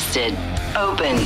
Busted 0.00 0.32
Open 0.76 1.18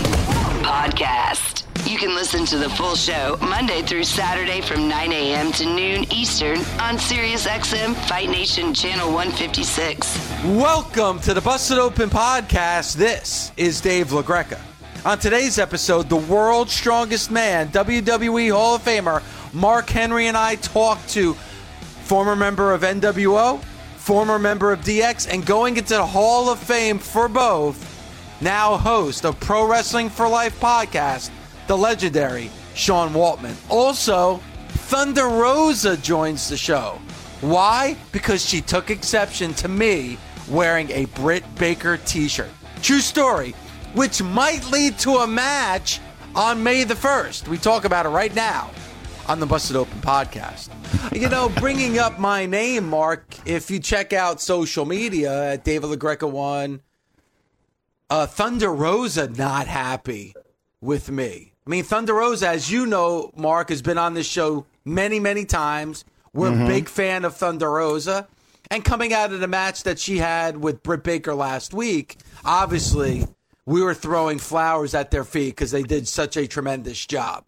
Podcast. 0.65 1.63
You 1.89 1.97
can 1.97 2.13
listen 2.17 2.45
to 2.47 2.59
the 2.59 2.69
full 2.71 2.97
show 2.97 3.39
Monday 3.41 3.83
through 3.83 4.03
Saturday 4.03 4.61
from 4.61 4.89
9 4.89 5.13
a.m. 5.13 5.53
to 5.53 5.65
noon 5.65 6.13
Eastern 6.13 6.59
on 6.81 6.97
SiriusXM 6.97 7.95
Fight 8.09 8.31
Nation 8.31 8.75
Channel 8.75 9.13
156. 9.13 10.19
Welcome 10.47 11.21
to 11.21 11.33
the 11.33 11.41
Busted 11.41 11.79
Open 11.79 12.11
Podcast. 12.11 12.97
This 12.97 13.53
is 13.57 13.81
Dave 13.81 14.09
LaGreca. 14.09 14.59
On 15.05 15.21
today's 15.21 15.61
episode, 15.61 16.09
the 16.09 16.17
world's 16.17 16.73
strongest 16.73 17.31
man, 17.31 17.69
WWE 17.69 18.51
Hall 18.53 18.75
of 18.75 18.83
Famer 18.83 19.23
Mark 19.55 19.89
Henry, 19.89 20.27
and 20.27 20.37
I 20.37 20.57
talk 20.57 20.99
to 21.11 21.35
former 21.35 22.35
member 22.35 22.75
of 22.75 22.83
NWO, 22.83 23.63
former 23.99 24.41
member 24.41 24.73
of 24.73 24.81
DX, 24.81 25.33
and 25.33 25.47
going 25.47 25.77
into 25.77 25.95
the 25.95 26.05
Hall 26.05 26.51
of 26.51 26.59
Fame 26.59 26.99
for 26.99 27.29
both, 27.29 27.94
now 28.41 28.77
host 28.77 29.25
of 29.25 29.39
Pro 29.41 29.67
Wrestling 29.67 30.09
for 30.09 30.29
Life 30.29 30.59
podcast, 30.61 31.31
the 31.67 31.77
legendary 31.77 32.51
Sean 32.75 33.11
Waltman. 33.11 33.55
Also, 33.71 34.41
Thunder 34.69 35.27
Rosa 35.27 35.97
joins 35.97 36.49
the 36.49 36.57
show. 36.57 36.99
Why? 37.41 37.97
Because 38.13 38.45
she 38.45 38.61
took 38.61 38.91
exception 38.91 39.55
to 39.55 39.69
me 39.69 40.19
wearing 40.49 40.91
a 40.91 41.07
Britt 41.07 41.45
Baker 41.57 41.97
t 41.99 42.29
shirt. 42.29 42.51
True 42.83 43.01
story, 43.01 43.55
which 43.95 44.23
might 44.23 44.69
lead 44.71 44.99
to 45.01 45.17
a 45.19 45.27
match 45.27 46.01
on 46.35 46.63
May 46.63 46.85
the 46.85 46.95
1st. 46.95 47.49
We 47.49 47.59
talk 47.59 47.85
about 47.85 48.07
it 48.07 48.11
right 48.11 48.35
now 48.35 48.71
on 49.27 49.41
the 49.41 49.47
Busted 49.47 49.77
Open 49.77 49.99
podcast. 50.01 50.69
You 51.15 51.29
know, 51.29 51.49
bringing 51.57 51.99
up 51.99 52.19
my 52.19 52.47
name, 52.47 52.89
Mark, 52.89 53.25
if 53.47 53.71
you 53.71 53.79
check 53.79 54.13
out 54.13 54.41
social 54.41 54.85
media 54.85 55.53
at 55.53 55.65
David 55.65 55.91
LaGreca 55.91 56.31
one, 56.31 56.81
uh, 58.11 58.27
Thunder 58.27 58.73
Rosa 58.73 59.29
not 59.29 59.67
happy 59.67 60.35
with 60.81 61.11
me. 61.11 61.53
I 61.67 61.71
mean, 61.71 61.85
Thunder 61.85 62.15
Rosa, 62.15 62.49
as 62.49 62.71
you 62.71 62.85
know, 62.87 63.31
Mark, 63.37 63.71
has 63.71 63.81
been 63.83 63.97
on 63.99 64.15
this 64.15 64.27
show 64.27 64.67
many, 64.85 65.19
many 65.19 65.45
times. 65.45 66.05
We're 66.35 66.53
a 66.53 66.67
big 66.67 66.89
fan 66.89 67.25
of 67.25 67.37
Thunder 67.37 67.71
Rosa. 67.71 68.27
And 68.71 68.85
coming 68.85 69.13
out 69.13 69.33
of 69.33 69.41
the 69.41 69.47
match 69.49 69.85
that 69.85 69.99
she 69.99 70.19
had 70.19 70.57
with 70.57 70.83
Britt 70.83 71.05
Baker 71.05 71.35
last 71.35 71.73
week, 71.73 72.17
obviously 72.45 73.25
we 73.67 73.83
were 73.83 73.95
throwing 73.95 74.39
flowers 74.39 74.95
at 74.95 75.11
their 75.11 75.25
feet 75.25 75.51
because 75.51 75.71
they 75.71 75.83
did 75.83 76.09
such 76.09 76.37
a 76.37 76.47
tremendous 76.47 77.05
job. 77.07 77.47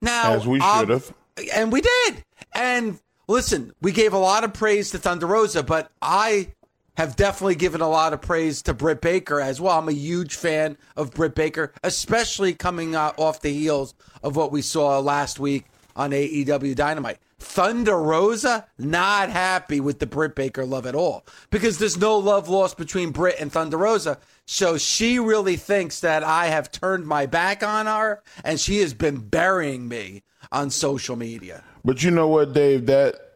Now, 0.00 0.34
As 0.34 0.46
we 0.46 0.60
should 0.60 0.88
have. 0.88 1.12
and 1.54 1.72
we 1.72 1.80
did. 1.80 2.24
And 2.54 2.98
listen, 3.26 3.72
we 3.82 3.92
gave 3.92 4.12
a 4.12 4.18
lot 4.18 4.44
of 4.44 4.54
praise 4.54 4.90
to 4.92 4.98
Thunder 4.98 5.26
Rosa, 5.26 5.62
but 5.62 5.90
I 6.00 6.52
have 6.98 7.14
definitely 7.14 7.54
given 7.54 7.80
a 7.80 7.88
lot 7.88 8.12
of 8.12 8.20
praise 8.20 8.60
to 8.60 8.74
Britt 8.74 9.00
Baker 9.00 9.40
as 9.40 9.60
well. 9.60 9.78
I'm 9.78 9.88
a 9.88 9.92
huge 9.92 10.34
fan 10.34 10.76
of 10.96 11.14
Britt 11.14 11.36
Baker, 11.36 11.72
especially 11.84 12.54
coming 12.54 12.96
uh, 12.96 13.12
off 13.16 13.40
the 13.40 13.52
heels 13.52 13.94
of 14.20 14.34
what 14.34 14.50
we 14.50 14.62
saw 14.62 14.98
last 14.98 15.38
week 15.38 15.66
on 15.94 16.10
AEW 16.10 16.74
Dynamite. 16.74 17.18
Thunder 17.38 17.96
Rosa 17.96 18.66
not 18.78 19.30
happy 19.30 19.78
with 19.78 20.00
the 20.00 20.06
Britt 20.06 20.34
Baker 20.34 20.66
love 20.66 20.86
at 20.86 20.96
all 20.96 21.24
because 21.50 21.78
there's 21.78 21.96
no 21.96 22.18
love 22.18 22.48
lost 22.48 22.76
between 22.76 23.12
Britt 23.12 23.36
and 23.38 23.52
Thunder 23.52 23.76
Rosa. 23.76 24.18
So 24.44 24.76
she 24.76 25.20
really 25.20 25.54
thinks 25.54 26.00
that 26.00 26.24
I 26.24 26.46
have 26.46 26.72
turned 26.72 27.06
my 27.06 27.26
back 27.26 27.62
on 27.62 27.86
her 27.86 28.24
and 28.42 28.58
she 28.58 28.78
has 28.80 28.92
been 28.92 29.18
burying 29.18 29.86
me 29.86 30.24
on 30.50 30.70
social 30.70 31.14
media. 31.14 31.62
But 31.84 32.02
you 32.02 32.10
know 32.10 32.26
what, 32.26 32.54
Dave? 32.54 32.86
That 32.86 33.30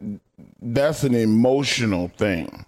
that's 0.61 1.05
an 1.05 1.15
emotional 1.15 2.09
thing. 2.09 2.65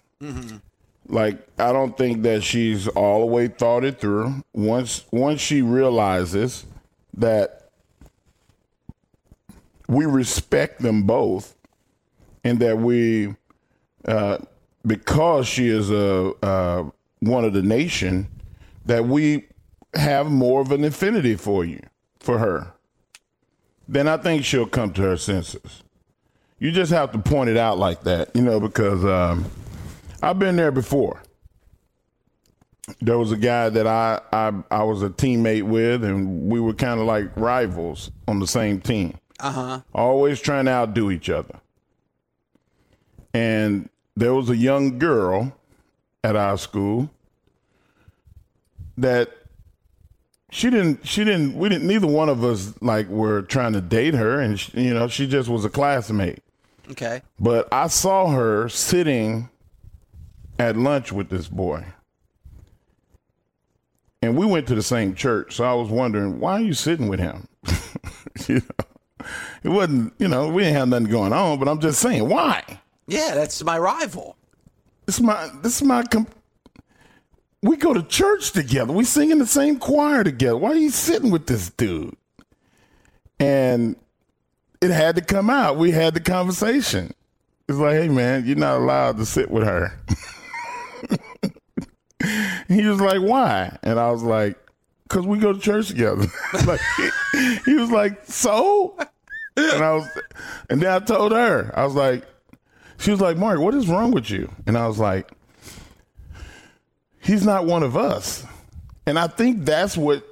Like 1.08 1.46
I 1.58 1.72
don't 1.72 1.96
think 1.96 2.22
that 2.22 2.42
she's 2.42 2.88
all 2.88 3.20
the 3.20 3.26
way 3.26 3.48
thought 3.48 3.84
it 3.84 4.00
through. 4.00 4.44
Once 4.52 5.04
once 5.10 5.40
she 5.40 5.62
realizes 5.62 6.66
that 7.14 7.70
we 9.88 10.04
respect 10.04 10.82
them 10.82 11.04
both, 11.04 11.54
and 12.42 12.58
that 12.58 12.78
we, 12.78 13.34
uh, 14.04 14.38
because 14.84 15.46
she 15.46 15.68
is 15.68 15.90
a 15.90 16.32
uh, 16.44 16.90
one 17.20 17.44
of 17.44 17.52
the 17.52 17.62
nation, 17.62 18.26
that 18.84 19.06
we 19.06 19.46
have 19.94 20.30
more 20.30 20.60
of 20.60 20.72
an 20.72 20.82
affinity 20.84 21.36
for 21.36 21.64
you, 21.64 21.80
for 22.18 22.38
her 22.38 22.72
then 23.88 24.08
I 24.08 24.16
think 24.16 24.44
she'll 24.44 24.66
come 24.66 24.92
to 24.94 25.02
her 25.02 25.16
senses. 25.16 25.82
You 26.58 26.72
just 26.72 26.90
have 26.90 27.12
to 27.12 27.18
point 27.18 27.50
it 27.50 27.56
out 27.56 27.78
like 27.78 28.02
that, 28.02 28.34
you 28.34 28.42
know, 28.42 28.58
because 28.58 29.04
um, 29.04 29.44
I've 30.26 30.38
been 30.38 30.56
there 30.56 30.72
before. 30.72 31.22
There 33.00 33.18
was 33.18 33.32
a 33.32 33.36
guy 33.36 33.68
that 33.68 33.86
I, 33.86 34.20
I 34.32 34.52
I 34.70 34.82
was 34.84 35.02
a 35.02 35.10
teammate 35.10 35.64
with, 35.64 36.04
and 36.04 36.48
we 36.48 36.60
were 36.60 36.72
kind 36.74 37.00
of 37.00 37.06
like 37.06 37.36
rivals 37.36 38.10
on 38.28 38.38
the 38.38 38.46
same 38.46 38.80
team. 38.80 39.18
Uh 39.40 39.50
huh. 39.52 39.80
Always 39.94 40.40
trying 40.40 40.66
to 40.66 40.70
outdo 40.70 41.10
each 41.10 41.28
other. 41.28 41.60
And 43.34 43.88
there 44.16 44.34
was 44.34 44.48
a 44.50 44.56
young 44.56 44.98
girl 44.98 45.52
at 46.24 46.36
our 46.36 46.56
school 46.58 47.10
that 48.96 49.30
she 50.50 50.70
didn't 50.70 51.06
she 51.06 51.22
didn't 51.24 51.54
we 51.56 51.68
didn't 51.68 51.86
neither 51.86 52.06
one 52.06 52.28
of 52.28 52.42
us 52.42 52.72
like 52.80 53.08
were 53.08 53.42
trying 53.42 53.72
to 53.74 53.80
date 53.80 54.14
her 54.14 54.40
and 54.40 54.58
she, 54.58 54.80
you 54.80 54.94
know 54.94 55.06
she 55.06 55.26
just 55.26 55.48
was 55.48 55.64
a 55.64 55.68
classmate 55.68 56.38
Okay. 56.90 57.20
but 57.38 57.68
i 57.72 57.88
saw 57.88 58.30
her 58.30 58.68
sitting 58.70 59.50
at 60.58 60.76
lunch 60.76 61.12
with 61.12 61.28
this 61.28 61.48
boy 61.48 61.84
and 64.22 64.36
we 64.36 64.46
went 64.46 64.66
to 64.66 64.74
the 64.74 64.82
same 64.82 65.14
church 65.14 65.54
so 65.54 65.64
i 65.64 65.74
was 65.74 65.88
wondering 65.90 66.40
why 66.40 66.52
are 66.54 66.60
you 66.60 66.72
sitting 66.72 67.08
with 67.08 67.20
him 67.20 67.46
you 68.48 68.56
know 68.56 68.86
it 69.62 69.68
wasn't 69.68 70.12
you 70.18 70.28
know 70.28 70.48
we 70.48 70.62
didn't 70.62 70.76
have 70.76 70.88
nothing 70.88 71.06
going 71.06 71.32
on 71.32 71.58
but 71.58 71.68
i'm 71.68 71.80
just 71.80 72.00
saying 72.00 72.28
why 72.28 72.62
Yeah, 73.06 73.34
that's 73.34 73.62
my 73.62 73.78
rival. 73.78 74.36
this 75.04 75.16
is 75.16 75.22
my 75.22 75.48
this 75.62 75.76
is 75.76 75.82
my 75.82 76.02
com- 76.04 76.26
we 77.62 77.76
go 77.76 77.92
to 77.94 78.02
church 78.02 78.52
together. 78.52 78.92
We 78.92 79.02
sing 79.04 79.30
in 79.32 79.38
the 79.38 79.46
same 79.46 79.78
choir 79.80 80.22
together. 80.22 80.56
Why 80.56 80.70
are 80.70 80.76
you 80.76 80.90
sitting 80.90 81.30
with 81.32 81.46
this 81.48 81.70
dude? 81.70 82.14
And 83.40 83.96
it 84.80 84.90
had 84.90 85.16
to 85.16 85.22
come 85.22 85.50
out. 85.50 85.76
We 85.76 85.90
had 85.90 86.14
the 86.14 86.20
conversation. 86.20 87.12
It's 87.68 87.78
like, 87.78 87.94
hey 87.94 88.08
man, 88.08 88.46
you're 88.46 88.56
not 88.56 88.78
allowed 88.78 89.16
to 89.16 89.26
sit 89.26 89.50
with 89.50 89.64
her. 89.64 89.98
he 92.68 92.86
was 92.86 93.00
like, 93.00 93.20
why? 93.20 93.78
And 93.82 93.98
I 93.98 94.10
was 94.10 94.22
like, 94.22 94.58
because 95.04 95.26
we 95.26 95.38
go 95.38 95.52
to 95.52 95.60
church 95.60 95.88
together. 95.88 96.26
like, 96.66 96.80
he, 97.64 97.74
was 97.74 97.90
like, 97.90 98.24
so? 98.26 98.96
And 99.56 99.84
I 99.84 99.94
was, 99.94 100.08
and 100.68 100.82
then 100.82 100.90
I 100.90 100.98
told 100.98 101.32
her, 101.32 101.72
I 101.74 101.84
was 101.84 101.94
like, 101.94 102.24
she 102.98 103.10
was 103.10 103.20
like, 103.20 103.36
Mark, 103.36 103.60
what 103.60 103.74
is 103.74 103.88
wrong 103.88 104.10
with 104.10 104.30
you? 104.30 104.50
And 104.66 104.76
I 104.76 104.86
was 104.86 104.98
like, 104.98 105.30
he's 107.20 107.44
not 107.44 107.66
one 107.66 107.82
of 107.82 107.96
us. 107.96 108.44
And 109.06 109.18
I 109.18 109.28
think 109.28 109.64
that's 109.64 109.96
what 109.96 110.24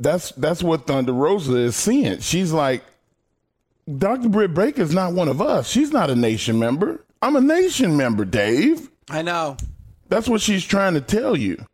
that's 0.00 0.32
that's 0.32 0.62
what 0.62 0.86
Thunder 0.86 1.12
Rosa 1.12 1.56
is 1.56 1.76
seeing. 1.76 2.20
She's 2.20 2.52
like, 2.52 2.84
Dr. 3.96 4.28
Britt 4.28 4.54
Baker 4.54 4.82
is 4.82 4.94
not 4.94 5.12
one 5.12 5.28
of 5.28 5.42
us. 5.42 5.68
She's 5.68 5.92
not 5.92 6.08
a 6.08 6.14
nation 6.14 6.58
member. 6.58 7.04
I'm 7.20 7.36
a 7.36 7.40
nation 7.40 7.96
member, 7.96 8.24
Dave. 8.24 8.90
I 9.10 9.22
know. 9.22 9.56
That's 10.08 10.28
what 10.28 10.40
she's 10.40 10.64
trying 10.64 10.94
to 10.94 11.00
tell 11.00 11.36
you. 11.36 11.64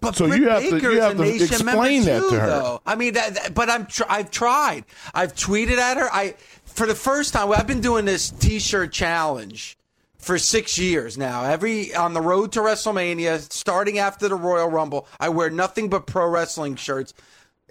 But 0.00 0.14
So 0.14 0.28
Britt 0.28 0.40
you 0.40 0.48
have 0.48 0.62
to- 0.62 0.78
you 0.80 1.00
have 1.00 1.16
to 1.16 1.22
explain 1.24 2.04
that 2.04 2.20
too, 2.22 2.30
to 2.30 2.40
her. 2.40 2.46
Though. 2.46 2.80
I 2.86 2.94
mean, 2.94 3.14
that, 3.14 3.34
that- 3.34 3.54
but 3.54 3.68
I'm 3.68 3.86
tr- 3.86 4.04
I've 4.08 4.30
tried. 4.30 4.84
I've 5.12 5.34
tweeted 5.34 5.78
at 5.78 5.96
her. 5.96 6.08
I 6.12 6.34
for 6.64 6.86
the 6.86 6.94
first 6.94 7.32
time. 7.32 7.50
I've 7.52 7.66
been 7.66 7.80
doing 7.80 8.04
this 8.04 8.30
T-shirt 8.30 8.92
challenge 8.92 9.76
for 10.18 10.38
six 10.38 10.78
years 10.78 11.18
now. 11.18 11.44
Every 11.44 11.92
on 11.96 12.14
the 12.14 12.20
road 12.20 12.52
to 12.52 12.60
WrestleMania, 12.60 13.50
starting 13.52 13.98
after 13.98 14.28
the 14.28 14.36
Royal 14.36 14.68
Rumble, 14.68 15.08
I 15.18 15.30
wear 15.30 15.50
nothing 15.50 15.88
but 15.88 16.06
pro 16.06 16.28
wrestling 16.28 16.76
shirts 16.76 17.12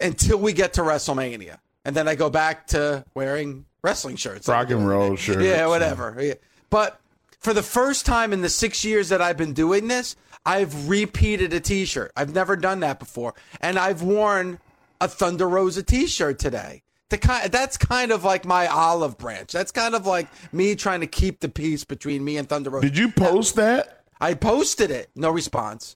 until 0.02 0.38
we 0.38 0.52
get 0.52 0.74
to 0.74 0.82
WrestleMania, 0.82 1.58
and 1.86 1.96
then 1.96 2.10
I 2.10 2.16
go 2.16 2.30
back 2.30 2.68
to 2.68 3.06
wearing 3.16 3.64
wrestling 3.82 4.18
shirts. 4.18 4.50
Rock 4.50 4.70
and 4.70 4.86
roll 4.86 5.16
shirts. 5.18 5.42
Yeah, 5.44 5.68
whatever. 5.68 6.14
Yeah. 6.20 6.34
But 6.70 7.00
for 7.40 7.54
the 7.54 7.64
first 7.64 8.06
time 8.06 8.34
in 8.34 8.42
the 8.42 8.50
six 8.50 8.84
years 8.84 9.10
that 9.10 9.22
I've 9.22 9.38
been 9.38 9.54
doing 9.54 9.88
this, 9.88 10.16
I've 10.46 10.90
repeated 10.90 11.54
a 11.54 11.60
T-shirt. 11.60 12.12
I've 12.16 12.34
never 12.34 12.56
done 12.56 12.80
that 12.82 13.00
before, 13.00 13.34
and 13.62 13.78
I've 13.78 14.02
worn 14.02 14.60
a 15.00 15.08
Thunder 15.08 15.48
Rosa 15.48 15.84
T-shirt 15.84 16.40
today. 16.40 16.84
The 17.10 17.18
kind 17.18 17.50
that's 17.52 17.78
kind 17.78 18.12
of 18.12 18.26
like 18.26 18.46
my 18.46 18.68
olive 18.68 19.18
branch. 19.18 19.54
That's 19.54 19.72
kind 19.72 19.96
of 19.96 20.06
like 20.06 20.28
me 20.52 20.76
trying 20.76 21.00
to 21.02 21.08
keep 21.08 21.40
the 21.40 21.48
peace 21.48 21.86
between 21.86 22.24
me 22.24 22.36
and 22.36 22.50
Thunder 22.50 22.70
Rosa. 22.70 22.88
Did 22.88 22.98
you 22.98 23.12
post 23.12 23.56
that? 23.56 24.04
I 24.20 24.34
posted 24.34 24.92
it, 24.92 25.10
no 25.16 25.30
response. 25.30 25.96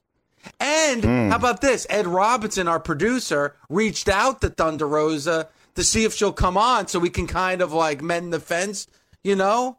And 0.58 1.04
hmm. 1.04 1.28
how 1.28 1.36
about 1.36 1.60
this? 1.60 1.86
Ed 1.90 2.06
Robinson, 2.06 2.68
our 2.68 2.80
producer, 2.80 3.56
reached 3.68 4.08
out 4.08 4.40
to 4.40 4.48
Thunder 4.48 4.88
Rosa 4.88 5.48
to 5.74 5.84
see 5.84 6.04
if 6.04 6.14
she'll 6.14 6.32
come 6.32 6.56
on 6.56 6.88
so 6.88 6.98
we 6.98 7.10
can 7.10 7.26
kind 7.26 7.62
of 7.62 7.72
like 7.72 8.02
mend 8.02 8.32
the 8.32 8.40
fence, 8.40 8.86
you 9.22 9.36
know? 9.36 9.78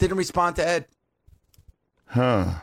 Didn't 0.00 0.16
respond 0.16 0.56
to 0.56 0.66
Ed. 0.66 0.86
Huh. 2.06 2.54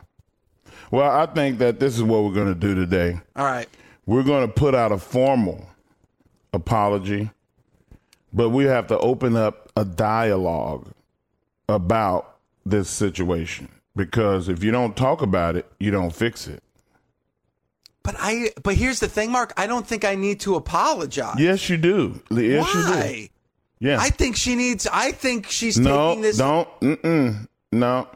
Well, 0.89 1.09
I 1.09 1.27
think 1.27 1.59
that 1.59 1.79
this 1.79 1.95
is 1.95 2.01
what 2.01 2.23
we're 2.23 2.33
going 2.33 2.53
to 2.53 2.59
do 2.59 2.73
today. 2.73 3.19
All 3.35 3.45
right. 3.45 3.69
We're 4.07 4.23
going 4.23 4.47
to 4.47 4.51
put 4.51 4.73
out 4.73 4.91
a 4.91 4.97
formal 4.97 5.69
apology, 6.51 7.29
but 8.33 8.49
we 8.49 8.65
have 8.65 8.87
to 8.87 8.97
open 8.97 9.35
up 9.35 9.71
a 9.77 9.85
dialogue 9.85 10.91
about 11.69 12.37
this 12.65 12.89
situation 12.89 13.69
because 13.95 14.49
if 14.49 14.63
you 14.63 14.71
don't 14.71 14.97
talk 14.97 15.21
about 15.21 15.55
it, 15.55 15.71
you 15.79 15.91
don't 15.91 16.11
fix 16.11 16.47
it. 16.47 16.63
But 18.01 18.15
I 18.17 18.49
but 18.63 18.75
here's 18.75 18.99
the 18.99 19.09
thing, 19.09 19.31
Mark. 19.31 19.53
I 19.57 19.67
don't 19.67 19.85
think 19.85 20.05
I 20.05 20.15
need 20.15 20.39
to 20.39 20.55
apologize. 20.55 21.35
Yes, 21.37 21.69
you 21.69 21.77
do. 21.77 22.19
Yes, 22.31 22.73
you 22.73 22.83
do. 22.83 23.27
Yeah. 23.79 23.97
I 24.00 24.09
think 24.09 24.35
she 24.35 24.56
needs 24.56 24.88
I 24.91 25.12
think 25.12 25.47
she's 25.50 25.77
no, 25.77 26.09
taking 26.09 26.21
this 26.21 26.38
don't. 26.38 26.68
Mm-mm. 26.81 27.47
No, 27.71 28.07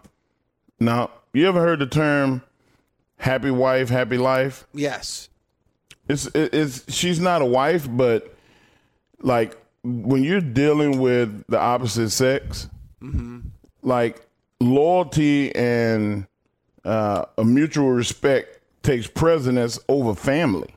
no. 0.79 1.11
You 1.33 1.47
ever 1.47 1.59
heard 1.61 1.79
the 1.79 1.87
term 1.87 2.41
"happy 3.17 3.51
wife, 3.51 3.89
happy 3.89 4.17
life"? 4.17 4.67
Yes. 4.73 5.29
It's 6.07 6.27
it's 6.33 6.91
she's 6.93 7.19
not 7.19 7.41
a 7.41 7.45
wife, 7.45 7.87
but 7.89 8.35
like 9.21 9.55
when 9.83 10.23
you're 10.23 10.41
dealing 10.41 10.99
with 10.99 11.43
the 11.47 11.59
opposite 11.59 12.09
sex, 12.09 12.67
like 13.81 14.25
loyalty 14.59 15.55
and 15.55 16.27
uh, 16.83 17.25
a 17.37 17.43
mutual 17.43 17.91
respect 17.91 18.59
takes 18.83 19.07
precedence 19.07 19.79
over 19.87 20.15
family. 20.15 20.73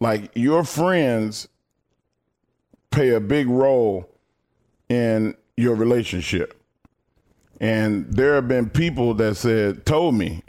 Like 0.00 0.30
your 0.34 0.64
friends 0.64 1.48
play 2.96 3.10
a 3.10 3.20
big 3.20 3.46
role 3.46 4.08
in 4.88 5.36
your 5.54 5.74
relationship. 5.74 6.58
And 7.60 8.10
there 8.10 8.34
have 8.36 8.48
been 8.48 8.70
people 8.70 9.12
that 9.14 9.36
said, 9.36 9.84
told 9.84 10.14
me, 10.14 10.42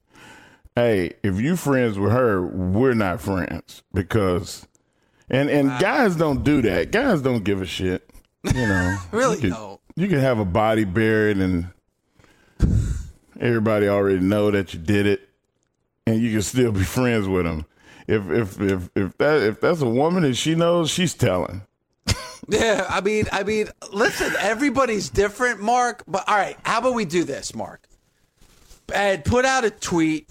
hey, 0.74 1.12
if 1.22 1.40
you 1.40 1.54
friends 1.54 1.96
with 1.96 2.10
her, 2.10 2.44
we're 2.44 2.94
not 2.94 3.20
friends 3.20 3.84
because, 3.94 4.66
and 5.30 5.48
and 5.48 5.68
guys 5.80 6.16
don't 6.16 6.42
do 6.42 6.60
that. 6.62 6.90
Guys 6.90 7.22
don't 7.22 7.44
give 7.44 7.62
a 7.62 7.66
shit. 7.66 8.10
You 8.42 8.66
know, 8.66 8.98
Really 9.12 9.36
you 9.36 9.42
could, 9.42 9.50
don't. 9.50 9.80
You 9.94 10.08
can 10.08 10.18
have 10.18 10.40
a 10.40 10.44
body 10.44 10.84
buried 10.84 11.38
and 11.38 11.68
everybody 13.40 13.86
already 13.88 14.20
know 14.20 14.50
that 14.50 14.74
you 14.74 14.80
did 14.80 15.06
it, 15.06 15.28
and 16.04 16.20
you 16.20 16.32
can 16.32 16.42
still 16.42 16.72
be 16.72 16.82
friends 16.82 17.28
with 17.28 17.44
them. 17.44 17.64
If 18.08 18.28
if 18.28 18.60
if 18.60 18.90
if 18.96 19.18
that 19.18 19.42
if 19.42 19.60
that's 19.60 19.80
a 19.80 19.88
woman 19.88 20.24
and 20.24 20.36
she 20.36 20.56
knows, 20.56 20.90
she's 20.90 21.14
telling. 21.14 21.62
Yeah, 22.48 22.86
I 22.88 23.00
mean, 23.00 23.26
I 23.32 23.42
mean, 23.42 23.68
listen, 23.92 24.32
everybody's 24.38 25.08
different, 25.08 25.60
Mark. 25.60 26.02
But 26.06 26.28
all 26.28 26.36
right, 26.36 26.56
how 26.64 26.78
about 26.78 26.94
we 26.94 27.04
do 27.04 27.24
this, 27.24 27.54
Mark? 27.54 27.86
Ed, 28.92 29.24
put 29.24 29.44
out 29.44 29.64
a 29.64 29.70
tweet. 29.70 30.28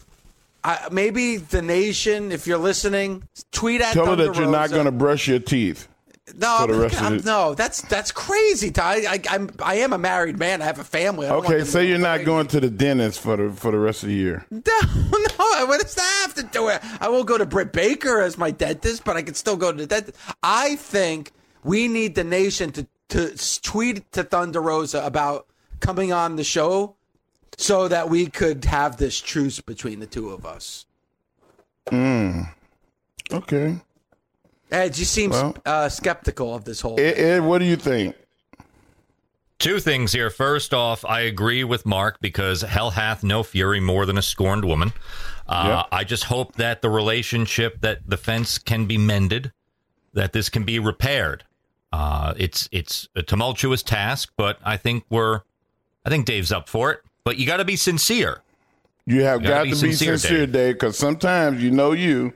Uh, 0.64 0.90
maybe 0.92 1.38
the 1.38 1.62
nation, 1.62 2.32
if 2.32 2.48
you're 2.48 2.58
listening, 2.58 3.28
tweet 3.52 3.82
at 3.82 3.94
Tell 3.94 4.06
her 4.08 4.16
that 4.16 4.36
you're 4.36 4.50
not 4.50 4.72
going 4.72 4.86
to 4.86 4.92
brush 4.92 5.28
your 5.28 5.40
teeth. 5.40 5.88
No, 6.36 6.66
for 6.66 6.74
the 6.90 6.98
I'm- 7.04 7.22
no, 7.24 7.54
that's 7.54 7.82
that's 7.84 8.12
crazy. 8.12 8.72
Ty. 8.72 8.96
I, 9.08 9.20
I'm 9.30 9.52
I 9.62 9.76
am 9.76 9.94
a 9.94 9.98
married 10.00 10.40
man. 10.40 10.60
I 10.60 10.66
have 10.66 10.80
a 10.80 10.84
family. 10.84 11.28
I 11.28 11.36
Okay, 11.36 11.64
say 11.64 11.84
to 11.84 11.88
you're 11.90 12.00
not 12.00 12.16
crazy. 12.16 12.26
going 12.26 12.48
to 12.48 12.60
the 12.60 12.70
dentist 12.72 13.20
for 13.20 13.38
the 13.38 13.52
for 13.52 13.70
the 13.72 13.78
rest 13.78 14.02
of 14.02 14.10
the 14.10 14.16
year. 14.16 14.44
No, 14.52 14.62
no. 15.62 15.66
What 15.68 15.82
does 15.82 15.94
that 15.96 16.22
have 16.26 16.34
to 16.36 16.44
do 16.44 16.66
with? 16.66 16.84
I 17.00 17.10
won't 17.10 17.28
go 17.28 17.38
to 17.38 17.46
Britt 17.46 17.72
Baker 17.72 18.22
as 18.22 18.38
my 18.40 18.50
dentist, 18.52 19.04
but 19.06 19.16
I 19.16 19.22
can 19.22 19.36
still 19.36 19.56
go 19.56 19.72
to 19.72 19.78
the 19.78 19.86
dentist. 19.86 20.18
I 20.42 20.76
think 20.78 21.32
we 21.66 21.88
need 21.90 22.16
the 22.16 22.24
nation 22.24 22.72
to 22.72 22.88
to 23.10 23.36
tweet 23.62 24.10
to 24.14 24.24
Thunder 24.24 24.62
Rosa 24.62 25.04
about 25.06 25.48
coming 25.80 26.14
on 26.14 26.38
the 26.38 26.44
show, 26.44 26.96
so 27.58 27.88
that 27.88 28.10
we 28.10 28.28
could 28.28 28.64
have 28.66 28.98
this 28.98 29.20
truce 29.20 29.60
between 29.60 30.00
the 30.00 30.08
two 30.08 30.30
of 30.30 30.46
us. 30.46 30.86
Okay, 33.32 33.78
Ed, 34.72 34.98
you 34.98 35.06
seem 35.06 35.32
Well- 35.32 35.56
uh, 35.66 35.90
skeptical 35.90 36.54
of 36.56 36.64
this 36.64 36.82
whole. 36.82 37.00
Ed, 37.00 37.18
Ed, 37.18 37.44
what 37.44 37.60
do 37.60 37.66
you 37.66 37.76
think? 37.76 38.16
Two 39.58 39.80
things 39.80 40.12
here. 40.12 40.30
First 40.30 40.74
off, 40.74 41.04
I 41.06 41.22
agree 41.22 41.64
with 41.64 41.86
Mark 41.86 42.18
because 42.22 42.62
hell 42.62 42.92
hath 42.92 43.24
no 43.24 43.42
fury 43.42 43.80
more 43.80 44.06
than 44.06 44.18
a 44.18 44.22
scorned 44.22 44.66
woman. 44.66 44.92
Uh, 45.48 45.84
Yep. 45.84 45.86
I 45.92 46.04
just 46.04 46.26
hope 46.26 46.56
that 46.56 46.82
the 46.82 46.90
relationship, 46.90 47.82
that 47.82 48.02
the 48.06 48.18
fence 48.18 48.58
can 48.58 48.86
be 48.86 48.98
mended, 48.98 49.54
that 50.14 50.34
this 50.34 50.50
can 50.50 50.64
be 50.64 50.78
repaired. 50.78 51.46
Uh, 51.96 52.34
it's 52.36 52.68
it's 52.74 53.08
a 53.16 53.24
tumultuous 53.24 53.82
task, 53.82 54.34
but 54.36 54.60
I 54.66 54.76
think 54.76 55.06
we're, 55.10 55.44
I 56.04 56.10
think 56.10 56.26
Dave's 56.26 56.52
up 56.52 56.68
for 56.68 56.92
it. 56.92 57.00
But 57.24 57.38
you 57.38 57.46
got 57.46 57.58
to 57.58 57.64
be 57.64 57.78
sincere. 57.78 58.42
You 59.06 59.22
have 59.22 59.42
You 59.42 59.48
gotta 59.48 59.64
be 59.64 59.70
to 59.70 59.76
be 59.76 59.94
sincere, 59.94 60.18
sincere, 60.18 60.40
Dave. 60.46 60.52
Dave, 60.52 60.74
because 60.74 60.98
sometimes 60.98 61.64
you 61.64 61.72
know 61.72 61.94
you, 61.94 62.34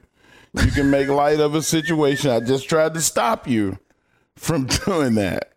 you 0.53 0.71
can 0.71 0.89
make 0.89 1.09
light 1.09 1.41
of 1.41 1.55
a 1.55 1.61
situation. 1.61 2.31
I 2.31 2.39
just 2.39 2.69
tried 2.69 2.93
to 2.93 3.01
stop 3.01 3.49
you 3.49 3.77
from 4.37 4.65
doing 4.85 5.15
that. 5.15 5.51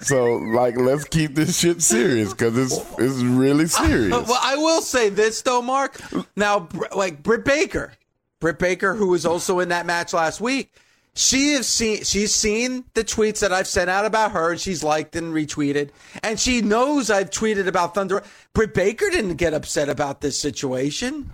So, 0.00 0.34
like, 0.34 0.76
let's 0.76 1.02
keep 1.04 1.34
this 1.34 1.58
shit 1.58 1.82
serious 1.82 2.32
because 2.32 2.56
it's 2.56 2.78
it's 2.98 3.20
really 3.20 3.66
serious. 3.66 4.12
Well, 4.12 4.38
I 4.40 4.54
will 4.58 4.80
say 4.80 5.08
this 5.08 5.42
though, 5.42 5.60
Mark. 5.60 6.00
Now, 6.36 6.68
like 6.94 7.24
Britt 7.24 7.44
Baker, 7.44 7.94
Britt 8.38 8.60
Baker, 8.60 8.94
who 8.94 9.08
was 9.08 9.26
also 9.26 9.58
in 9.58 9.70
that 9.70 9.86
match 9.86 10.12
last 10.12 10.40
week, 10.40 10.72
she 11.14 11.54
has 11.54 11.66
seen 11.66 12.04
she's 12.04 12.34
seen 12.34 12.84
the 12.94 13.02
tweets 13.02 13.40
that 13.40 13.52
I've 13.52 13.66
sent 13.66 13.90
out 13.90 14.04
about 14.04 14.32
her, 14.32 14.52
and 14.52 14.60
she's 14.60 14.84
liked 14.84 15.16
and 15.16 15.34
retweeted, 15.34 15.90
and 16.22 16.38
she 16.38 16.62
knows 16.62 17.10
I've 17.10 17.30
tweeted 17.30 17.66
about 17.66 17.94
Thunder. 17.94 18.22
Britt 18.52 18.74
Baker 18.74 19.10
didn't 19.10 19.34
get 19.34 19.52
upset 19.52 19.88
about 19.88 20.20
this 20.20 20.38
situation. 20.38 21.30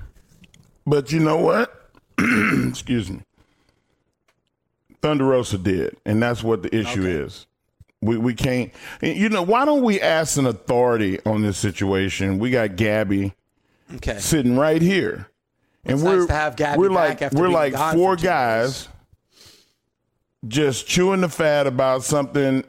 But 0.86 1.12
you 1.12 1.20
know 1.20 1.36
what? 1.36 1.90
Excuse 2.18 3.10
me. 3.10 3.20
Thunder 5.02 5.24
Rosa 5.24 5.58
did, 5.58 5.96
and 6.06 6.22
that's 6.22 6.42
what 6.42 6.62
the 6.62 6.74
issue 6.74 7.06
is. 7.06 7.46
We 8.00 8.16
we 8.16 8.34
can't. 8.34 8.72
You 9.02 9.28
know 9.28 9.42
why 9.42 9.64
don't 9.64 9.82
we 9.82 10.00
ask 10.00 10.38
an 10.38 10.46
authority 10.46 11.20
on 11.26 11.42
this 11.42 11.58
situation? 11.58 12.38
We 12.38 12.50
got 12.50 12.76
Gabby 12.76 13.34
Okay, 13.96 14.18
sitting 14.18 14.56
right 14.56 14.82
here, 14.82 15.28
and 15.84 15.94
It's 15.94 16.02
we're 16.02 16.18
nice 16.18 16.26
to 16.26 16.32
have 16.32 16.56
Gabby 16.56 16.78
we're 16.78 16.90
like 16.90 17.20
we're 17.32 17.48
like 17.48 17.74
four 17.94 18.16
guys 18.16 18.88
just 20.48 20.86
chewing 20.86 21.20
the 21.20 21.28
fat 21.28 21.66
about 21.66 22.04
something 22.04 22.64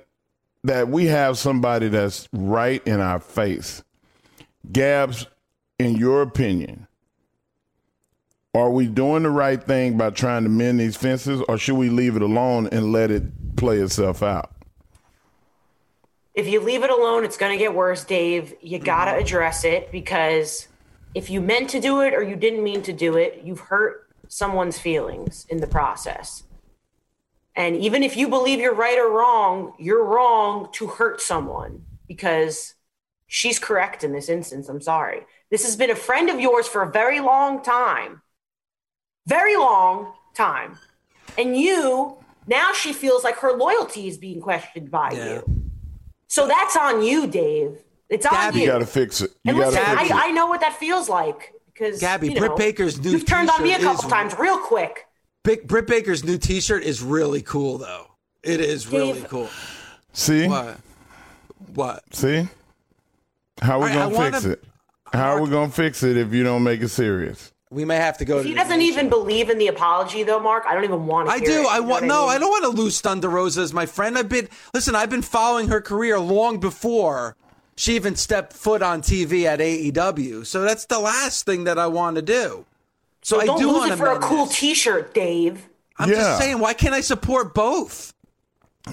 that 0.64 0.90
we 0.90 1.06
have 1.06 1.38
somebody 1.38 1.88
that's 1.88 2.28
right 2.34 2.86
in 2.86 3.00
our 3.00 3.20
face. 3.20 3.84
Gabs, 4.72 5.28
in 5.80 5.96
your 5.96 6.22
opinion, 6.22 6.88
are 8.54 8.70
we 8.70 8.88
doing 8.88 9.24
the 9.24 9.30
right 9.30 9.64
thing 9.64 9.98
by 9.98 10.10
trying 10.10 10.44
to 10.44 10.50
mend 10.50 10.80
these 10.80 10.98
fences, 10.98 11.42
or 11.48 11.58
should 11.58 11.76
we 11.76 11.90
leave 11.90 12.16
it 12.16 12.22
alone 12.22 12.68
and 12.72 12.92
let 12.92 13.12
it 13.12 13.56
play 13.56 13.78
itself 13.80 14.24
out? 14.24 14.52
if 16.38 16.48
you 16.48 16.62
leave 16.62 16.84
it 16.84 16.92
alone, 16.92 17.26
it's 17.26 17.36
going 17.36 17.52
to 17.52 17.58
get 17.58 17.74
worse, 17.74 18.06
Dave. 18.06 18.54
You 18.62 18.78
got 18.78 19.06
to 19.06 19.16
address 19.16 19.66
it 19.66 19.92
because 19.92 20.68
if 21.16 21.32
you 21.32 21.42
meant 21.42 21.72
to 21.72 21.82
do 21.82 22.02
it 22.02 22.14
or 22.14 22.22
you 22.22 22.36
didn't 22.36 22.64
mean 22.64 22.84
to 22.84 22.94
do 22.94 23.18
it, 23.18 23.42
you've 23.44 23.60
hurt 23.60 24.08
someone's 24.28 24.78
feelings 24.78 25.48
in 25.50 25.62
the 25.62 25.66
process. 25.66 26.44
And 27.58 27.76
even 27.78 28.04
if 28.04 28.16
you 28.16 28.30
believe 28.30 28.60
you're 28.60 28.76
right 28.76 29.00
or 29.00 29.10
wrong, 29.10 29.74
you're 29.80 30.06
wrong 30.06 30.70
to 30.74 30.86
hurt 30.88 31.20
someone 31.22 31.84
because 32.08 32.76
she's 33.26 33.58
correct 33.58 34.04
in 34.04 34.14
this 34.14 34.30
instance. 34.30 34.70
I'm 34.70 34.80
sorry. 34.80 35.22
This 35.50 35.66
has 35.66 35.76
been 35.76 35.90
a 35.90 35.96
friend 35.96 36.30
of 36.30 36.40
yours 36.40 36.68
for 36.68 36.84
a 36.84 36.92
very 36.92 37.20
long 37.20 37.64
time. 37.64 38.22
Very 39.26 39.58
long 39.58 40.14
time. 40.36 40.78
And 41.36 41.58
you, 41.58 42.18
now 42.46 42.74
she 42.74 42.94
feels 42.94 43.24
like 43.24 43.38
her 43.38 43.52
loyalty 43.54 44.08
is 44.08 44.18
being 44.20 44.40
questioned 44.40 44.92
by 44.92 45.12
Yeah. 45.12 45.34
you. 45.34 45.72
So 46.28 46.48
that's 46.48 46.78
on 46.78 47.02
you, 47.02 47.26
Dave. 47.26 47.80
It's 48.08 48.26
on 48.28 48.34
Gabby, 48.34 48.60
you. 48.60 48.66
You 48.66 48.72
got 48.72 48.80
to 48.80 48.86
fix 48.86 49.22
it. 49.22 49.32
You 49.44 49.52
and 49.52 49.58
listen, 49.58 49.84
fix 49.84 50.10
it. 50.10 50.16
I, 50.16 50.28
I 50.28 50.32
know 50.32 50.46
what 50.46 50.60
that 50.62 50.78
feels 50.78 51.10
like 51.10 51.54
because 51.74 52.00
Gabby, 52.00 52.34
you 52.34 52.40
Britt 52.40 52.56
Baker's 52.56 53.00
new 53.00 53.10
You've 53.12 53.26
turned 53.26 53.50
on 53.50 53.64
me 53.64 53.72
a 53.74 53.78
t-shirt 53.78 53.94
couple 53.96 54.06
is- 54.06 54.12
times, 54.12 54.36
real 54.38 54.60
quick. 54.60 55.07
Big, 55.48 55.66
Britt 55.66 55.88
Baker's 55.88 56.26
new 56.26 56.38
T-shirt 56.38 56.84
is 56.84 57.02
really 57.02 57.42
cool, 57.42 57.78
though. 57.78 58.08
It 58.44 58.60
is 58.60 58.86
really 58.92 59.22
cool. 59.30 59.50
See, 60.12 60.46
What? 60.46 60.78
What? 61.74 62.04
see, 62.14 62.50
how 63.62 63.80
we 63.80 63.84
All 63.84 63.88
right, 63.88 63.92
I 63.92 63.94
gonna 64.04 64.16
wanna- 64.16 64.32
fix 64.42 64.44
it? 64.46 64.64
How 65.14 65.30
are 65.36 65.42
we 65.42 65.50
gonna 65.50 65.72
fix 65.72 66.04
it 66.04 66.18
if 66.18 66.34
you 66.34 66.44
don't 66.44 66.64
make 66.64 66.82
it 66.82 66.90
serious? 66.90 67.54
We 67.72 67.86
may 67.86 67.96
have 67.96 68.18
to 68.18 68.26
go. 68.26 68.38
If 68.40 68.44
to 68.44 68.50
he 68.50 68.56
doesn't 68.56 68.78
nation. 68.78 68.92
even 68.94 69.10
believe 69.10 69.50
in 69.50 69.58
the 69.58 69.68
apology, 69.68 70.24
though, 70.24 70.40
Mark, 70.42 70.66
I 70.68 70.74
don't 70.74 70.84
even 70.84 71.06
want 71.06 71.30
to. 71.30 71.34
I 71.36 71.38
hear 71.40 71.48
do. 71.48 71.62
It, 71.62 71.68
I 71.68 71.80
want 71.80 71.90
what 71.90 72.04
no. 72.04 72.22
mean? 72.28 72.36
I 72.36 72.40
don't 72.40 72.50
want 72.50 72.64
to 72.66 72.82
lose 72.82 73.00
Thunder 73.00 73.30
Rosa 73.30 73.62
as 73.62 73.72
my 73.74 73.86
friend. 73.86 74.18
I've 74.18 74.28
been 74.28 74.50
listen. 74.74 74.96
I've 74.96 75.10
been 75.10 75.22
following 75.22 75.70
her 75.70 75.80
career 75.80 76.20
long 76.20 76.60
before 76.60 77.38
she 77.78 77.96
even 77.96 78.18
stepped 78.18 78.52
foot 78.52 78.82
on 78.82 79.02
TV 79.02 79.46
at 79.46 79.60
AEW. 79.60 80.46
So 80.46 80.62
that's 80.64 80.86
the 80.88 81.00
last 81.00 81.46
thing 81.46 81.64
that 81.64 81.80
I 81.80 81.88
want 81.88 82.18
to 82.18 82.22
do. 82.22 82.66
So, 83.28 83.42
I 83.42 83.46
Don't 83.46 83.60
do 83.60 83.68
lose 83.68 83.80
want 83.80 83.92
it 83.92 83.98
for 83.98 84.08
a 84.08 84.20
cool 84.20 84.46
this. 84.46 84.58
T-shirt, 84.58 85.14
Dave. 85.14 85.68
I'm 86.00 86.10
Yeah. 86.10 86.16
just 86.16 86.40
saying, 86.40 86.60
why 86.60 86.74
can't 86.74 86.94
I 86.96 87.02
support 87.02 87.54
both? 87.54 88.14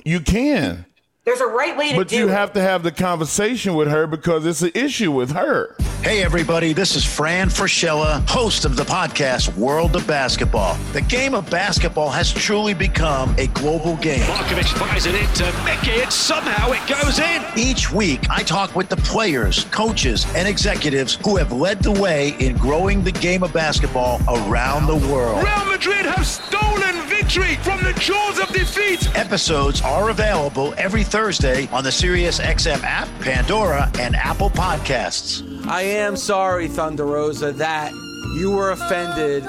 You 0.05 0.19
can, 0.19 0.87
There's 1.25 1.41
a 1.41 1.47
right 1.47 1.75
way 1.75 1.93
to 1.93 1.97
but 1.97 2.09
do 2.09 2.17
it. 2.17 2.19
But 2.19 2.23
you 2.27 2.29
have 2.29 2.53
to 2.53 2.61
have 2.61 2.83
the 2.83 2.93
conversation 2.93 3.75
with 3.75 3.89
her 3.89 4.07
because 4.07 4.45
it's 4.45 4.61
an 4.61 4.73
issue 4.75 5.11
with 5.11 5.31
her. 5.31 5.75
Hey, 6.03 6.23
everybody, 6.23 6.75
this 6.75 6.97
is 6.97 7.03
Fran 7.03 7.49
Fraschilla, 7.49 8.29
host 8.29 8.67
of 8.67 8.77
the 8.77 8.83
podcast 8.83 9.57
World 9.57 9.97
of 9.97 10.07
Basketball. 10.07 10.75
The 10.93 11.01
game 11.01 11.35
of 11.35 11.49
basketball 11.49 12.11
has 12.11 12.31
truly 12.31 12.75
become 12.75 13.35
a 13.39 13.47
global 13.47 13.97
game. 13.97 14.21
Markovic 14.21 14.69
fires 14.77 15.07
it 15.07 15.15
into 15.15 15.45
Mickey, 15.65 16.03
and 16.03 16.13
somehow 16.13 16.73
it 16.73 16.87
goes 16.87 17.19
in. 17.19 17.43
Each 17.57 17.91
week, 17.91 18.29
I 18.29 18.43
talk 18.43 18.77
with 18.77 18.91
the 18.91 18.97
players, 18.97 19.65
coaches, 19.71 20.27
and 20.37 20.47
executives 20.47 21.15
who 21.25 21.37
have 21.37 21.53
led 21.53 21.83
the 21.83 21.93
way 21.93 22.37
in 22.39 22.55
growing 22.59 23.03
the 23.03 23.13
game 23.13 23.43
of 23.43 23.51
basketball 23.55 24.21
around 24.29 24.87
the 24.87 25.11
world. 25.11 25.43
Real 25.43 25.65
Madrid 25.65 26.05
have 26.05 26.27
stolen 26.27 27.01
victory 27.25 27.55
from 27.57 27.83
the 27.83 27.93
jaws 28.01 28.39
of 28.39 28.49
defeat. 28.49 29.09
Episodes 29.17 29.81
are 29.81 30.11
available 30.11 30.75
every 30.77 31.03
Thursday 31.03 31.67
on 31.69 31.83
the 31.83 31.89
SiriusXM 31.89 32.83
app, 32.83 33.09
Pandora, 33.21 33.91
and 33.99 34.15
Apple 34.15 34.51
Podcasts. 34.51 35.43
I 35.67 35.83
am 35.83 36.17
sorry, 36.17 36.69
Thunder 36.69 37.07
Rosa, 37.07 37.53
that 37.53 37.93
you 38.37 38.51
were 38.51 38.73
offended 38.73 39.43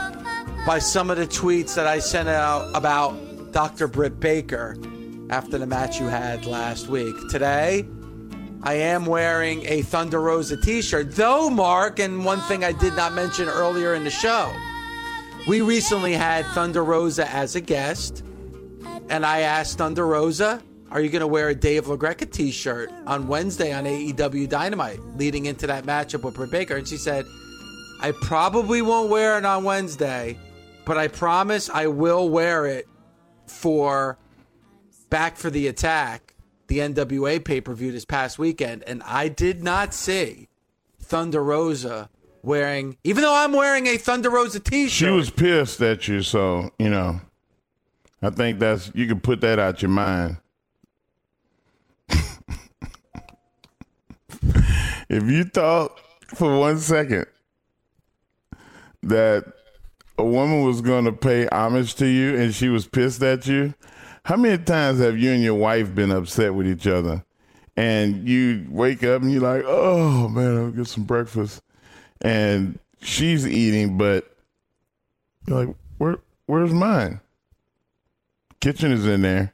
by 0.66 0.80
some 0.80 1.10
of 1.10 1.18
the 1.18 1.28
tweets 1.28 1.76
that 1.76 1.86
I 1.86 2.00
sent 2.00 2.30
out 2.30 2.72
about 2.74 3.52
Dr. 3.52 3.90
Britt 3.90 4.22
Baker 4.22 4.78
after 5.30 5.58
the 5.58 5.68
match 5.68 6.00
you 6.00 6.06
had 6.06 6.46
last 6.46 6.88
week. 6.88 7.16
Today, 7.30 7.86
I 8.64 8.76
am 8.76 9.06
wearing 9.06 9.66
a 9.66 9.82
Thunder 9.82 10.22
Rosa 10.22 10.56
t 10.56 10.82
shirt, 10.82 11.12
though, 11.12 11.50
Mark, 11.50 12.00
and 12.00 12.24
one 12.24 12.40
thing 12.42 12.64
I 12.64 12.72
did 12.72 12.96
not 12.96 13.14
mention 13.14 13.50
earlier 13.50 13.96
in 13.96 14.06
the 14.06 14.10
show. 14.10 14.54
We 15.48 15.62
recently 15.62 16.14
had 16.14 16.44
Thunder 16.48 16.84
Rosa 16.84 17.30
as 17.30 17.56
a 17.56 17.62
guest, 17.62 18.24
and 19.10 19.24
I 19.24 19.42
asked 19.42 19.78
Thunder 19.78 20.08
Rosa, 20.08 20.64
Are 20.90 21.00
you 21.00 21.10
going 21.10 21.20
to 21.20 21.28
wear 21.28 21.50
a 21.50 21.56
Dave 21.56 21.86
LaGreca 21.86 22.32
t 22.32 22.50
shirt 22.50 22.90
on 23.06 23.28
Wednesday 23.28 23.72
on 23.72 23.84
AEW 23.84 24.50
Dynamite 24.50 25.00
leading 25.18 25.46
into 25.46 25.68
that 25.68 25.84
matchup 25.84 26.24
with 26.24 26.34
Britt 26.34 26.50
Baker? 26.50 26.78
And 26.78 26.88
she 26.88 26.98
said, 26.98 27.26
I 28.02 28.12
probably 28.24 28.82
won't 28.82 29.12
wear 29.12 29.38
it 29.38 29.46
on 29.46 29.64
Wednesday, 29.64 30.36
but 30.84 30.98
I 30.98 31.10
promise 31.10 31.70
I 31.70 31.88
will 31.88 32.28
wear 32.28 32.66
it 32.66 32.88
for 33.46 34.18
Back 35.12 35.38
for 35.38 35.52
the 35.52 35.68
Attack, 35.68 36.34
the 36.66 36.80
NWA 36.80 37.46
pay 37.46 37.62
per 37.62 37.76
view 37.76 37.92
this 37.92 38.04
past 38.04 38.40
weekend. 38.40 38.84
And 38.88 39.04
I 39.04 39.28
did 39.28 39.64
not 39.64 39.94
see 39.94 40.50
Thunder 41.00 41.44
Rosa 41.44 42.10
wearing, 42.46 42.98
even 43.04 43.24
though 43.24 43.36
I'm 43.36 43.54
wearing 43.54 43.88
a 43.88 43.98
Thunder 43.98 44.30
Rosa 44.30 44.60
t 44.60 44.88
shirt. 44.88 44.92
She 44.92 45.10
was 45.10 45.30
pissed 45.30 45.82
at 45.82 46.08
you, 46.08 46.22
so 46.22 46.70
you 46.80 46.90
know. 46.90 47.22
I 48.22 48.30
think 48.30 48.60
that's 48.60 48.92
you 48.96 49.08
can 49.08 49.20
put 49.20 49.42
that 49.42 49.60
out 49.60 49.82
your 49.82 49.90
mind. 49.90 50.38
if 52.10 52.24
you 55.10 55.44
thought 55.44 56.00
for 56.28 56.58
one 56.58 56.80
second 56.80 57.28
that 59.04 59.46
a 60.18 60.24
woman 60.24 60.64
was 60.64 60.82
going 60.82 61.06
to 61.06 61.12
pay 61.12 61.48
homage 61.52 61.94
to 61.96 62.08
you 62.08 62.36
and 62.36 62.56
she 62.56 62.70
was 62.70 62.88
pissed 62.88 63.22
at 63.22 63.46
you, 63.46 63.76
how 64.24 64.38
many 64.38 64.58
times 64.64 65.00
have 65.00 65.18
you 65.20 65.32
and 65.32 65.44
your 65.44 65.56
wife 65.56 65.94
been 65.94 66.12
upset 66.12 66.56
with 66.56 66.68
each 66.68 66.88
other? 66.88 67.24
And 67.78 68.28
you 68.28 68.66
wake 68.70 69.04
up 69.04 69.22
and 69.22 69.32
you're 69.32 69.42
like, 69.42 69.64
"Oh 69.66 70.30
man, 70.30 70.58
I'll 70.58 70.72
get 70.72 70.88
some 70.88 71.04
breakfast," 71.04 71.62
and 72.22 72.80
she's 73.02 73.48
eating, 73.48 73.98
but 73.98 74.30
you're 75.48 75.66
like, 75.66 75.76
"Where, 75.98 76.18
where's 76.46 76.74
mine?" 76.74 77.20
Kitchen 78.62 78.92
is 78.92 79.06
in 79.06 79.22
there. 79.22 79.54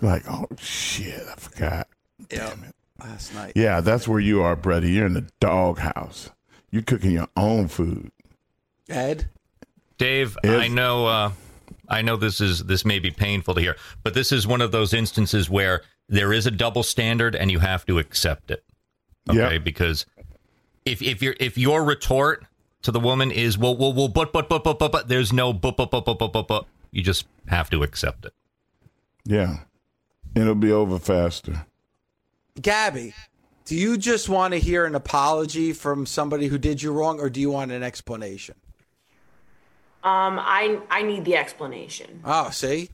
You're 0.00 0.10
like, 0.10 0.24
"Oh 0.30 0.46
shit, 0.58 1.22
I 1.30 1.34
forgot." 1.36 1.88
Damn 2.28 2.64
it. 2.64 2.74
Last 3.00 3.34
night. 3.34 3.52
Yeah, 3.56 3.80
that's 3.80 4.06
where 4.06 4.20
you 4.20 4.42
are, 4.42 4.56
buddy. 4.56 4.92
You're 4.92 5.06
in 5.06 5.14
the 5.14 5.28
doghouse. 5.40 6.30
You're 6.70 6.82
cooking 6.82 7.10
your 7.10 7.28
own 7.36 7.68
food. 7.68 8.10
Ed? 8.88 9.28
Dave, 9.98 10.36
Yes. 10.44 10.62
I 10.62 10.68
know 10.68 11.06
uh, 11.06 11.32
I 11.88 12.02
know 12.02 12.16
this 12.16 12.40
is 12.40 12.64
this 12.64 12.84
may 12.84 12.98
be 12.98 13.10
painful 13.10 13.54
to 13.54 13.60
hear, 13.60 13.76
but 14.02 14.14
this 14.14 14.32
is 14.32 14.46
one 14.46 14.60
of 14.60 14.72
those 14.72 14.94
instances 14.94 15.50
where 15.50 15.82
there 16.08 16.32
is 16.32 16.46
a 16.46 16.50
double 16.50 16.82
standard 16.82 17.34
and 17.34 17.50
you 17.50 17.58
have 17.60 17.84
to 17.86 17.98
accept 17.98 18.50
it. 18.50 18.64
Okay, 19.28 19.38
Yeah. 19.54 19.58
because 19.58 20.06
if 20.84 21.02
if 21.02 21.22
your 21.22 21.34
if 21.40 21.56
your 21.58 21.84
retort 21.84 22.44
to 22.82 22.90
the 22.90 23.00
woman 23.00 23.30
is 23.30 23.56
well 23.56 23.76
well 23.76 23.92
well 23.92 24.08
but 24.08 24.32
but 24.32 24.48
but 24.48 24.64
but 24.64 24.78
but 24.78 24.92
but 24.92 25.08
there's 25.08 25.32
no 25.32 25.52
but 25.52 25.76
but 25.76 25.90
but 25.90 26.04
but 26.04 26.18
but 26.18 26.32
but 26.32 26.48
but 26.48 26.66
you 26.90 27.02
just 27.02 27.26
have 27.48 27.68
to 27.70 27.82
accept 27.82 28.24
it. 28.24 28.32
Yeah. 29.24 29.58
It'll 30.34 30.54
be 30.54 30.72
over 30.72 30.98
faster. 30.98 31.66
Gabby, 32.60 33.14
do 33.64 33.76
you 33.76 33.96
just 33.96 34.28
want 34.28 34.52
to 34.52 34.60
hear 34.60 34.84
an 34.84 34.94
apology 34.94 35.72
from 35.72 36.06
somebody 36.06 36.46
who 36.48 36.58
did 36.58 36.82
you 36.82 36.92
wrong, 36.92 37.18
or 37.18 37.30
do 37.30 37.40
you 37.40 37.50
want 37.50 37.72
an 37.72 37.82
explanation? 37.82 38.54
Um, 40.02 40.38
I 40.38 40.78
I 40.90 41.02
need 41.02 41.24
the 41.24 41.36
explanation. 41.36 42.20
Oh, 42.24 42.50
see? 42.50 42.86
See, 42.86 42.90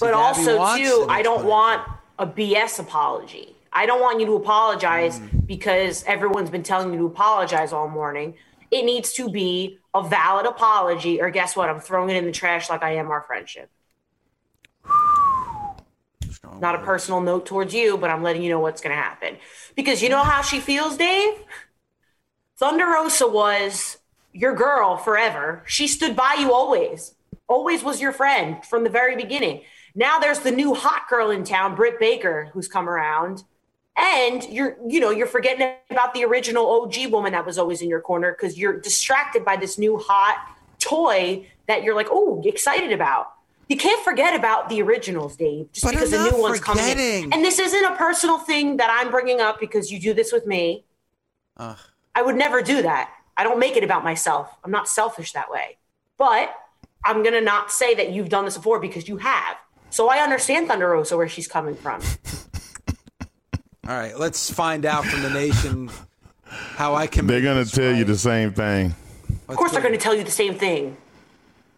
but 0.00 0.12
Gabby 0.12 0.14
also 0.14 0.76
too, 0.76 1.06
I 1.08 1.22
don't 1.22 1.44
want 1.44 1.86
a 2.18 2.26
BS 2.26 2.78
apology. 2.80 3.55
I 3.76 3.84
don't 3.84 4.00
want 4.00 4.20
you 4.20 4.26
to 4.26 4.36
apologize 4.36 5.20
Mm. 5.20 5.46
because 5.46 6.02
everyone's 6.04 6.48
been 6.48 6.62
telling 6.62 6.92
you 6.92 6.98
to 7.00 7.06
apologize 7.06 7.74
all 7.74 7.88
morning. 7.88 8.34
It 8.70 8.84
needs 8.86 9.12
to 9.12 9.28
be 9.28 9.78
a 9.94 10.02
valid 10.02 10.46
apology, 10.46 11.20
or 11.20 11.28
guess 11.30 11.54
what? 11.54 11.68
I'm 11.68 11.80
throwing 11.80 12.08
it 12.08 12.16
in 12.16 12.24
the 12.24 12.32
trash 12.32 12.70
like 12.70 12.82
I 12.82 12.96
am 12.96 13.10
our 13.10 13.20
friendship. 13.22 13.70
Not 16.58 16.74
a 16.74 16.78
personal 16.78 17.20
note 17.20 17.44
towards 17.44 17.74
you, 17.74 17.98
but 17.98 18.08
I'm 18.08 18.22
letting 18.22 18.42
you 18.42 18.48
know 18.48 18.60
what's 18.60 18.80
going 18.80 18.96
to 18.96 19.02
happen. 19.02 19.36
Because 19.74 20.02
you 20.02 20.08
know 20.08 20.22
how 20.22 20.40
she 20.40 20.58
feels, 20.58 20.96
Dave? 20.96 21.34
Thunder 22.56 22.86
Rosa 22.86 23.28
was 23.28 23.98
your 24.32 24.54
girl 24.54 24.96
forever. 24.96 25.62
She 25.66 25.86
stood 25.86 26.16
by 26.16 26.36
you 26.38 26.52
always. 26.52 27.14
Always 27.46 27.84
was 27.84 28.00
your 28.00 28.12
friend 28.12 28.64
from 28.64 28.84
the 28.84 28.90
very 28.90 29.16
beginning. 29.16 29.62
Now 29.94 30.18
there's 30.18 30.40
the 30.40 30.50
new 30.50 30.74
hot 30.74 31.08
girl 31.10 31.30
in 31.30 31.44
town, 31.44 31.74
Britt 31.74 32.00
Baker, 32.00 32.48
who's 32.52 32.68
come 32.68 32.88
around. 32.88 33.44
And 33.96 34.44
you're, 34.50 34.76
you 34.86 35.00
know, 35.00 35.10
you're 35.10 35.26
forgetting 35.26 35.74
about 35.90 36.12
the 36.12 36.24
original 36.24 36.82
OG 36.82 37.10
woman 37.10 37.32
that 37.32 37.46
was 37.46 37.56
always 37.58 37.80
in 37.80 37.88
your 37.88 38.00
corner 38.00 38.32
because 38.32 38.58
you're 38.58 38.78
distracted 38.78 39.44
by 39.44 39.56
this 39.56 39.78
new 39.78 39.98
hot 39.98 40.36
toy 40.78 41.46
that 41.66 41.82
you're 41.82 41.94
like, 41.94 42.08
oh, 42.10 42.42
excited 42.44 42.92
about. 42.92 43.32
You 43.68 43.76
can't 43.76 44.02
forget 44.04 44.34
about 44.34 44.68
the 44.68 44.80
originals, 44.82 45.36
Dave, 45.36 45.72
just 45.72 45.84
But 45.84 45.94
because 45.94 46.10
the 46.10 46.30
new 46.30 46.40
one's 46.40 46.60
coming 46.60 46.84
in. 46.84 47.32
And 47.32 47.44
this 47.44 47.58
isn't 47.58 47.84
a 47.84 47.96
personal 47.96 48.38
thing 48.38 48.76
that 48.76 48.88
I'm 48.90 49.10
bringing 49.10 49.40
up 49.40 49.58
because 49.58 49.90
you 49.90 49.98
do 49.98 50.14
this 50.14 50.30
with 50.30 50.46
me. 50.46 50.84
I 52.14 52.22
would 52.22 52.36
never 52.36 52.62
do 52.62 52.82
that. 52.82 53.10
I 53.36 53.42
don't 53.42 53.58
make 53.58 53.76
it 53.76 53.82
about 53.82 54.04
myself. 54.04 54.54
I'm 54.62 54.70
not 54.70 54.88
selfish 54.88 55.32
that 55.32 55.50
way. 55.50 55.78
But 56.16 56.54
I'm 57.04 57.22
going 57.22 57.34
to 57.34 57.40
not 57.40 57.72
say 57.72 57.94
that 57.94 58.12
you've 58.12 58.28
done 58.28 58.44
this 58.44 58.56
before 58.56 58.78
because 58.78 59.08
you 59.08 59.16
have. 59.16 59.56
So 59.90 60.08
I 60.08 60.18
understand 60.18 60.68
Thunder 60.68 60.90
Rosa 60.90 61.16
where 61.16 61.28
she's 61.28 61.48
coming 61.48 61.74
from. 61.74 62.02
All 63.88 63.94
right, 63.96 64.18
let's 64.18 64.50
find 64.50 64.84
out 64.84 65.04
from 65.04 65.22
the 65.22 65.30
nation 65.30 65.90
how 66.44 66.94
I 66.94 67.06
can. 67.06 67.26
They're 67.26 67.40
going 67.40 67.64
to 67.64 67.70
tell 67.70 67.94
you 67.94 68.04
the 68.04 68.16
same 68.18 68.52
thing. 68.52 68.94
Of 69.48 69.56
course, 69.56 69.72
they're 69.72 69.80
going 69.82 69.94
to 69.94 70.00
tell 70.00 70.14
you 70.14 70.24
the 70.24 70.30
same 70.30 70.54
thing. 70.54 70.96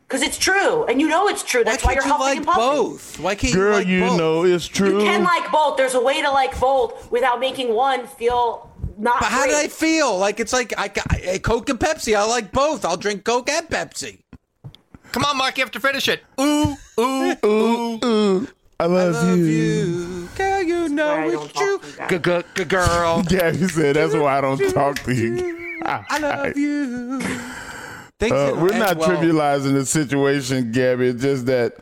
Because 0.07 0.23
it's 0.23 0.38
true. 0.38 0.85
And 0.87 1.03
you 1.03 1.09
know 1.09 1.29
it's 1.29 1.43
true. 1.43 1.65
That's 1.65 1.85
why, 1.85 1.93
can't 1.95 2.07
you're 2.07 2.15
you 2.15 2.19
huffing 2.19 2.27
like 2.29 2.37
and 2.38 2.47
puffing. 2.47 2.62
both? 2.62 3.21
Why 3.21 3.35
can't 3.35 3.53
Girl, 3.55 3.73
you 3.73 3.77
like 3.77 3.87
you 3.87 4.00
both? 4.00 4.19
know 4.19 4.45
it's 4.45 4.67
true. 4.67 5.00
You 5.00 5.05
can 5.05 5.23
like 5.23 5.50
both. 5.53 5.77
There's 5.77 5.95
a 5.95 6.00
way 6.03 6.23
to 6.23 6.31
like 6.31 6.59
both 6.59 7.11
without 7.11 7.41
making 7.41 7.75
one 7.75 8.07
feel 8.07 8.73
not 8.97 9.21
But 9.21 9.27
how 9.29 9.43
great. 9.45 9.50
did 9.50 9.65
I 9.67 9.69
feel? 9.69 10.17
Like 10.17 10.41
it's 10.41 10.53
like 10.55 10.73
I, 10.79 10.91
I 11.11 11.19
eh, 11.23 11.38
Coke 11.38 11.69
and 11.69 11.79
Pepsi. 11.79 12.17
I 12.17 12.25
like 12.25 12.53
both. 12.53 12.87
I'll 12.87 12.97
drink 12.97 13.25
Coke 13.25 13.50
and 13.50 13.69
Pepsi. 13.69 14.21
Come 15.12 15.25
on, 15.27 15.37
Mark, 15.37 15.59
you 15.59 15.65
have 15.65 15.71
to 15.73 15.81
finish 15.81 16.09
it. 16.09 16.23
Ooh, 16.41 16.75
ooh, 16.99 17.37
Ooh, 17.45 17.99
ooh, 18.05 18.49
I 18.80 18.87
love, 18.87 19.14
Love 19.14 19.38
you. 19.38 19.44
you, 19.44 20.28
girl. 20.37 20.62
You 20.62 20.80
why 20.82 20.87
know 20.88 21.08
I 21.08 21.26
it's 21.26 21.52
true. 21.52 21.78
talk 21.78 21.82
to 21.82 22.12
you 22.14 22.18
guys. 22.20 22.44
G- 22.54 22.62
g- 22.62 22.64
girl, 22.68 23.23
Yeah, 23.30 23.50
you 23.50 23.68
said 23.68 23.97
that's 23.97 24.14
why 24.14 24.38
I 24.38 24.40
don't 24.40 24.73
talk 24.73 25.00
to 25.00 25.12
you. 25.14 25.80
I 25.85 26.18
love 26.18 26.56
you. 26.56 27.20
Things 28.20 28.32
Uh, 28.32 28.54
we're 28.56 28.78
not 28.78 28.99
well. 28.99 29.08
trivializing 29.11 29.73
the 29.75 29.85
situation, 29.85 30.70
Gabby. 30.70 31.08
It's 31.08 31.23
just 31.23 31.47
that 31.47 31.75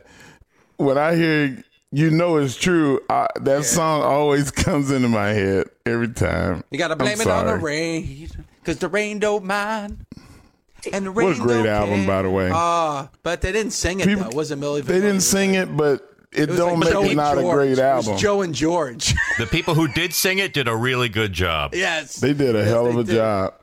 when 0.77 0.97
I 0.97 1.15
hear 1.15 1.63
you 1.91 2.09
know 2.09 2.37
it's 2.37 2.55
true, 2.55 2.99
I, 3.11 3.27
that 3.41 3.63
song 3.65 4.01
always 4.01 4.49
comes 4.65 4.89
into 4.89 5.07
my 5.07 5.27
head 5.29 5.67
every 5.85 6.09
time. 6.09 6.63
You 6.71 6.79
gotta 6.79 6.93
I'm 6.93 6.97
blame 6.97 7.21
it 7.21 7.27
on 7.27 7.45
the 7.45 7.57
rain. 7.57 8.27
Cause 8.63 8.77
the 8.79 8.87
rain 8.89 9.19
don't 9.19 9.45
mind. 9.45 10.03
And 10.91 11.05
the 11.05 11.11
rain 11.11 11.27
What 11.27 11.37
a 11.37 11.41
great 11.41 11.57
don't 11.57 11.67
album, 11.67 11.95
care. 11.99 12.07
by 12.07 12.21
the 12.23 12.29
way. 12.31 12.49
Ah, 12.51 13.09
but 13.21 13.41
they 13.41 13.51
didn't 13.51 13.73
sing 13.73 13.99
it 13.99 14.07
People- 14.07 14.23
though. 14.23 14.29
It 14.29 14.35
wasn't 14.35 14.61
Millie 14.61 14.81
They 14.81 14.99
didn't 14.99 15.21
sing 15.21 15.53
it, 15.53 15.75
but 15.77 16.13
it, 16.33 16.43
It 16.49 16.55
don't 16.57 16.71
like 16.71 16.79
make 16.79 16.89
Joe 16.91 17.03
it 17.03 17.07
and 17.07 17.15
not 17.17 17.37
a 17.37 17.41
George. 17.41 17.55
great 17.55 17.67
It 17.67 17.71
was 17.71 17.79
album. 18.07 18.17
Joe 18.17 18.41
and 18.41 18.53
George. 18.55 19.13
The 19.37 19.45
people 19.45 19.73
who 19.75 19.87
did 19.87 20.13
sing 20.13 20.39
it 20.39 20.53
did 20.53 20.67
a 20.67 20.75
really 20.75 21.09
good 21.09 21.31
job. 21.33 21.73
yes. 21.75 22.15
They 22.17 22.33
did 22.33 22.55
a 22.55 22.59
Yes, 22.59 22.67
hell 22.69 22.87
of 22.87 22.97
a 22.97 23.03
did. 23.03 23.15
job. 23.15 23.53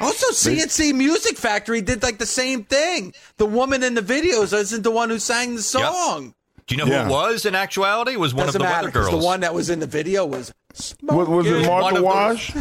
Also, 0.00 0.26
CNC 0.32 0.94
Music 0.94 1.36
Factory 1.36 1.80
did 1.82 2.02
like 2.02 2.18
the 2.18 2.26
same 2.26 2.64
thing. 2.64 3.12
The 3.36 3.46
woman 3.46 3.82
in 3.82 3.94
the 3.94 4.00
videos 4.02 4.52
isn't 4.58 4.82
the 4.82 4.90
one 4.90 5.10
who 5.10 5.18
sang 5.18 5.54
the 5.54 5.62
song. 5.62 6.34
Do 6.66 6.74
you 6.74 6.78
know 6.84 6.90
Yeah. 6.90 7.04
who 7.04 7.10
it 7.10 7.12
was 7.12 7.44
in 7.46 7.54
actuality? 7.54 8.12
It 8.12 8.20
was 8.20 8.32
one 8.34 8.46
Doesn't 8.46 8.60
of 8.62 8.66
the 8.66 8.72
matter 8.72 8.86
weather 8.88 9.00
'cause 9.00 9.08
girls. 9.10 9.20
the 9.22 9.26
one 9.26 9.40
that 9.40 9.52
was 9.54 9.68
in 9.68 9.80
the 9.80 9.86
video 9.86 10.24
was. 10.24 10.52
What 11.00 11.28
was 11.28 11.46
it, 11.46 11.50
Smoking. 11.64 11.68
One 11.68 11.80
Martha 11.82 11.96
of 11.96 12.02
the- 12.02 12.06
Wash? 12.06 12.52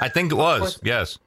I 0.00 0.08
think 0.08 0.32
it 0.32 0.34
was. 0.34 0.78
Yes. 0.82 1.18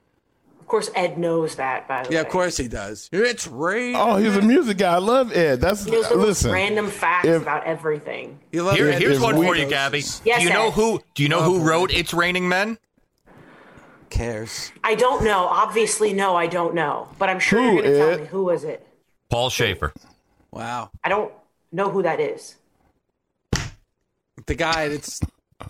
Of 0.67 0.69
course, 0.71 0.91
Ed 0.95 1.17
knows 1.17 1.55
that. 1.55 1.87
By 1.87 2.03
the 2.03 2.03
Yeah, 2.03 2.09
way, 2.09 2.15
yeah, 2.15 2.21
of 2.23 2.27
course 2.27 2.57
he 2.57 2.67
does. 2.67 3.07
It's 3.13 3.47
rain. 3.47 3.95
Oh, 3.95 4.17
he's 4.17 4.35
a 4.35 4.41
music 4.41 4.77
guy. 4.79 4.95
I 4.95 4.97
love 4.97 5.31
Ed. 5.31 5.61
That's 5.61 5.85
He 5.85 5.91
knows 5.91 6.09
the 6.09 6.17
most 6.17 6.27
listen. 6.27 6.51
random 6.51 6.89
facts 6.89 7.25
if- 7.25 7.41
about 7.41 7.63
everything. 7.63 8.37
You 8.51 8.63
love 8.63 8.75
Here, 8.75 8.89
Ed 8.89 8.99
here's 9.01 9.17
one 9.21 9.35
for 9.35 9.55
you, 9.55 9.65
Gabby. 9.69 9.99
Yes, 10.25 10.39
do 10.39 10.43
you 10.43 10.49
know 10.49 10.67
Ed. 10.67 10.73
who? 10.73 11.01
Do 11.15 11.23
you 11.23 11.29
know 11.29 11.41
who 11.41 11.59
boy. 11.59 11.65
wrote 11.65 11.93
"It's 11.93 12.13
Raining 12.13 12.49
Men"? 12.49 12.79
cares. 14.09 14.73
I 14.83 14.95
don't 14.95 15.23
know. 15.23 15.45
Obviously, 15.45 16.11
no, 16.13 16.35
I 16.35 16.47
don't 16.47 16.73
know. 16.75 17.07
But 17.17 17.29
I'm 17.29 17.39
sure 17.39 17.59
Who, 17.61 17.65
you're 17.73 17.81
going 17.81 17.93
to 17.93 17.97
tell 17.99 18.19
me 18.19 18.25
who 18.25 18.43
was 18.43 18.63
it. 18.65 18.85
Paul 19.29 19.49
Shaffer. 19.49 19.93
Wow. 20.51 20.91
I 21.03 21.07
don't 21.09 21.31
know 21.71 21.89
who 21.89 22.03
that 22.03 22.19
is. 22.19 22.55
The 24.45 24.55
guy 24.55 24.89
that's 24.89 25.21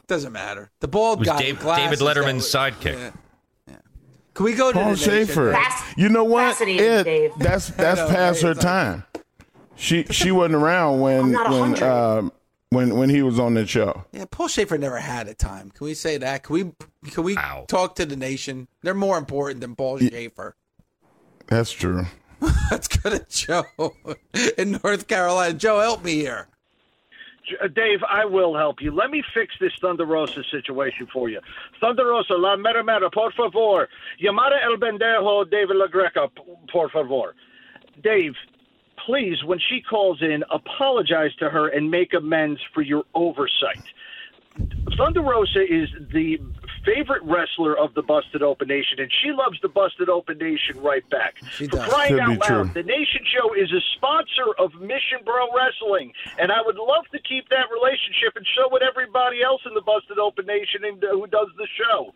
doesn't 0.07 0.33
matter. 0.33 0.71
The 0.81 0.87
bald 0.87 1.17
It 1.17 1.19
was 1.21 1.27
guy. 1.29 1.37
Dave, 1.39 1.59
David 1.61 1.99
Letterman's 1.99 2.51
that 2.51 2.73
sidekick. 2.73 2.93
Yeah. 2.93 3.11
Yeah. 4.37 4.43
Can 4.43 4.45
we 4.45 4.53
go 4.53 4.71
to 4.71 4.79
Paul? 4.79 4.95
Shaffer. 4.95 5.51
Fast- 5.51 5.97
You 5.97 6.09
know 6.09 6.23
what? 6.23 6.43
fascinating, 6.53 6.85
Ed, 6.85 7.03
Dave. 7.03 7.31
that's 7.39 7.69
that's 7.69 7.99
know, 7.99 8.07
past 8.09 8.41
her 8.43 8.51
It's 8.51 8.63
like- 8.63 8.65
time. 8.65 9.03
She 9.75 10.03
she 10.05 10.31
wasn't 10.31 10.55
around 10.55 10.99
when 11.01 11.33
when 11.33 11.71
100. 11.73 11.83
uh, 11.83 12.29
when 12.69 12.95
when 12.97 13.09
he 13.09 13.21
was 13.21 13.39
on 13.39 13.53
that 13.55 13.69
show. 13.69 14.05
Yeah, 14.11 14.25
Paul 14.29 14.47
Shaffer 14.47 14.77
never 14.77 14.97
had 14.99 15.27
a 15.27 15.33
time. 15.35 15.69
Can 15.71 15.85
we 15.85 15.93
say 15.93 16.17
that? 16.17 16.43
Can 16.43 16.53
we 16.53 17.11
can 17.11 17.23
we 17.23 17.37
Ow. 17.37 17.65
talk 17.67 17.95
to 17.95 18.05
the 18.05 18.15
nation? 18.15 18.67
They're 18.81 18.93
more 18.95 19.17
important 19.17 19.61
than 19.61 19.75
Paul 19.75 19.99
Shaffer. 19.99 20.55
That's 21.47 21.71
true. 21.71 22.05
Let's 22.71 22.87
go 22.87 23.09
to 23.11 23.25
Joe 23.29 23.65
in 24.57 24.79
North 24.83 25.07
Carolina. 25.07 25.53
Joe, 25.53 25.79
help 25.79 26.03
me 26.03 26.15
here. 26.15 26.47
Uh, 27.61 27.67
Dave, 27.67 27.99
I 28.07 28.25
will 28.25 28.55
help 28.55 28.81
you. 28.81 28.91
Let 28.91 29.09
me 29.09 29.23
fix 29.33 29.53
this 29.59 29.71
Thunder 29.81 30.05
Rosa 30.05 30.43
situation 30.51 31.07
for 31.11 31.29
you. 31.29 31.39
Thunder 31.79 32.07
Rosa, 32.07 32.33
la 32.33 32.55
mera 32.55 32.83
mera, 32.83 33.09
por 33.09 33.31
favor. 33.33 33.87
Llamada 34.21 34.61
el 34.63 34.77
bendejo 34.77 35.49
David 35.49 35.75
LaGreca, 35.75 36.29
por 36.71 36.89
favor. 36.89 37.35
Dave, 38.03 38.33
please, 39.05 39.43
when 39.43 39.59
she 39.59 39.81
calls 39.81 40.21
in, 40.21 40.43
apologize 40.51 41.33
to 41.39 41.49
her 41.49 41.69
and 41.69 41.89
make 41.89 42.13
amends 42.13 42.59
for 42.73 42.81
your 42.81 43.03
oversight. 43.15 43.83
Thunder 44.97 45.21
Rosa 45.21 45.61
is 45.61 45.89
the 46.11 46.39
favorite 46.87 47.21
wrestler 47.23 47.77
of 47.77 47.93
the 47.93 48.01
Busted 48.01 48.41
Open 48.41 48.67
Nation, 48.69 48.99
and 48.99 49.11
she 49.21 49.31
loves 49.31 49.59
the 49.61 49.67
Busted 49.67 50.07
Open 50.07 50.37
Nation 50.37 50.79
right 50.81 51.07
back. 51.09 51.35
She 51.51 51.67
For 51.67 51.75
does. 51.77 51.89
crying 51.91 52.13
Could 52.13 52.19
out 52.21 52.29
be 52.29 52.37
loud, 52.37 52.47
true. 52.47 52.71
the 52.73 52.87
Nation 52.87 53.21
Show 53.35 53.53
is 53.53 53.69
a 53.73 53.81
sponsor 53.97 54.55
of 54.57 54.73
Mission 54.79 55.19
Pro 55.25 55.47
Wrestling, 55.51 56.13
and 56.39 56.51
I 56.51 56.61
would 56.63 56.77
love 56.77 57.03
to 57.11 57.19
keep 57.27 57.49
that 57.49 57.67
relationship 57.69 58.35
and 58.39 58.45
show 58.55 58.73
it 58.75 58.81
everybody 58.81 59.43
else 59.43 59.61
in 59.67 59.73
the 59.73 59.81
Busted 59.81 60.17
Open 60.17 60.45
Nation 60.45 60.85
and, 60.85 61.03
uh, 61.03 61.09
who 61.11 61.27
does 61.27 61.49
the 61.57 61.67
show. 61.75 62.13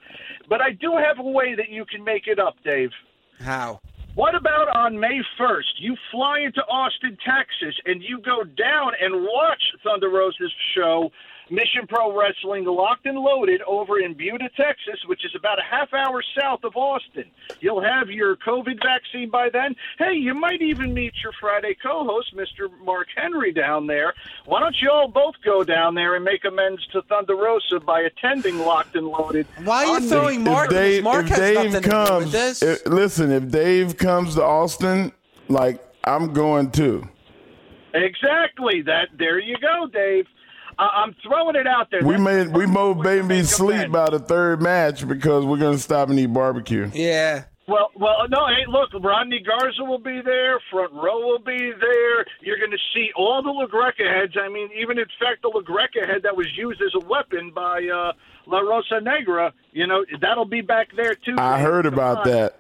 But 0.48 0.62
I 0.62 0.72
do 0.72 0.96
have 0.96 1.20
a 1.20 1.30
way 1.30 1.54
that 1.56 1.70
you 1.70 1.84
can 1.86 2.04
make 2.04 2.28
it 2.28 2.40
up, 2.40 2.56
Dave. 2.64 2.92
How? 3.40 3.82
What 4.16 4.36
about 4.36 4.68
on 4.76 5.00
May 5.00 5.22
1st? 5.40 5.80
You 5.80 5.96
fly 6.12 6.40
into 6.40 6.62
Austin, 6.68 7.18
Texas, 7.26 7.76
and 7.86 8.04
you 8.04 8.20
go 8.20 8.44
down 8.44 8.92
and 9.02 9.24
watch 9.24 9.64
Thunder 9.84 10.10
Rosa's 10.10 10.52
show, 10.76 11.12
Mission 11.52 11.86
Pro 11.88 12.18
Wrestling 12.18 12.64
Locked 12.64 13.06
and 13.06 13.18
Loaded, 13.18 13.62
over 13.68 14.00
in 14.00 14.14
Buda, 14.14 14.50
Texas, 14.56 15.00
which 15.08 15.26
is 15.26 15.36
about 15.38 15.60
a 15.60 15.64
half 15.70 15.94
hour 15.94 16.24
south 16.40 16.64
of 16.64 16.78
Austin. 16.78 17.26
You'll 17.60 17.84
have 17.84 18.10
your 18.10 18.38
COVID 18.38 18.82
vaccine 18.82 19.30
by 19.30 19.50
then. 19.50 19.76
Hey, 20.00 20.14
you 20.14 20.34
might 20.34 20.62
even 20.62 20.94
meet 20.94 21.14
your 21.22 21.34
Friday 21.42 21.76
co 21.84 22.06
host, 22.06 22.34
Mr. 22.36 22.70
Mark 22.86 23.08
Henry, 23.18 23.52
down 23.52 23.86
there. 23.86 24.14
Why 24.46 24.62
don't 24.62 24.76
you 24.82 24.90
all 24.90 25.10
both 25.10 25.36
go 25.44 25.66
down 25.66 25.94
there 25.94 26.16
and 26.16 26.24
make 26.24 26.46
amends 26.46 26.86
to 26.94 27.02
Thunder 27.04 27.36
Rosa 27.36 27.82
by 27.82 28.00
attending 28.02 28.60
Locked 28.60 28.96
and 28.96 29.08
Loaded? 29.08 29.46
Why 29.66 29.86
are 29.86 30.00
you 30.00 30.08
throwing 30.10 30.44
Mark? 30.46 30.68
if 30.72 30.78
Dave, 30.78 31.04
Mark 31.04 31.26
if 31.26 31.30
has 31.32 31.40
Dave 31.40 31.56
nothing 31.56 31.72
to 31.74 31.80
do 31.82 31.98
with 31.98 32.08
comes, 32.08 32.32
this. 32.32 32.62
if- 32.64 32.86
listen, 32.88 33.30
if 33.32 33.50
Dave 33.52 33.98
comes 33.98 34.36
to 34.36 34.44
Austin, 34.44 35.12
like 35.50 35.84
I'm 36.06 36.32
going 36.32 36.72
too. 36.72 37.08
Exactly. 37.94 38.82
That. 38.84 39.10
There 39.18 39.38
you 39.40 39.58
go, 39.58 39.86
Dave. 39.92 40.26
I 40.82 41.04
I'm 41.04 41.16
throwing 41.24 41.56
it 41.56 41.68
out 41.68 41.88
there. 41.92 42.02
We 42.04 42.14
That's 42.16 42.24
made 42.24 42.48
we 42.56 42.66
first 42.66 42.98
made 42.98 43.04
baby 43.04 43.44
sleep 43.44 43.76
amends. 43.76 43.94
by 43.94 44.10
the 44.10 44.20
third 44.20 44.62
match 44.62 45.08
because 45.08 45.46
we're 45.46 45.58
gonna 45.58 45.78
stop 45.78 46.10
and 46.10 46.20
eat 46.20 46.28
barbecue. 46.34 46.90
yeah. 46.94 47.44
Well, 47.68 47.90
well, 47.96 48.28
no. 48.28 48.48
Hey, 48.48 48.66
look, 48.68 48.90
Rodney 49.02 49.40
Garza 49.40 49.86
will 49.86 50.00
be 50.00 50.20
there. 50.26 50.60
Front 50.72 50.92
row 50.92 51.20
will 51.20 51.40
be 51.40 51.72
there. 51.80 52.26
You're 52.42 52.58
going 52.58 52.72
to 52.72 52.78
see 52.94 53.12
all 53.16 53.42
the 53.42 53.50
LaGreca 53.50 54.06
heads. 54.20 54.34
I 54.38 54.50
mean, 54.50 54.68
even 54.78 54.98
in 54.98 55.06
fact, 55.20 55.42
the 55.44 55.50
LaGreca 55.50 56.06
head 56.06 56.24
that 56.24 56.36
was 56.36 56.48
used 56.58 56.82
as 56.82 56.92
a 57.02 57.06
weapon 57.06 57.52
by 57.56 57.88
uh, 57.88 58.12
La 58.46 58.60
Rosa 58.60 59.00
Negra. 59.00 59.54
You 59.72 59.88
know, 59.88 60.04
that'll 60.20 60.44
be 60.44 60.60
back 60.60 60.90
there 60.98 61.14
too. 61.16 61.36
I 61.38 61.58
Dave. 61.58 61.66
heard 61.66 61.86
Come 61.86 61.94
about 61.94 62.18
on. 62.18 62.28
that. 62.34 62.56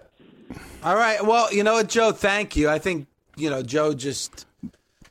All 0.83 0.95
right. 0.95 1.25
Well, 1.25 1.51
you 1.53 1.63
know 1.63 1.73
what, 1.73 1.89
Joe? 1.89 2.13
Thank 2.13 2.55
you. 2.55 2.69
I 2.69 2.79
think 2.79 3.07
you 3.35 3.49
know 3.49 3.63
Joe 3.63 3.93
just. 3.93 4.45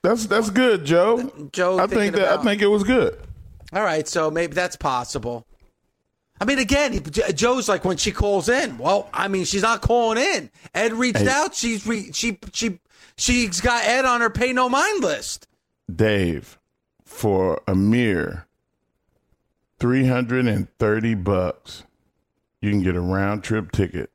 That's 0.02 0.26
that's 0.26 0.50
good, 0.50 0.84
Joe. 0.84 1.30
Joe 1.52 1.78
I 1.78 1.86
think 1.86 2.14
that 2.14 2.22
about- 2.22 2.40
I 2.40 2.44
think 2.44 2.62
it 2.62 2.66
was 2.68 2.82
good. 2.84 3.18
All 3.72 3.82
right, 3.82 4.08
so 4.08 4.30
maybe 4.30 4.54
that's 4.54 4.76
possible. 4.76 5.46
I 6.40 6.46
mean, 6.46 6.58
again, 6.58 7.02
Joe's 7.34 7.68
like 7.68 7.84
when 7.84 7.98
she 7.98 8.12
calls 8.12 8.48
in. 8.48 8.78
Well, 8.78 9.08
I 9.12 9.28
mean, 9.28 9.44
she's 9.44 9.60
not 9.62 9.82
calling 9.82 10.16
in. 10.18 10.50
Ed 10.74 10.94
reached 10.94 11.18
Hey. 11.18 11.28
out. 11.28 11.54
She's 11.54 11.86
re- 11.86 12.10
she 12.12 12.38
she 12.52 12.80
she's 13.16 13.60
got 13.60 13.84
Ed 13.84 14.06
on 14.06 14.22
her 14.22 14.30
pay 14.30 14.52
no 14.54 14.68
mind 14.70 15.02
list. 15.04 15.46
Dave, 15.94 16.58
for 17.04 17.60
a 17.68 17.74
mere 17.74 18.46
three 19.78 20.06
hundred 20.06 20.46
and 20.46 20.66
thirty 20.78 21.14
bucks, 21.14 21.84
you 22.62 22.70
can 22.70 22.82
get 22.82 22.96
a 22.96 23.00
round 23.00 23.44
trip 23.44 23.70
ticket 23.70 24.10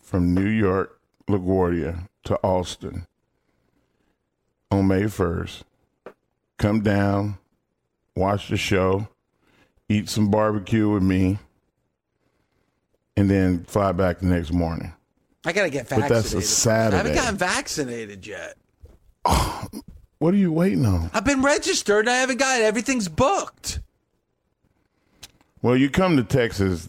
from 0.00 0.34
New 0.34 0.48
York 0.48 0.98
LaGuardia 1.28 2.08
to 2.24 2.36
Austin 2.42 3.06
on 4.72 4.88
May 4.88 5.06
first. 5.06 5.64
Come 6.58 6.80
down, 6.80 7.38
watch 8.16 8.48
the 8.48 8.56
show, 8.56 9.08
eat 9.88 10.08
some 10.08 10.30
barbecue 10.30 10.88
with 10.88 11.02
me, 11.02 11.38
and 13.16 13.30
then 13.30 13.64
fly 13.64 13.92
back 13.92 14.20
the 14.20 14.26
next 14.26 14.52
morning. 14.52 14.92
I 15.44 15.52
gotta 15.52 15.70
get 15.70 15.88
vaccinated. 15.88 16.08
But 16.08 16.14
that's 16.14 16.32
a 16.32 16.36
first. 16.36 16.66
I 16.66 16.96
haven't 16.96 17.14
gotten 17.14 17.36
vaccinated 17.36 18.26
yet. 18.26 18.56
What 20.18 20.34
are 20.34 20.36
you 20.36 20.52
waiting 20.52 20.86
on? 20.86 21.10
I've 21.12 21.24
been 21.24 21.42
registered. 21.42 22.04
and 22.06 22.10
I 22.10 22.18
haven't 22.18 22.38
got 22.38 22.60
it. 22.60 22.62
Everything's 22.62 23.08
booked. 23.08 23.80
Well, 25.62 25.76
you 25.76 25.90
come 25.90 26.16
to 26.16 26.22
Texas, 26.22 26.88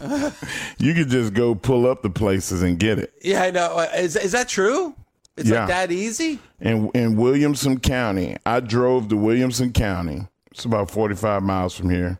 you 0.78 0.94
could 0.94 1.10
just 1.10 1.34
go 1.34 1.54
pull 1.54 1.86
up 1.86 2.00
the 2.00 2.08
places 2.08 2.62
and 2.62 2.78
get 2.78 2.98
it. 2.98 3.12
Yeah, 3.20 3.42
I 3.42 3.50
know. 3.50 3.76
Uh, 3.76 3.90
Is 3.96 4.16
is 4.16 4.32
that 4.32 4.48
true? 4.48 4.94
It's 5.38 5.48
Yeah. 5.48 5.60
like 5.60 5.68
that 5.68 5.92
easy. 5.92 6.38
In 6.60 6.90
in 6.94 7.16
Williamson 7.16 7.78
County, 7.80 8.36
I 8.44 8.60
drove 8.60 9.08
to 9.08 9.16
Williamson 9.16 9.72
County. 9.72 10.26
It's 10.50 10.64
about 10.64 10.90
forty 10.90 11.14
five 11.14 11.42
miles 11.42 11.74
from 11.76 11.90
here. 11.90 12.18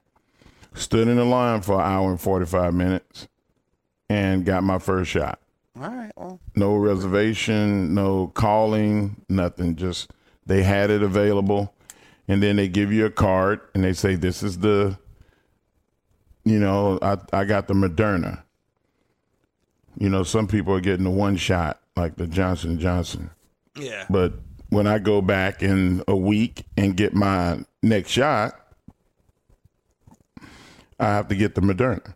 Stood 0.74 1.08
in 1.08 1.16
the 1.16 1.24
line 1.24 1.60
for 1.62 1.74
an 1.74 1.80
hour 1.90 2.10
and 2.10 2.20
forty 2.20 2.46
five 2.46 2.74
minutes, 2.74 3.26
and 4.08 4.44
got 4.44 4.62
my 4.62 4.78
first 4.78 5.10
shot. 5.10 5.40
All 5.80 5.88
right. 5.90 6.12
Well, 6.16 6.40
No 6.56 6.76
reservation, 6.76 7.94
no 7.94 8.28
calling, 8.28 9.16
nothing. 9.28 9.76
Just 9.76 10.10
they 10.46 10.62
had 10.62 10.90
it 10.90 11.02
available, 11.02 11.74
and 12.28 12.42
then 12.42 12.56
they 12.56 12.68
give 12.68 12.92
you 12.92 13.06
a 13.06 13.10
card 13.10 13.60
and 13.74 13.82
they 13.84 13.92
say 13.92 14.14
this 14.14 14.42
is 14.42 14.58
the. 14.58 14.98
You 16.44 16.58
know, 16.58 16.98
I 17.02 17.18
I 17.32 17.44
got 17.44 17.66
the 17.68 17.74
Moderna. 17.74 18.42
You 19.98 20.08
know, 20.08 20.22
some 20.22 20.46
people 20.46 20.72
are 20.74 20.80
getting 20.80 21.04
the 21.04 21.10
one 21.10 21.36
shot, 21.36 21.80
like 21.98 22.16
the 22.16 22.26
Johnson 22.26 22.78
Johnson. 22.78 23.30
yeah. 23.76 24.06
But 24.08 24.34
when 24.70 24.86
I 24.86 24.98
go 24.98 25.20
back 25.20 25.62
in 25.62 26.02
a 26.08 26.16
week 26.16 26.64
and 26.76 26.96
get 26.96 27.14
my 27.14 27.64
next 27.82 28.10
shot, 28.10 28.58
I 31.00 31.06
have 31.06 31.28
to 31.28 31.36
get 31.36 31.54
the 31.54 31.60
Moderna. 31.60 32.14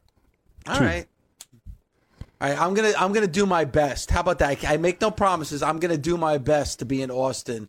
All 0.66 0.80
right. 0.80 1.06
All 2.40 2.48
right, 2.48 2.60
I'm 2.60 2.74
gonna 2.74 2.92
I'm 2.98 3.12
gonna 3.12 3.28
do 3.28 3.46
my 3.46 3.64
best. 3.64 4.10
How 4.10 4.20
about 4.20 4.40
that? 4.40 4.68
I 4.68 4.76
make 4.76 5.00
no 5.00 5.12
promises. 5.12 5.62
I'm 5.62 5.78
gonna 5.78 5.96
do 5.96 6.16
my 6.16 6.38
best 6.38 6.80
to 6.80 6.84
be 6.84 7.00
in 7.00 7.10
Austin 7.10 7.68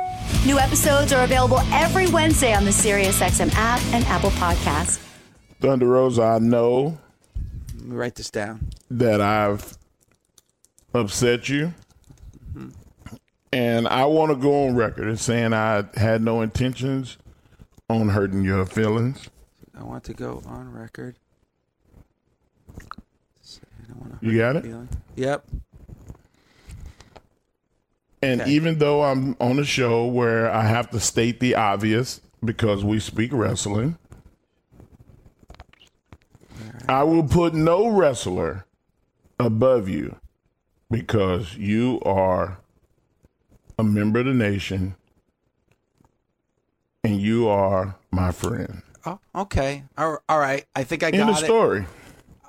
New 0.45 0.57
episodes 0.57 1.13
are 1.13 1.23
available 1.23 1.59
every 1.71 2.07
Wednesday 2.07 2.53
on 2.53 2.65
the 2.65 2.71
SiriusXM 2.71 3.51
app 3.53 3.79
and 3.93 4.03
Apple 4.05 4.31
Podcasts. 4.31 4.97
Thunder 5.59 5.85
Rosa, 5.85 6.23
I 6.23 6.39
know 6.39 6.97
Let 7.75 7.85
me 7.85 7.95
write 7.95 8.15
this 8.15 8.31
down. 8.31 8.69
that 8.89 9.21
I've 9.21 9.77
upset 10.93 11.47
you. 11.47 11.73
And 13.53 13.87
I 13.87 14.05
want 14.05 14.31
to 14.31 14.35
go 14.37 14.67
on 14.67 14.75
record 14.75 15.09
as 15.09 15.21
saying 15.21 15.53
I 15.53 15.83
had 15.95 16.21
no 16.23 16.41
intentions 16.41 17.17
on 17.89 18.09
hurting 18.09 18.43
your 18.43 18.65
feelings. 18.65 19.29
I 19.77 19.83
want 19.83 20.05
to 20.05 20.13
go 20.13 20.41
on 20.45 20.71
record. 20.71 21.17
I 22.69 23.87
don't 23.89 23.99
wanna 23.99 24.17
You 24.21 24.37
got 24.37 24.55
it? 24.55 24.63
feeling. 24.63 24.87
Yep. 25.17 25.45
And 28.21 28.41
Okay. 28.41 28.51
even 28.51 28.77
though 28.77 29.03
I'm 29.03 29.35
on 29.39 29.57
a 29.59 29.63
show 29.65 30.05
where 30.05 30.51
I 30.51 30.63
have 30.63 30.89
to 30.91 30.99
state 30.99 31.39
the 31.39 31.55
obvious 31.55 32.21
because 32.43 32.83
we 32.85 32.99
speak 32.99 33.31
wrestling, 33.33 33.97
I 36.87 37.03
will 37.03 37.23
put 37.23 37.53
no 37.53 37.87
wrestler 37.87 38.65
above 39.39 39.89
you 39.89 40.17
because 40.89 41.55
you 41.55 41.99
are 42.05 42.59
a 43.79 43.83
member 43.83 44.19
of 44.19 44.27
the 44.27 44.33
nation 44.33 44.95
and 47.03 47.19
you 47.19 47.47
are 47.47 47.95
my 48.11 48.31
friend. 48.31 48.83
Oh, 49.05 49.19
okay. 49.33 49.83
All 49.97 50.19
right. 50.29 50.65
I 50.75 50.83
think 50.83 51.01
I 51.01 51.07
In 51.09 51.17
got 51.17 51.25
the 51.27 51.41
it. 51.41 51.45
story. 51.45 51.85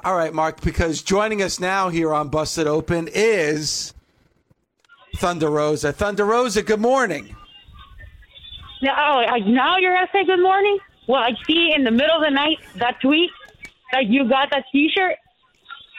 All 0.05 0.17
right, 0.17 0.35
Mark, 0.35 0.61
because 0.61 1.01
joining 1.01 1.41
us 1.41 1.61
now 1.61 1.89
here 1.89 2.13
on 2.13 2.29
Busted 2.29 2.67
Open 2.67 3.09
is 3.15 3.95
Thunder 5.17 5.51
Rosa. 5.51 5.93
Thunder 5.93 6.25
Rosa, 6.25 6.63
good 6.63 6.81
morning. 6.81 7.35
Now, 8.83 9.25
oh, 9.29 9.37
now 9.47 9.77
you're 9.79 9.95
gonna 9.95 10.09
say 10.13 10.25
good 10.25 10.41
morning? 10.43 10.79
Well, 11.07 11.21
I 11.23 11.33
see 11.47 11.73
in 11.75 11.85
the 11.85 11.91
middle 11.91 12.17
of 12.17 12.23
the 12.23 12.31
night 12.31 12.59
that 12.77 13.01
tweet 13.01 13.31
that 13.93 14.07
you 14.07 14.29
got 14.29 14.51
that 14.51 14.65
T-shirt. 14.73 15.17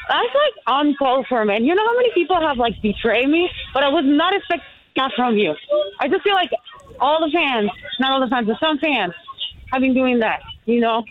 That's 0.09 0.27
like 0.35 0.53
uncalled 0.67 1.27
for, 1.29 1.45
man. 1.45 1.63
You 1.63 1.75
know 1.75 1.85
how 1.85 1.95
many 1.95 2.11
people 2.13 2.39
have 2.41 2.57
like 2.57 2.73
betrayed 2.81 3.29
me, 3.29 3.49
but 3.73 3.83
I 3.83 3.89
was 3.89 4.03
not 4.05 4.35
expecting 4.35 4.65
that 4.97 5.11
from 5.15 5.37
you. 5.37 5.55
I 5.99 6.09
just 6.09 6.23
feel 6.23 6.33
like 6.33 6.49
all 6.99 7.19
the 7.25 7.31
fans, 7.31 7.69
not 7.99 8.11
all 8.11 8.19
the 8.19 8.27
fans, 8.27 8.47
but 8.47 8.59
some 8.59 8.79
fans, 8.79 9.13
have 9.71 9.81
been 9.81 9.93
doing 9.93 10.19
that. 10.19 10.41
You 10.65 10.81
know, 10.81 11.03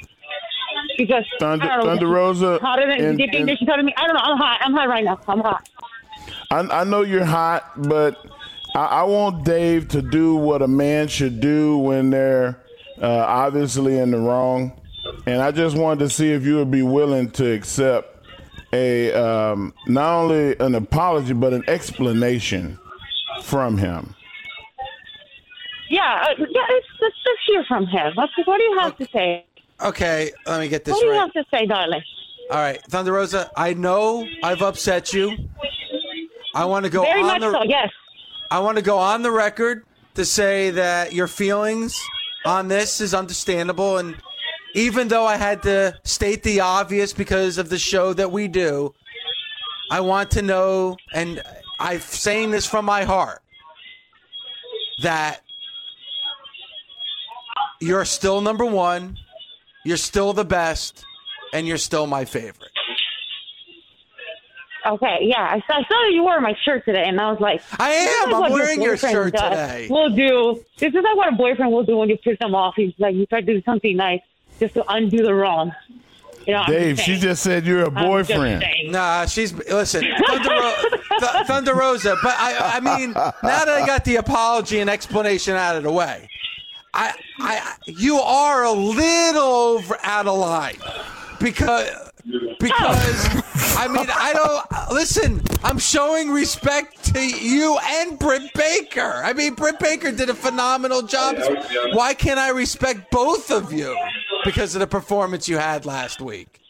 because 0.98 1.24
Thunder- 1.40 1.64
I 1.64 1.76
don't 1.76 1.86
know, 1.86 1.90
Thunder 1.92 2.06
Rosa 2.08 2.58
hotter 2.60 2.86
than 2.86 3.00
and- 3.02 3.18
do 3.18 3.24
you 3.24 3.30
think 3.30 3.40
and- 3.40 3.48
they 3.48 3.56
should 3.56 3.66
tell 3.68 3.82
me? 3.82 3.94
I 3.96 4.06
don't 4.06 4.14
know. 4.14 4.20
I'm 4.22 4.36
hot. 4.38 4.58
I'm 4.62 4.72
hot 4.74 4.88
right 4.88 5.04
now. 5.04 5.18
I'm 5.26 5.40
hot. 5.40 5.66
I, 6.52 6.82
I 6.82 6.84
know 6.84 7.00
you're 7.00 7.24
hot, 7.24 7.64
but 7.88 8.24
I, 8.74 8.84
I 8.84 9.02
want 9.04 9.44
Dave 9.44 9.88
to 9.88 10.02
do 10.02 10.36
what 10.36 10.60
a 10.60 10.68
man 10.68 11.08
should 11.08 11.40
do 11.40 11.78
when 11.78 12.10
they're 12.10 12.60
uh, 13.00 13.06
obviously 13.26 13.96
in 13.98 14.10
the 14.10 14.18
wrong. 14.18 14.78
And 15.26 15.40
I 15.40 15.50
just 15.50 15.76
wanted 15.76 16.00
to 16.00 16.10
see 16.10 16.32
if 16.32 16.44
you 16.44 16.56
would 16.56 16.70
be 16.70 16.82
willing 16.82 17.30
to 17.32 17.52
accept 17.52 18.26
a 18.74 19.12
um, 19.12 19.72
not 19.86 20.22
only 20.22 20.58
an 20.58 20.74
apology 20.74 21.32
but 21.32 21.54
an 21.54 21.64
explanation 21.68 22.78
from 23.42 23.78
him. 23.78 24.14
Yeah, 25.88 26.24
uh, 26.26 26.34
yeah. 26.38 26.60
It's 26.68 26.86
let's 27.00 27.16
just 27.16 27.40
hear 27.46 27.64
from 27.66 27.86
him. 27.86 28.12
Let's, 28.16 28.32
what 28.44 28.58
do 28.58 28.62
you 28.62 28.78
have 28.78 28.96
to 28.98 29.08
say? 29.12 29.46
Okay, 29.80 30.32
let 30.46 30.60
me 30.60 30.68
get 30.68 30.84
this 30.84 30.92
What 30.92 31.00
do 31.00 31.06
you 31.06 31.12
right. 31.12 31.20
have 31.20 31.32
to 31.32 31.44
say, 31.50 31.66
darling? 31.66 32.02
All 32.50 32.58
right, 32.58 32.80
Thunder 32.82 33.12
Rosa, 33.12 33.50
I 33.56 33.74
know 33.74 34.26
I've 34.42 34.62
upset 34.62 35.12
you. 35.12 35.36
I 36.54 36.64
want 36.64 36.84
to 36.84 36.90
go 36.90 37.02
Very 37.02 37.20
on 37.20 37.26
much 37.26 37.40
the 37.40 37.52
so. 37.52 37.62
Yes. 37.64 37.90
I 38.50 38.58
want 38.60 38.76
to 38.76 38.82
go 38.82 38.98
on 38.98 39.22
the 39.22 39.30
record 39.30 39.84
to 40.14 40.24
say 40.24 40.70
that 40.70 41.12
your 41.12 41.26
feelings 41.26 41.98
on 42.44 42.68
this 42.68 43.00
is 43.00 43.14
understandable 43.14 43.98
and 43.98 44.16
even 44.74 45.08
though 45.08 45.26
I 45.26 45.36
had 45.36 45.62
to 45.64 45.98
state 46.04 46.42
the 46.42 46.60
obvious 46.60 47.12
because 47.12 47.58
of 47.58 47.68
the 47.68 47.78
show 47.78 48.14
that 48.14 48.32
we 48.32 48.48
do, 48.48 48.94
I 49.90 50.00
want 50.00 50.30
to 50.32 50.42
know 50.42 50.96
and 51.12 51.42
I'm 51.78 52.00
saying 52.00 52.50
this 52.50 52.66
from 52.66 52.84
my 52.84 53.04
heart 53.04 53.42
that 55.02 55.42
you're 57.80 58.04
still 58.04 58.40
number 58.40 58.64
1, 58.64 59.18
you're 59.84 59.96
still 59.96 60.32
the 60.32 60.44
best, 60.44 61.04
and 61.52 61.66
you're 61.66 61.78
still 61.78 62.06
my 62.06 62.24
favorite. 62.24 62.71
Okay, 64.84 65.18
yeah. 65.22 65.42
I 65.42 65.60
saw, 65.66 65.78
I 65.78 65.82
saw 65.82 65.88
that 65.88 66.10
you 66.12 66.22
wore 66.22 66.40
my 66.40 66.54
shirt 66.64 66.84
today, 66.84 67.04
and 67.06 67.20
I 67.20 67.30
was 67.30 67.40
like, 67.40 67.62
I 67.78 67.90
this 67.90 68.22
am. 68.22 68.28
is 68.30 68.34
I'm 68.34 68.40
what 68.40 68.50
wearing 68.52 68.82
your 68.82 68.94
boyfriend 68.94 69.14
shirt 69.14 69.32
does. 69.34 69.42
today. 69.50 69.86
Will 69.88 70.10
do. 70.10 70.64
This 70.78 70.88
is 70.88 71.02
like 71.02 71.16
what 71.16 71.32
a 71.32 71.36
boyfriend 71.36 71.70
will 71.72 71.84
do 71.84 71.96
when 71.96 72.08
you 72.08 72.16
piss 72.18 72.36
him 72.40 72.54
off. 72.54 72.74
He's 72.76 72.92
like, 72.98 73.14
you 73.14 73.26
try 73.26 73.40
to 73.40 73.46
do 73.46 73.62
something 73.62 73.96
nice 73.96 74.20
just 74.58 74.74
to 74.74 74.84
undo 74.92 75.18
the 75.22 75.34
wrong. 75.34 75.72
You 76.46 76.54
know, 76.54 76.60
I'm 76.60 76.72
Dave, 76.72 76.96
just 76.96 77.06
she 77.06 77.18
just 77.18 77.42
said 77.44 77.64
you're 77.64 77.84
a 77.84 77.86
I'm 77.86 77.94
just 77.94 78.06
boyfriend. 78.30 78.62
saying. 78.62 78.90
Nah, 78.90 79.26
she's 79.26 79.52
listen, 79.52 80.04
Thunder, 80.26 80.48
Ro- 80.50 80.74
Th- 81.20 81.46
Thunder 81.46 81.74
Rosa. 81.76 82.16
But 82.20 82.34
I, 82.36 82.78
I 82.78 82.80
mean, 82.80 83.12
now 83.12 83.30
that 83.42 83.68
I 83.68 83.86
got 83.86 84.04
the 84.04 84.16
apology 84.16 84.80
and 84.80 84.90
explanation 84.90 85.54
out 85.54 85.76
of 85.76 85.84
the 85.84 85.92
way, 85.92 86.28
I, 86.92 87.14
I, 87.38 87.74
you 87.86 88.16
are 88.18 88.64
a 88.64 88.72
little 88.72 89.42
over 89.42 89.96
out 90.02 90.26
of 90.26 90.36
line 90.36 90.78
because, 91.38 91.88
because, 92.58 93.42
I 93.82 93.88
mean, 93.88 94.06
I 94.08 94.32
don't 94.32 94.92
listen. 94.92 95.42
I'm 95.64 95.78
showing 95.78 96.30
respect 96.30 97.12
to 97.14 97.20
you 97.20 97.76
and 97.82 98.16
Britt 98.16 98.54
Baker. 98.54 99.22
I 99.24 99.32
mean, 99.32 99.54
Britt 99.54 99.80
Baker 99.80 100.12
did 100.12 100.30
a 100.30 100.34
phenomenal 100.34 101.02
job. 101.02 101.34
Why 101.92 102.14
can't 102.14 102.38
I 102.38 102.50
respect 102.50 103.10
both 103.10 103.50
of 103.50 103.72
you 103.72 103.98
because 104.44 104.76
of 104.76 104.80
the 104.80 104.86
performance 104.86 105.48
you 105.48 105.58
had 105.58 105.84
last 105.84 106.20
week? 106.20 106.60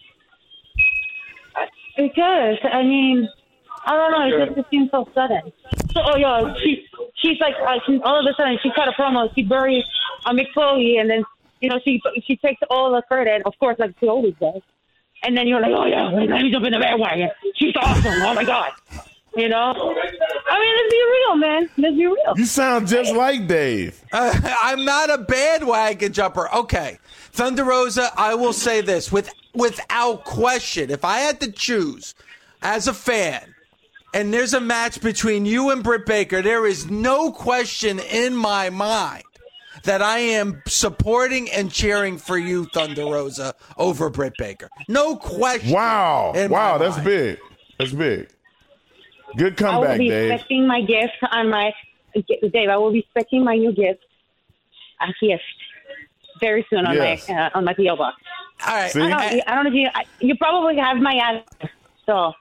Because 1.99 2.57
I 2.73 2.83
mean, 2.83 3.29
I 3.85 3.95
don't 3.95 4.11
know. 4.13 4.45
It 4.45 4.47
just 4.47 4.59
it 4.61 4.67
seems 4.71 4.91
so 4.91 5.07
sudden. 5.15 5.53
So, 5.93 6.01
oh 6.03 6.17
yeah, 6.17 6.55
she 6.63 6.87
she's 7.17 7.39
like 7.41 7.57
uh, 7.63 7.79
she, 7.87 8.01
all 8.05 8.19
of 8.19 8.25
a 8.25 8.35
sudden 8.39 8.59
she 8.63 8.71
cut 8.75 8.89
a 8.89 8.93
promo. 8.93 9.29
She 9.35 9.43
buries 9.43 9.85
uh, 10.25 10.33
Mick 10.33 10.51
Foley, 10.55 10.97
and 10.97 11.11
then 11.11 11.25
you 11.61 11.69
know 11.69 11.79
she 11.85 12.01
she 12.27 12.37
takes 12.37 12.63
all 12.71 12.91
the 12.91 13.03
credit, 13.03 13.43
of 13.45 13.53
course, 13.59 13.79
like 13.79 13.95
she 14.01 14.09
always 14.09 14.35
does. 14.41 14.63
And 15.23 15.37
then 15.37 15.47
you're 15.47 15.61
like, 15.61 15.73
oh 15.75 15.87
yeah, 15.87 16.09
let 16.09 16.29
me 16.43 16.51
jump 16.51 16.65
in 16.67 16.73
the 16.73 16.79
bandwagon. 16.79 17.31
She's 17.55 17.75
awesome. 17.77 18.23
Oh 18.23 18.35
my 18.35 18.45
god. 18.45 18.73
You 19.35 19.49
know, 19.49 19.57
I 19.57 20.61
mean, 20.61 20.77
let's 20.77 20.93
be 20.93 21.05
real, 21.11 21.37
man. 21.37 21.71
Let's 21.79 21.97
be 21.97 22.07
real. 22.07 22.35
You 22.37 22.45
sound 22.45 22.87
just 22.87 23.15
like 23.15 23.47
Dave. 23.47 23.99
Uh, 24.13 24.39
I'm 24.63 24.85
not 24.85 25.09
a 25.09 25.19
bandwagon 25.19 26.13
jumper. 26.13 26.55
Okay, 26.55 26.99
Thunder 27.33 27.65
Rosa. 27.65 28.11
I 28.15 28.35
will 28.35 28.53
say 28.53 28.83
this 28.83 29.11
with 29.11 29.33
without 29.55 30.25
question. 30.25 30.91
If 30.91 31.05
I 31.05 31.21
had 31.21 31.41
to 31.41 31.51
choose 31.51 32.15
as 32.61 32.89
a 32.89 32.93
fan, 32.93 33.55
and 34.13 34.35
there's 34.35 34.53
a 34.53 34.61
match 34.61 35.01
between 35.01 35.47
you 35.47 35.71
and 35.71 35.83
Britt 35.83 36.05
Baker, 36.05 36.43
there 36.43 36.67
is 36.67 36.91
no 36.91 37.33
question 37.33 38.01
in 38.01 38.37
my 38.37 38.69
mind 38.69 39.25
that 39.85 40.03
I 40.03 40.19
am 40.19 40.63
supporting 40.67 41.51
and 41.51 41.71
cheering 41.71 42.19
for 42.19 42.39
you, 42.39 42.67
Thunder 42.67 43.05
Rosa, 43.05 43.55
over 43.77 44.11
Britt 44.11 44.35
Baker. 44.39 44.69
No 44.89 45.17
question. 45.17 45.73
Wow. 45.73 46.33
Wow, 46.49 46.79
that's 46.79 46.97
mind. 46.97 47.05
big. 47.07 47.39
That's 47.79 47.93
big. 47.93 48.29
Good 49.37 49.57
comeback, 49.57 49.57
Dave. 49.57 49.63
I 49.63 49.77
will 49.77 49.83
comeback, 49.83 49.99
be 49.99 50.09
Dave. 50.09 50.31
expecting 50.33 50.67
my 50.67 50.81
gift 50.83 51.13
on 51.31 51.51
my 51.51 51.73
Dave. 52.53 52.69
I 52.69 52.77
will 52.77 52.93
be 52.93 53.01
expecting 53.01 53.45
my 53.45 53.57
new 53.57 53.73
gift, 53.73 54.05
a 55.01 55.07
gift, 55.25 55.43
very 56.41 56.67
soon 56.69 56.87
on 56.87 56.95
Yes. 56.95 57.29
my 57.29 57.35
uh, 57.47 57.51
on 57.55 57.65
my 57.65 57.73
PO 57.73 57.97
box. 57.97 58.17
All 58.67 58.75
right. 58.75 58.95
I 58.95 58.99
don't, 58.99 59.13
I 59.49 59.55
don't 59.55 59.65
know 59.65 59.71
if 59.71 59.75
you 59.75 59.89
I, 59.95 60.05
you 60.21 60.37
probably 60.37 60.77
have 60.77 60.99
my 60.99 61.15
address, 61.15 61.71
so 62.07 62.33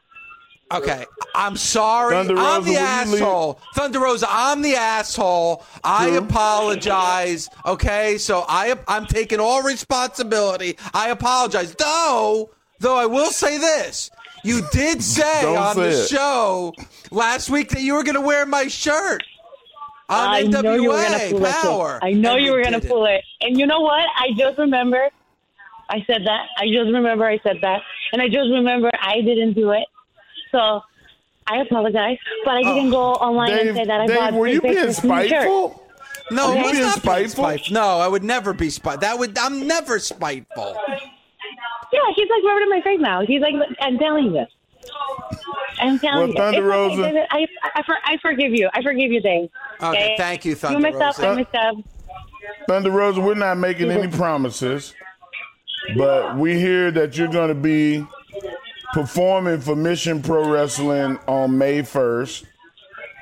Okay, 0.74 1.06
I'm 1.36 1.58
sorry. 1.58 2.14
Thunder 2.14 2.36
I'm 2.38 2.38
Rosa, 2.38 2.62
the 2.62 2.72
will 2.72 3.06
you 3.06 3.12
leave- 3.12 3.22
asshole. 3.22 3.60
Thunder 3.76 4.00
Rosa, 4.00 4.28
I'm 4.30 4.62
the 4.62 4.76
asshole. 4.76 5.64
I 5.84 6.08
True. 6.10 6.18
apologize. 6.20 7.50
Okay, 7.66 8.18
so 8.18 8.46
I 8.48 8.76
I'm 8.88 9.06
taking 9.06 9.40
all 9.40 9.64
responsibility. 9.64 10.78
I 10.94 11.10
apologize. 11.10 11.76
Though, 11.76 12.52
though 12.80 12.98
I 12.98 13.06
will 13.06 13.32
say 13.32 13.58
this. 13.58 14.10
You 14.44 14.62
did 14.72 15.04
say 15.18 15.42
Don't 15.44 15.58
on 15.58 15.76
say 15.76 15.82
the 15.92 16.04
it. 16.04 16.08
show 16.10 16.74
last 17.12 17.50
week 17.50 17.70
that 17.70 17.82
you 17.82 17.94
were 17.94 18.04
going 18.04 18.16
to 18.16 18.22
wear 18.22 18.46
my 18.46 18.68
shirt 18.68 19.22
on 20.10 20.28
I 20.30 20.44
NWA 20.44 20.64
know 20.64 20.74
you 20.76 20.90
were 20.90 21.02
gonna 21.04 21.30
pull 21.30 21.52
Power. 21.52 21.98
it. 22.02 22.06
I 22.06 22.12
know 22.14 22.36
and 22.36 22.44
you 22.46 22.52
were 22.54 22.64
gonna 22.64 22.80
didn't. 22.80 22.90
pull 22.92 23.06
it. 23.06 23.24
And 23.42 23.58
you 23.60 23.66
know 23.68 23.82
what? 23.82 24.06
I 24.18 24.30
just 24.38 24.58
remember 24.58 25.10
I 25.90 26.04
said 26.08 26.26
that. 26.26 26.48
I 26.58 26.66
just 26.68 26.92
remember 26.92 27.26
I 27.26 27.38
said 27.44 27.58
that, 27.62 27.82
and 28.14 28.22
I 28.22 28.28
just 28.28 28.50
remember 28.50 28.90
I 29.00 29.22
didn't 29.22 29.54
do 29.54 29.72
it. 29.72 29.86
So 30.52 30.82
I 31.48 31.58
apologize, 31.62 32.18
but 32.46 32.52
I 32.56 32.62
didn't 32.64 32.88
oh, 32.90 32.92
go 32.92 33.04
online 33.14 33.52
and 33.68 33.76
say 33.78 33.86
that 33.86 34.02
I 34.02 34.08
Dave, 34.08 34.18
bought 34.18 34.34
were 34.34 34.48
you 34.48 34.62
being 34.62 34.74
pictures 34.76 35.00
from 35.00 35.10
the 35.10 35.28
shirt. 35.28 35.30
spiteful? 35.44 35.84
No, 36.32 36.48
Are 36.52 36.54
you 36.56 36.60
I 36.60 36.64
was 36.64 36.72
being 36.72 36.84
not 36.84 36.98
spiteful? 37.00 37.44
spiteful. 37.44 37.74
No, 37.74 37.98
I 38.00 38.08
would 38.08 38.24
never 38.24 38.54
be 38.54 38.70
spiteful. 38.70 39.02
That 39.02 39.20
would. 39.20 39.38
I'm 39.38 39.68
never 39.68 40.00
spiteful. 40.00 40.78
Yeah, 41.94 42.00
he's 42.16 42.28
like 42.30 42.44
rubbing 42.46 42.64
in 42.64 42.70
my 42.70 42.82
face 42.84 43.00
now. 43.02 43.26
He's 43.26 43.42
like, 43.42 43.54
I'm 43.82 43.98
telling 43.98 44.34
you. 44.34 44.46
I'm 45.80 46.00
telling 46.00 46.18
Well, 46.20 46.28
you. 46.30 46.34
Thunder 46.36 46.58
It's 46.58 46.58
okay, 46.58 46.62
Rosa- 46.62 47.02
David. 47.02 47.28
I, 47.32 47.48
I, 47.76 47.84
for, 47.84 47.98
I 48.06 48.18
forgive 48.22 48.54
you. 48.54 48.70
I 48.74 48.82
forgive 48.82 49.12
you, 49.12 49.20
Dave. 49.22 49.50
Okay, 49.82 50.16
thank 50.18 50.46
you, 50.46 50.56
Thunder 50.56 50.78
You 50.80 50.84
Thunder 50.94 51.00
messed 51.06 51.20
up. 51.20 51.26
I 51.26 51.36
messed 51.36 51.56
up. 51.56 51.76
Thunder 52.68 52.92
Rosa, 52.92 53.20
we're 53.20 53.34
not 53.34 53.58
making 53.58 53.92
any 53.92 54.08
promises, 54.10 54.94
but 55.98 56.38
we 56.38 56.58
hear 56.60 56.92
that 56.92 57.18
you're 57.18 57.28
going 57.28 57.50
to 57.50 57.56
be 57.56 58.06
performing 58.94 59.60
for 59.60 59.76
Mission 59.76 60.22
Pro 60.22 60.50
Wrestling 60.50 61.18
on 61.28 61.58
May 61.58 61.82
1st 61.82 62.46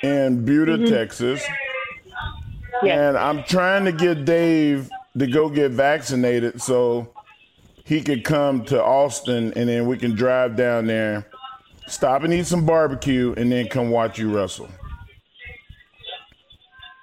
in 0.04 0.46
Buda, 0.46 0.78
Mhm. 0.78 0.90
Texas. 0.90 1.44
Yes. 2.82 2.98
And 2.98 3.18
I'm 3.18 3.44
trying 3.44 3.86
to 3.86 3.92
get 3.92 4.26
Dave 4.26 4.90
to 5.18 5.28
go 5.28 5.50
get 5.50 5.72
vaccinated 5.72 6.62
so 6.62 7.10
he 7.84 8.02
could 8.02 8.24
come 8.24 8.64
to 8.66 8.82
Austin 8.82 9.52
and 9.56 9.68
then 9.68 9.86
we 9.88 9.98
can 9.98 10.16
drive 10.16 10.56
down 10.56 10.88
there, 10.88 11.26
stop 11.88 12.24
and 12.24 12.34
eat 12.34 12.46
some 12.46 12.66
barbecue, 12.66 13.34
and 13.36 13.52
then 13.52 13.68
come 13.68 13.90
watch 13.90 14.18
you 14.18 14.34
wrestle. 14.34 14.70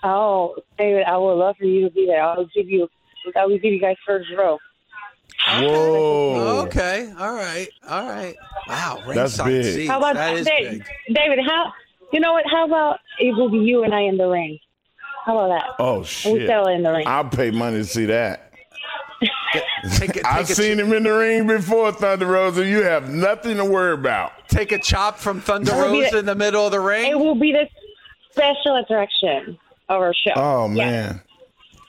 Oh, 0.02 0.54
David, 0.78 1.04
I 1.04 1.16
would 1.16 1.34
love 1.34 1.56
for 1.58 1.64
you 1.64 1.88
to 1.88 1.90
be 1.92 2.06
there. 2.06 2.22
I'll 2.22 2.44
give 2.54 2.70
you, 2.70 2.88
I 3.34 3.44
will 3.44 3.58
give 3.58 3.72
you 3.72 3.80
guys 3.80 3.96
first 4.06 4.28
row. 4.38 4.58
Whoa. 5.46 6.64
Okay. 6.66 7.12
All 7.18 7.34
right. 7.34 7.68
All 7.88 8.08
right. 8.08 8.34
Wow. 8.68 8.96
That's 9.06 9.16
ringside 9.38 9.46
big. 9.46 9.64
seats. 9.74 9.90
How 9.90 9.98
about 9.98 10.14
that 10.16 10.34
is 10.36 10.46
Dave, 10.46 10.84
big. 11.06 11.14
David? 11.16 11.38
How? 11.46 11.72
You 12.12 12.20
know 12.20 12.32
what? 12.32 12.44
How 12.50 12.66
about 12.66 12.98
it 13.18 13.34
will 13.36 13.48
be 13.50 13.58
you 13.58 13.84
and 13.84 13.94
I 13.94 14.02
in 14.02 14.16
the 14.16 14.26
ring? 14.28 14.58
How 15.24 15.36
about 15.38 15.48
that? 15.58 15.64
Oh 15.78 16.02
shit! 16.04 16.32
We 16.32 16.38
shit! 16.40 16.48
settle 16.48 16.68
in 16.68 16.82
the 16.82 16.92
ring. 16.92 17.06
I'll 17.06 17.24
pay 17.28 17.50
money 17.50 17.78
to 17.78 17.84
see 17.84 18.06
that. 18.06 18.52
Take 19.96 20.16
a, 20.16 20.26
I've 20.28 20.46
take 20.46 20.50
a, 20.50 20.54
seen 20.62 20.78
him 20.80 20.92
in 20.92 21.02
the 21.04 21.12
ring 21.12 21.46
before, 21.46 21.90
Thunder 21.92 22.26
Rosa. 22.26 22.64
You 22.66 22.82
have 22.82 23.10
nothing 23.10 23.56
to 23.56 23.64
worry 23.64 23.94
about. 23.94 24.32
take 24.48 24.72
a 24.72 24.78
chop 24.78 25.18
from 25.18 25.40
Thunder 25.40 25.70
That 25.72 25.80
Rosa 25.86 26.10
the- 26.12 26.18
in 26.18 26.26
the 26.26 26.34
middle 26.34 26.64
of 26.66 26.72
the 26.72 26.80
ring. 26.80 27.10
It 27.10 27.18
will 27.18 27.34
be 27.34 27.52
the 27.52 27.68
special 28.30 28.76
attraction 28.76 29.58
of 29.88 30.00
our 30.02 30.14
show. 30.14 30.32
Oh 30.36 30.66
Yes. 30.68 30.76
man. 30.76 31.22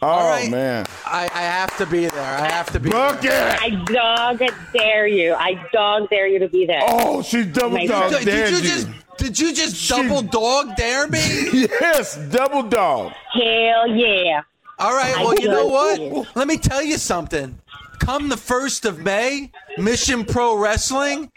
Oh 0.02 0.08
All 0.08 0.30
right. 0.30 0.50
man. 0.52 0.86
I, 1.06 1.24
I 1.34 1.42
have 1.42 1.76
to 1.78 1.86
be 1.88 2.06
there. 2.06 2.22
I 2.22 2.48
have 2.48 2.72
to 2.74 2.80
be 2.80 2.90
Look 2.92 3.22
there. 3.22 3.50
at. 3.50 3.60
I 3.62 3.70
dog 3.86 4.42
dare 4.72 5.08
you. 5.08 5.34
I 5.34 5.68
dog 5.74 6.10
dare 6.10 6.28
you 6.28 6.38
to 6.40 6.48
be 6.48 6.66
there. 6.68 6.82
Oh, 6.84 7.24
she 7.24 7.44
double 7.44 7.72
My 7.78 7.88
dog 7.88 8.12
God. 8.12 8.20
Did 8.20 8.26
dared 8.26 8.50
you 8.52 8.58
you. 8.58 8.64
just 8.64 8.88
did 9.18 9.40
you 9.40 9.54
just 9.54 9.90
double 9.90 10.22
dog 10.22 10.76
dare 10.76 11.08
me? 11.08 11.18
yes, 11.54 12.16
double 12.30 12.62
dog. 12.64 13.14
Hell 13.34 13.88
yeah. 13.88 14.42
All 14.78 14.94
right. 14.96 15.18
I 15.18 15.24
Well, 15.24 15.34
you 15.40 15.48
know 15.48 15.96
did. 15.98 16.12
what? 16.12 16.36
Let 16.36 16.48
me 16.48 16.58
tell 16.58 16.84
you 16.84 16.98
something. 17.00 17.58
Come 18.00 18.30
the 18.30 18.38
first 18.38 18.86
of 18.86 19.00
May, 19.00 19.52
Mission 19.80 20.24
Pro 20.24 20.56
Wrestling, 20.56 21.32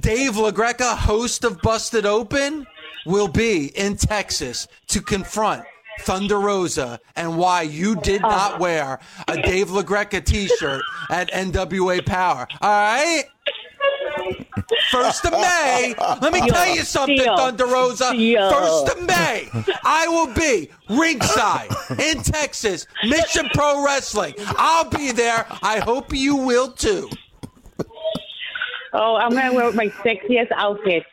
Dave 0.00 0.32
LaGreca, 0.36 0.96
host 0.96 1.44
of 1.44 1.60
Busted 1.60 2.06
Open, 2.06 2.66
will 3.04 3.28
be 3.28 3.66
in 3.76 3.96
Texas 3.98 4.66
to 4.88 5.02
confront 5.02 5.64
Thunder 6.00 6.38
Rosa 6.38 7.00
and 7.16 7.36
why 7.36 7.62
you 7.62 7.96
did 7.96 8.22
oh. 8.24 8.28
not 8.28 8.60
wear 8.60 8.98
a 9.28 9.42
Dave 9.42 9.68
LaGreca 9.68 10.24
T-shirt 10.24 10.82
at 11.10 11.30
NWA 11.30 12.04
Power. 12.04 12.46
All 12.60 12.70
right. 12.70 13.24
First 14.90 15.24
of 15.24 15.32
May. 15.32 15.94
Let 16.20 16.32
me 16.32 16.40
tell 16.48 16.74
you 16.74 16.82
something, 16.82 17.16
Deal. 17.16 17.36
Thunder 17.36 17.66
Rosa. 17.66 18.12
Deal. 18.12 18.50
First 18.50 18.96
of 18.96 19.02
May, 19.04 19.48
I 19.84 20.08
will 20.08 20.32
be 20.32 20.70
ringside 20.88 21.70
in 21.98 22.22
Texas, 22.22 22.86
Mission 23.04 23.48
Pro 23.54 23.84
Wrestling. 23.84 24.34
I'll 24.38 24.88
be 24.88 25.12
there. 25.12 25.46
I 25.62 25.80
hope 25.80 26.12
you 26.12 26.36
will 26.36 26.72
too. 26.72 27.10
Oh, 28.92 29.16
I'm 29.16 29.30
gonna 29.30 29.52
wear 29.52 29.70
my 29.72 29.88
sexiest 29.88 30.50
outfit. 30.52 31.04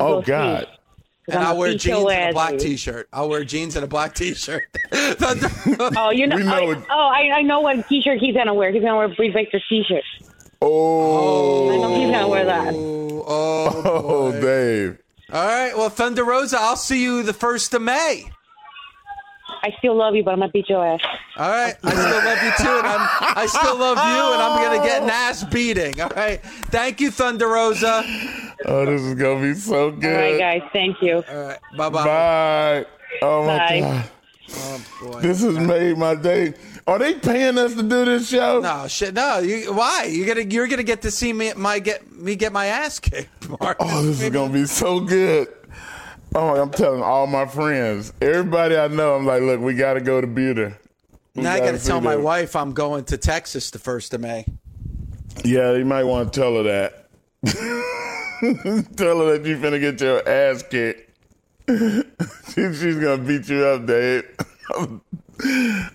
Oh 0.00 0.20
God. 0.20 0.64
see. 0.64 0.83
God. 1.26 1.34
And 1.36 1.44
I'm 1.44 1.46
I'll 1.52 1.58
wear 1.58 1.74
jeans 1.74 2.06
and 2.10 2.30
a 2.30 2.32
black. 2.32 2.58
T-shirt. 2.58 3.08
I'll 3.12 3.28
wear 3.28 3.44
jeans 3.44 3.76
and 3.76 3.84
a 3.84 3.88
black 3.88 4.14
T-shirt. 4.14 4.62
Oh, 4.92 6.10
you 6.10 6.26
know. 6.26 6.36
We 6.36 6.42
know 6.42 6.52
I, 6.72 6.84
oh, 6.90 7.08
I, 7.08 7.38
I 7.38 7.42
know 7.42 7.60
what 7.60 7.86
T-shirt 7.88 8.18
he's 8.18 8.34
gonna 8.34 8.52
wear. 8.54 8.70
He's 8.72 8.82
gonna 8.82 8.96
wear 8.96 9.08
Britt 9.08 9.32
Baker 9.32 9.60
T-shirt. 9.68 10.02
Oh. 10.60 11.70
I 11.72 11.76
know 11.76 11.94
he's 11.98 12.10
gonna 12.10 12.28
wear 12.28 12.44
that. 12.44 12.74
oh, 12.74 13.82
Oh, 13.86 14.32
Dave. 14.40 14.98
all 15.32 15.44
right. 15.46 15.76
Well, 15.76 15.88
Thunder 15.90 16.24
Rosa, 16.24 16.58
I'll 16.60 16.76
see 16.76 17.02
you 17.02 17.22
the 17.22 17.32
first 17.32 17.72
of 17.74 17.82
May. 17.82 18.30
I 19.64 19.74
still 19.78 19.96
love 19.96 20.14
you, 20.14 20.22
but 20.22 20.32
I'm 20.32 20.40
gonna 20.40 20.52
beat 20.52 20.68
your 20.68 20.86
ass. 20.86 21.00
All 21.38 21.48
right, 21.48 21.74
I 21.82 21.90
still 21.90 22.22
love 22.22 22.42
you 22.42 22.64
too, 22.64 22.78
and 22.78 22.86
I'm 22.86 23.08
I 23.34 23.46
still 23.46 23.78
love 23.78 23.96
you, 23.96 24.32
and 24.34 24.42
I'm 24.42 24.62
gonna 24.62 24.86
get 24.86 25.02
an 25.02 25.08
ass 25.08 25.42
beating. 25.44 25.98
All 26.02 26.10
right, 26.10 26.44
thank 26.66 27.00
you, 27.00 27.10
Thunder 27.10 27.48
Rosa. 27.48 28.04
Oh, 28.66 28.84
this 28.84 29.00
is 29.00 29.14
gonna 29.14 29.40
be 29.40 29.54
so 29.54 29.90
good. 29.90 30.14
All 30.14 30.20
right, 30.20 30.60
guys. 30.60 30.70
Thank 30.70 31.00
you. 31.00 31.24
All 31.30 31.46
right, 31.46 31.58
bye 31.78 31.88
bye. 31.88 32.04
Bye. 32.04 32.86
Oh 33.22 33.46
my 33.46 33.56
Bye. 33.56 33.80
God. 33.80 34.04
Oh 34.50 34.84
boy. 35.02 35.20
This 35.22 35.42
has 35.42 35.58
made 35.58 35.96
my 35.96 36.14
day. 36.14 36.52
Are 36.86 36.98
they 36.98 37.14
paying 37.14 37.56
us 37.56 37.74
to 37.74 37.82
do 37.82 38.04
this 38.04 38.28
show? 38.28 38.60
No 38.60 38.86
shit. 38.86 39.14
No. 39.14 39.38
You, 39.38 39.72
why? 39.72 40.04
You 40.10 40.26
gonna 40.26 40.42
you're 40.42 40.68
gonna 40.68 40.82
get 40.82 41.00
to 41.02 41.10
see 41.10 41.32
me 41.32 41.54
my 41.56 41.78
get 41.78 42.12
me 42.12 42.36
get 42.36 42.52
my 42.52 42.66
ass 42.66 43.00
kicked, 43.00 43.48
Mark. 43.48 43.78
Oh, 43.80 44.02
this 44.02 44.20
is 44.20 44.28
gonna 44.28 44.52
be 44.52 44.66
so 44.66 45.00
good. 45.00 45.48
Oh, 46.36 46.60
I'm 46.60 46.70
telling 46.70 47.02
all 47.02 47.28
my 47.28 47.46
friends, 47.46 48.12
everybody 48.20 48.76
I 48.76 48.88
know. 48.88 49.14
I'm 49.14 49.24
like, 49.24 49.42
look, 49.42 49.60
we 49.60 49.74
got 49.74 49.94
to 49.94 50.00
go 50.00 50.20
to 50.20 50.26
Buda. 50.26 50.76
We 51.36 51.42
now 51.42 51.52
I 51.52 51.58
gotta 51.60 51.72
gotta 51.72 51.84
tell 51.84 52.00
my 52.00 52.16
wife 52.16 52.56
I'm 52.56 52.72
going 52.72 53.04
to 53.04 53.16
Texas 53.16 53.70
the 53.70 53.78
first 53.78 54.12
of 54.14 54.20
May. 54.20 54.44
Yeah, 55.44 55.72
you 55.72 55.84
might 55.84 56.04
want 56.04 56.32
to 56.32 56.40
tell 56.40 56.56
her 56.56 56.62
that. 56.64 57.08
tell 58.96 59.18
her 59.20 59.38
that 59.38 59.42
you're 59.44 59.58
finna 59.58 59.80
get 59.80 60.00
your 60.00 60.28
ass 60.28 60.62
kicked. 60.62 61.10
She's 61.68 62.96
gonna 62.96 63.18
beat 63.18 63.48
you 63.48 63.64
up, 63.64 63.86
Dave. 63.86 64.24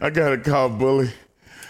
I 0.02 0.10
gotta 0.10 0.38
call 0.38 0.69
Bully. 0.69 1.12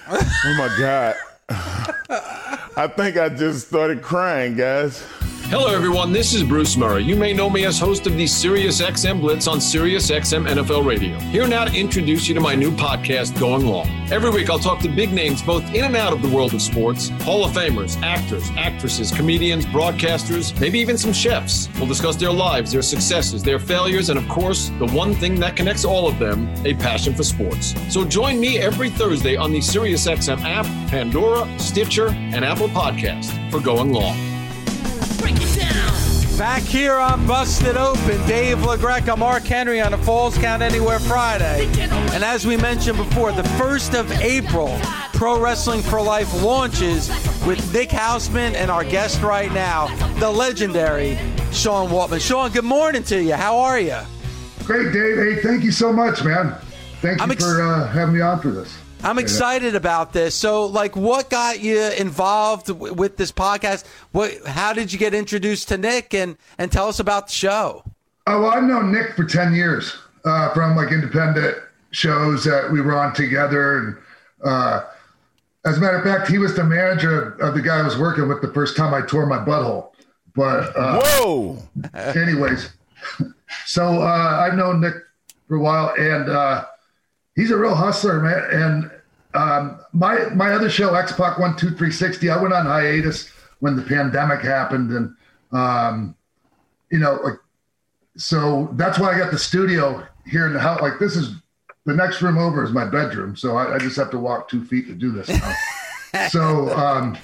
Oh 0.07 0.55
my 0.57 0.75
god. 0.79 1.15
I 1.49 2.87
think 2.95 3.17
I 3.17 3.29
just 3.29 3.67
started 3.67 4.01
crying, 4.01 4.55
guys. 4.55 5.03
Hello, 5.49 5.65
everyone. 5.65 6.13
This 6.13 6.35
is 6.35 6.43
Bruce 6.43 6.77
Murray. 6.77 7.03
You 7.03 7.15
may 7.15 7.33
know 7.33 7.49
me 7.49 7.65
as 7.65 7.79
host 7.79 8.05
of 8.05 8.15
the 8.15 8.27
Sirius 8.27 8.81
XM 8.81 9.19
Blitz 9.19 9.47
on 9.47 9.59
Sirius 9.59 10.11
XM 10.11 10.47
NFL 10.47 10.85
Radio. 10.85 11.17
Here 11.21 11.47
now 11.47 11.65
to 11.65 11.75
introduce 11.75 12.27
you 12.27 12.35
to 12.35 12.39
my 12.39 12.53
new 12.53 12.69
podcast, 12.69 13.37
Going 13.39 13.65
Long. 13.65 13.87
Every 14.11 14.29
week, 14.29 14.51
I'll 14.51 14.59
talk 14.59 14.79
to 14.81 14.87
big 14.87 15.11
names 15.11 15.41
both 15.41 15.63
in 15.73 15.85
and 15.85 15.95
out 15.95 16.13
of 16.13 16.21
the 16.21 16.27
world 16.27 16.53
of 16.53 16.61
sports 16.61 17.09
Hall 17.23 17.43
of 17.43 17.51
Famers, 17.51 17.99
actors, 18.03 18.47
actresses, 18.57 19.09
comedians, 19.09 19.65
broadcasters, 19.65 20.57
maybe 20.61 20.77
even 20.77 20.99
some 20.99 21.13
chefs. 21.13 21.67
We'll 21.79 21.87
discuss 21.87 22.15
their 22.15 22.31
lives, 22.31 22.71
their 22.71 22.83
successes, 22.83 23.41
their 23.41 23.57
failures, 23.57 24.11
and 24.11 24.19
of 24.19 24.29
course, 24.29 24.69
the 24.77 24.85
one 24.93 25.15
thing 25.15 25.39
that 25.39 25.55
connects 25.55 25.83
all 25.83 26.07
of 26.07 26.19
them 26.19 26.47
a 26.63 26.75
passion 26.75 27.15
for 27.15 27.23
sports. 27.23 27.73
So 27.91 28.05
join 28.05 28.39
me 28.39 28.59
every 28.59 28.91
Thursday 28.91 29.35
on 29.35 29.51
the 29.51 29.61
Sirius 29.61 30.05
XM 30.05 30.43
app, 30.43 30.67
Pandora, 30.91 31.49
Stitcher, 31.57 32.09
and 32.09 32.45
Apple 32.45 32.69
Podcast 32.69 33.49
for 33.49 33.59
Going 33.59 33.91
Long. 33.91 34.28
Back 36.37 36.63
here 36.63 36.95
on 36.95 37.27
Busted 37.27 37.75
Open, 37.75 38.25
Dave 38.25 38.59
LaGreca, 38.59 39.17
Mark 39.17 39.43
Henry 39.43 39.81
on 39.81 39.93
a 39.93 39.97
Falls 39.97 40.37
Count 40.37 40.61
Anywhere 40.61 40.99
Friday. 40.99 41.67
And 42.13 42.23
as 42.23 42.47
we 42.47 42.55
mentioned 42.55 42.97
before, 42.97 43.33
the 43.33 43.43
1st 43.43 43.99
of 43.99 44.09
April, 44.21 44.79
Pro 45.13 45.37
Wrestling 45.37 45.81
for 45.81 46.01
Life 46.01 46.41
launches 46.41 47.09
with 47.45 47.73
Nick 47.73 47.89
Hausman 47.89 48.53
and 48.55 48.71
our 48.71 48.85
guest 48.85 49.21
right 49.21 49.51
now, 49.51 49.87
the 50.19 50.29
legendary 50.29 51.17
Sean 51.51 51.89
Waltman. 51.89 52.25
Sean, 52.25 52.51
good 52.51 52.63
morning 52.63 53.03
to 53.03 53.21
you. 53.21 53.33
How 53.33 53.57
are 53.57 53.77
you? 53.79 53.97
Great, 54.63 54.93
Dave. 54.93 55.17
Hey, 55.17 55.41
thank 55.41 55.65
you 55.65 55.73
so 55.73 55.91
much, 55.91 56.23
man. 56.23 56.55
Thank 57.01 57.19
you 57.19 57.31
ex- 57.31 57.43
for 57.43 57.61
uh, 57.61 57.87
having 57.89 58.15
me 58.15 58.21
on 58.21 58.39
for 58.39 58.51
this. 58.51 58.77
I'm 59.03 59.17
excited 59.17 59.75
about 59.75 60.13
this. 60.13 60.35
So, 60.35 60.65
like, 60.65 60.95
what 60.95 61.29
got 61.29 61.61
you 61.61 61.79
involved 61.97 62.67
w- 62.67 62.93
with 62.93 63.17
this 63.17 63.31
podcast? 63.31 63.85
What? 64.11 64.45
How 64.45 64.73
did 64.73 64.91
you 64.91 64.99
get 64.99 65.13
introduced 65.13 65.69
to 65.69 65.77
Nick? 65.77 66.13
And 66.13 66.37
and 66.57 66.71
tell 66.71 66.87
us 66.87 66.99
about 66.99 67.27
the 67.27 67.33
show. 67.33 67.83
Oh, 68.27 68.41
well, 68.41 68.51
I've 68.51 68.63
known 68.63 68.91
Nick 68.91 69.15
for 69.15 69.23
10 69.25 69.53
years 69.53 69.95
uh, 70.25 70.53
from 70.53 70.75
like 70.75 70.91
independent 70.91 71.57
shows 71.91 72.43
that 72.43 72.71
we 72.71 72.81
were 72.81 72.95
on 72.95 73.13
together. 73.13 73.77
And 73.79 73.97
uh, 74.43 74.81
as 75.65 75.77
a 75.77 75.81
matter 75.81 75.97
of 75.97 76.03
fact, 76.03 76.29
he 76.29 76.37
was 76.37 76.55
the 76.55 76.63
manager 76.63 77.33
of, 77.33 77.39
of 77.39 77.55
the 77.55 77.61
guy 77.61 77.79
I 77.79 77.83
was 77.83 77.97
working 77.97 78.27
with 78.27 78.41
the 78.41 78.53
first 78.53 78.77
time 78.77 78.93
I 78.93 79.01
tore 79.01 79.25
my 79.25 79.37
butthole. 79.39 79.91
But 80.35 80.77
uh, 80.77 81.01
Whoa! 81.01 81.57
anyways, 81.95 82.69
so 83.65 84.01
uh, 84.01 84.45
I've 84.45 84.53
known 84.55 84.81
Nick 84.81 84.93
for 85.47 85.55
a 85.55 85.59
while, 85.59 85.93
and 85.97 86.29
uh, 86.29 86.65
he's 87.39 87.51
a 87.51 87.57
real 87.57 87.75
hustler, 87.75 88.19
man. 88.19 88.43
And 88.51 88.91
um, 89.33 89.79
my 89.93 90.29
my 90.35 90.51
other 90.51 90.69
show, 90.69 90.93
X 90.93 91.13
Pac 91.13 91.39
One 91.39 91.55
Two 91.55 91.71
Three 91.71 91.91
Sixty, 91.91 92.29
I 92.29 92.41
went 92.41 92.53
on 92.53 92.65
hiatus 92.65 93.31
when 93.59 93.75
the 93.75 93.81
pandemic 93.81 94.41
happened, 94.41 94.91
and 94.91 95.15
um, 95.51 96.15
you 96.91 96.99
know, 96.99 97.19
like, 97.23 97.39
so 98.17 98.69
that's 98.73 98.99
why 98.99 99.13
I 99.13 99.17
got 99.17 99.31
the 99.31 99.39
studio 99.39 100.05
here 100.25 100.47
in 100.47 100.53
the 100.53 100.59
house. 100.59 100.81
Like, 100.81 100.99
this 100.99 101.15
is 101.15 101.35
the 101.85 101.93
next 101.93 102.21
room 102.21 102.37
over 102.37 102.63
is 102.63 102.71
my 102.71 102.85
bedroom, 102.85 103.35
so 103.35 103.55
I, 103.55 103.75
I 103.75 103.77
just 103.77 103.95
have 103.95 104.11
to 104.11 104.19
walk 104.19 104.49
two 104.49 104.65
feet 104.65 104.87
to 104.87 104.93
do 104.93 105.11
this. 105.11 105.29
So, 106.31 106.75
um, 106.75 107.15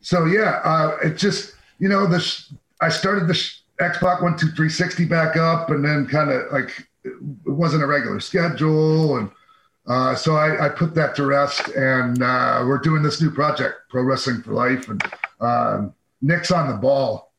so 0.00 0.24
yeah, 0.24 0.60
uh, 0.64 0.96
it 1.04 1.16
just 1.16 1.54
you 1.78 1.88
know 1.88 2.04
this. 2.04 2.52
I 2.80 2.88
started 2.88 3.28
the 3.28 3.34
sh- 3.34 3.60
X 3.78 3.98
Pac 3.98 4.22
One 4.22 4.36
Two 4.36 4.50
Three 4.50 4.70
Sixty 4.70 5.04
back 5.04 5.36
up, 5.36 5.70
and 5.70 5.84
then 5.84 6.08
kind 6.08 6.28
of 6.28 6.50
like 6.50 6.88
it 7.04 7.14
wasn't 7.44 7.82
a 7.82 7.86
regular 7.86 8.20
schedule 8.20 9.16
and 9.16 9.30
uh, 9.86 10.14
so 10.14 10.36
I, 10.36 10.66
I, 10.66 10.68
put 10.68 10.94
that 10.94 11.16
to 11.16 11.26
rest, 11.26 11.68
and 11.70 12.22
uh, 12.22 12.62
we're 12.64 12.78
doing 12.78 13.02
this 13.02 13.20
new 13.20 13.32
project, 13.32 13.80
Pro 13.88 14.04
Wrestling 14.04 14.40
for 14.42 14.52
Life, 14.52 14.88
and 14.88 15.02
um, 15.40 15.92
Nick's 16.20 16.52
on 16.52 16.70
the 16.70 16.76
ball, 16.76 17.32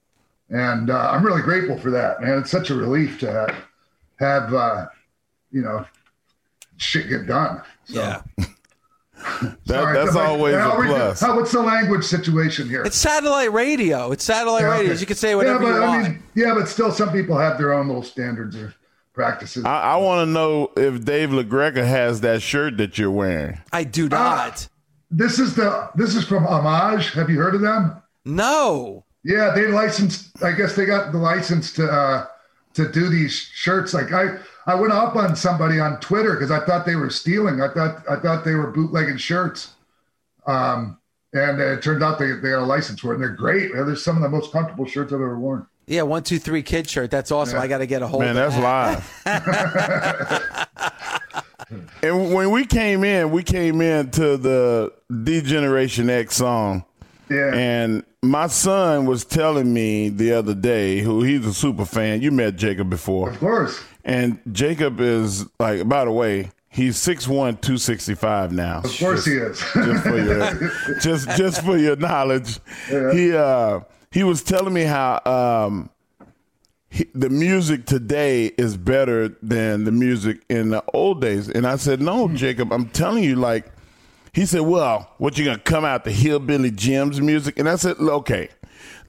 and 0.49 0.89
uh, 0.89 1.11
I'm 1.11 1.25
really 1.25 1.41
grateful 1.41 1.77
for 1.77 1.89
that, 1.91 2.21
man. 2.21 2.39
It's 2.39 2.51
such 2.51 2.69
a 2.69 2.75
relief 2.75 3.17
to 3.19 3.31
have, 3.31 3.55
have 4.19 4.53
uh, 4.53 4.87
you 5.51 5.61
know, 5.61 5.85
shit 6.75 7.07
get 7.07 7.27
done. 7.27 7.61
So. 7.85 8.01
Yeah. 8.01 8.21
that, 9.65 9.93
that's 9.93 10.15
always 10.17 10.55
a 10.55 10.69
plus. 10.75 11.21
How, 11.21 11.37
what's 11.37 11.53
the 11.53 11.61
language 11.61 12.03
situation 12.03 12.67
here? 12.67 12.83
It's 12.83 12.97
satellite 12.97 13.53
radio. 13.53 14.11
It's 14.11 14.25
satellite 14.25 14.63
Yeah, 14.63 14.71
radio. 14.71 14.91
okay. 14.91 14.99
You 14.99 15.05
can 15.05 15.15
say 15.15 15.35
whatever 15.35 15.63
yeah, 15.63 15.69
but, 15.71 15.75
you 15.75 15.81
want. 15.81 16.05
I 16.05 16.09
mean, 16.09 16.23
yeah, 16.35 16.53
but 16.53 16.67
still, 16.67 16.91
some 16.91 17.13
people 17.13 17.37
have 17.37 17.57
their 17.57 17.73
own 17.73 17.87
little 17.87 18.03
standards 18.03 18.57
or 18.57 18.73
practices. 19.13 19.65
I, 19.65 19.81
I 19.81 19.95
want 19.97 20.27
to 20.27 20.31
know 20.31 20.71
if 20.75 21.05
Dave 21.05 21.29
LaGreca 21.29 21.85
has 21.85 22.21
that 22.21 22.41
shirt 22.41 22.77
that 22.77 22.97
you're 22.97 23.11
wearing. 23.11 23.59
I 23.71 23.83
do 23.83 24.09
not. 24.09 24.67
this 25.11 25.39
is 25.39 25.55
the 25.55 25.89
this 25.95 26.15
is 26.15 26.25
from 26.25 26.45
Homage. 26.45 27.13
Have 27.13 27.29
you 27.29 27.37
heard 27.37 27.55
of 27.55 27.61
them? 27.61 28.01
No. 28.25 29.05
Yeah, 29.23 29.51
they 29.55 29.67
licensed. 29.67 30.43
I 30.43 30.51
guess 30.51 30.75
they 30.75 30.85
got 30.85 31.11
the 31.11 31.17
license 31.17 31.71
to 31.73 31.89
uh, 31.89 32.25
to 32.73 32.91
do 32.91 33.09
these 33.09 33.33
shirts. 33.33 33.93
Like 33.93 34.11
I, 34.11 34.37
I 34.65 34.75
went 34.75 34.91
up 34.91 35.15
on 35.15 35.35
somebody 35.35 35.79
on 35.79 35.99
Twitter 35.99 36.33
because 36.33 36.51
I 36.51 36.65
thought 36.65 36.85
they 36.85 36.95
were 36.95 37.09
stealing. 37.09 37.61
I 37.61 37.69
thought 37.73 38.03
I 38.09 38.17
thought 38.17 38.43
they 38.43 38.55
were 38.55 38.71
bootlegging 38.71 39.17
shirts. 39.17 39.73
Um, 40.45 40.97
and 41.33 41.59
it 41.59 41.81
turned 41.81 42.03
out 42.03 42.19
they, 42.19 42.31
they 42.33 42.49
got 42.49 42.61
a 42.61 42.65
license 42.65 42.99
for 42.99 43.11
it, 43.11 43.15
and 43.15 43.23
they're 43.23 43.31
great. 43.31 43.73
They're 43.73 43.95
some 43.95 44.17
of 44.17 44.21
the 44.21 44.29
most 44.29 44.51
comfortable 44.51 44.85
shirts 44.85 45.11
I've 45.11 45.19
ever 45.19 45.39
worn. 45.39 45.65
Yeah, 45.85 46.03
one, 46.03 46.23
two, 46.23 46.39
three 46.39 46.63
kid 46.63 46.89
shirt. 46.89 47.11
That's 47.11 47.31
awesome. 47.31 47.57
Yeah. 47.57 47.63
I 47.63 47.67
got 47.67 47.79
to 47.79 47.85
get 47.85 48.01
a 48.01 48.07
hold 48.07 48.21
Man, 48.23 48.37
of 48.37 48.53
that's 48.53 48.55
that. 49.25 50.69
live. 51.65 51.89
and 52.03 52.33
when 52.33 52.51
we 52.51 52.65
came 52.65 53.03
in, 53.03 53.31
we 53.31 53.43
came 53.43 53.81
in 53.81 54.09
to 54.11 54.37
the 54.37 54.93
D-Generation 55.23 56.09
X 56.09 56.35
song. 56.37 56.85
Yeah. 57.29 57.51
And 57.53 58.03
my 58.21 58.47
son 58.47 59.05
was 59.05 59.25
telling 59.25 59.73
me 59.73 60.09
the 60.09 60.33
other 60.33 60.53
day, 60.53 60.99
who 60.99 61.23
he's 61.23 61.45
a 61.45 61.53
super 61.53 61.85
fan. 61.85 62.21
You 62.21 62.31
met 62.31 62.55
Jacob 62.55 62.89
before. 62.89 63.31
Of 63.31 63.39
course. 63.39 63.81
And 64.05 64.39
Jacob 64.51 64.99
is 64.99 65.45
like, 65.59 65.87
by 65.87 66.05
the 66.05 66.11
way, 66.11 66.51
he's 66.69 66.97
6'1", 66.97 67.27
265 67.61 68.51
now. 68.51 68.79
Of 68.83 68.97
course 68.99 69.25
he 69.25 69.33
is. 69.33 69.59
just 69.59 70.03
for 70.03 70.17
your 70.17 70.97
just 71.01 71.29
just 71.37 71.63
for 71.65 71.77
your 71.77 71.95
knowledge. 71.95 72.59
He 72.89 73.33
uh 73.33 73.81
he 74.13 74.23
was 74.23 74.43
telling 74.43 74.73
me 74.73 74.83
how 74.83 75.19
um 75.25 75.89
he, 76.89 77.05
the 77.15 77.29
music 77.29 77.85
today 77.87 78.45
is 78.45 78.77
better 78.77 79.29
than 79.41 79.83
the 79.83 79.91
music 79.91 80.43
in 80.47 80.69
the 80.69 80.83
old 80.93 81.21
days. 81.21 81.49
And 81.49 81.65
I 81.65 81.77
said, 81.77 82.01
"No, 82.01 82.27
Jacob, 82.27 82.71
I'm 82.71 82.87
telling 82.89 83.23
you 83.23 83.35
like 83.35 83.71
he 84.31 84.45
said, 84.45 84.61
"Well, 84.61 85.11
what 85.17 85.37
you 85.37 85.45
going 85.45 85.57
to 85.57 85.63
come 85.63 85.83
out 85.85 86.03
the 86.03 86.11
hillbilly 86.11 86.71
Jim's 86.71 87.19
music?" 87.19 87.57
And 87.57 87.67
I 87.67 87.75
said, 87.75 87.97
"Okay. 87.99 88.49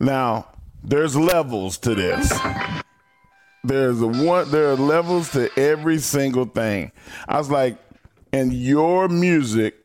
Now, 0.00 0.48
there's 0.82 1.14
levels 1.14 1.78
to 1.78 1.94
this. 1.94 2.32
There's 3.62 4.00
a 4.00 4.06
one 4.06 4.50
there 4.50 4.70
are 4.70 4.76
levels 4.76 5.30
to 5.32 5.50
every 5.58 5.98
single 5.98 6.46
thing." 6.46 6.90
I 7.28 7.36
was 7.36 7.50
like, 7.50 7.76
"And 8.32 8.52
your 8.52 9.08
music 9.08 9.76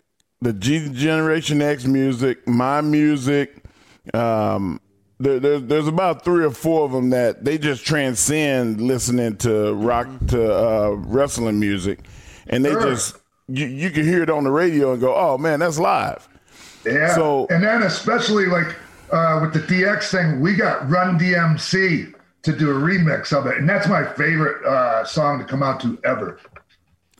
the 0.41 0.53
D-Generation 0.53 1.61
X 1.61 1.85
music, 1.85 2.47
my 2.47 2.81
music. 2.81 3.61
Um, 4.13 4.79
there, 5.19 5.39
there, 5.39 5.59
there's 5.59 5.87
about 5.87 6.23
three 6.23 6.45
or 6.45 6.51
four 6.51 6.85
of 6.85 6.91
them 6.91 7.09
that 7.11 7.43
they 7.43 7.57
just 7.57 7.85
transcend 7.85 8.81
listening 8.81 9.37
to 9.37 9.73
rock 9.73 10.07
to 10.27 10.53
uh, 10.53 10.89
wrestling 10.91 11.59
music, 11.59 11.99
and 12.47 12.63
they 12.63 12.71
Sure. 12.71 12.81
just 12.83 13.17
you, 13.47 13.65
you 13.65 13.89
can 13.89 14.03
hear 14.03 14.21
it 14.23 14.29
on 14.29 14.43
the 14.43 14.51
radio 14.51 14.91
and 14.93 15.01
go, 15.01 15.13
"Oh 15.15 15.37
man, 15.37 15.59
that's 15.59 15.79
live." 15.79 16.27
Yeah. 16.85 17.13
So- 17.15 17.47
and 17.49 17.63
then 17.63 17.83
especially 17.83 18.45
like 18.45 18.75
uh, 19.11 19.39
with 19.41 19.53
the 19.53 19.59
DX 19.61 20.11
thing, 20.11 20.39
we 20.39 20.55
got 20.55 20.87
Run 20.89 21.17
DMC 21.19 22.13
to 22.43 22.53
do 22.55 22.71
a 22.71 22.73
remix 22.73 23.33
of 23.37 23.45
it, 23.47 23.57
and 23.57 23.67
that's 23.67 23.87
my 23.87 24.05
favorite 24.13 24.63
uh, 24.65 25.03
song 25.03 25.39
to 25.39 25.45
come 25.45 25.61
out 25.63 25.79
to 25.81 25.99
ever. 26.05 26.39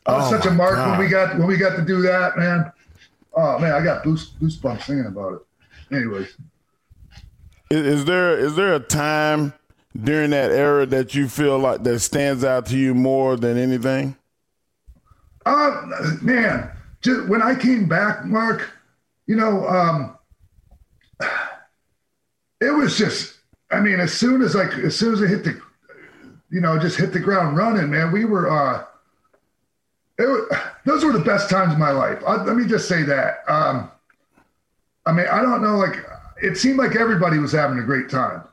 I 0.06 0.14
was 0.14 0.32
Oh, 0.32 0.38
such 0.38 0.46
a 0.46 0.52
mark 0.52 0.76
God. 0.76 0.92
when 0.92 1.00
we 1.00 1.08
got 1.12 1.38
when 1.38 1.48
we 1.48 1.58
got 1.58 1.76
to 1.76 1.82
do 1.84 2.02
that, 2.04 2.38
man. 2.38 2.72
Oh 3.36 3.60
man, 3.60 3.74
I 3.74 3.84
got 3.84 4.04
boost 4.04 4.40
goosebumps 4.40 4.84
thinking 4.84 5.06
about 5.08 5.34
it. 5.34 5.96
Anyways, 5.96 6.36
Is, 7.70 8.06
there 8.06 8.38
is 8.38 8.56
there 8.56 8.74
a 8.74 8.80
time 8.80 9.54
during 9.96 10.32
that 10.32 10.52
era 10.52 10.86
that 10.88 11.14
you 11.14 11.28
feel 11.28 11.60
like 11.60 11.84
that 11.84 12.00
stands 12.00 12.44
out 12.44 12.66
to 12.68 12.78
you 12.78 12.96
more 12.96 13.36
than 13.36 13.58
anything? 13.58 14.16
uh, 15.46 16.16
man, 16.22 16.70
just 17.02 17.28
when 17.28 17.42
I 17.42 17.56
came 17.56 17.88
back, 17.88 18.26
Mark, 18.26 18.72
you 19.28 19.36
know, 19.36 19.68
um, 19.68 20.18
it 22.62 22.72
was 22.72 22.98
just. 22.98 23.36
I 23.72 23.80
mean, 23.80 24.00
as 24.00 24.12
soon 24.12 24.42
as 24.42 24.56
like 24.56 24.74
as 24.74 24.98
soon 24.98 25.14
as 25.14 25.22
I 25.22 25.28
hit 25.28 25.44
the, 25.44 25.62
you 26.50 26.60
know, 26.60 26.80
just 26.80 26.98
hit 26.98 27.14
the 27.14 27.20
ground 27.20 27.56
running, 27.56 27.92
man. 27.92 28.12
We 28.12 28.26
were. 28.26 28.50
uh 28.50 28.86
it 30.18 30.58
those 30.86 31.06
were 31.06 31.14
the 31.14 31.20
best 31.20 31.50
times 31.50 31.74
of 31.74 31.80
my 31.80 31.92
life. 31.92 32.20
I, 32.26 32.44
let 32.44 32.56
me 32.58 32.66
just 32.66 32.88
say 32.88 33.04
that. 33.04 33.44
Um, 33.48 33.92
I 35.06 35.14
mean, 35.14 35.28
I 35.32 35.42
don't 35.42 35.62
know. 35.62 35.78
Like, 35.78 35.98
it 36.42 36.58
seemed 36.58 36.78
like 36.78 36.96
everybody 36.96 37.38
was 37.40 37.52
having 37.52 37.80
a 37.80 37.84
great 37.84 38.10
time. 38.10 38.44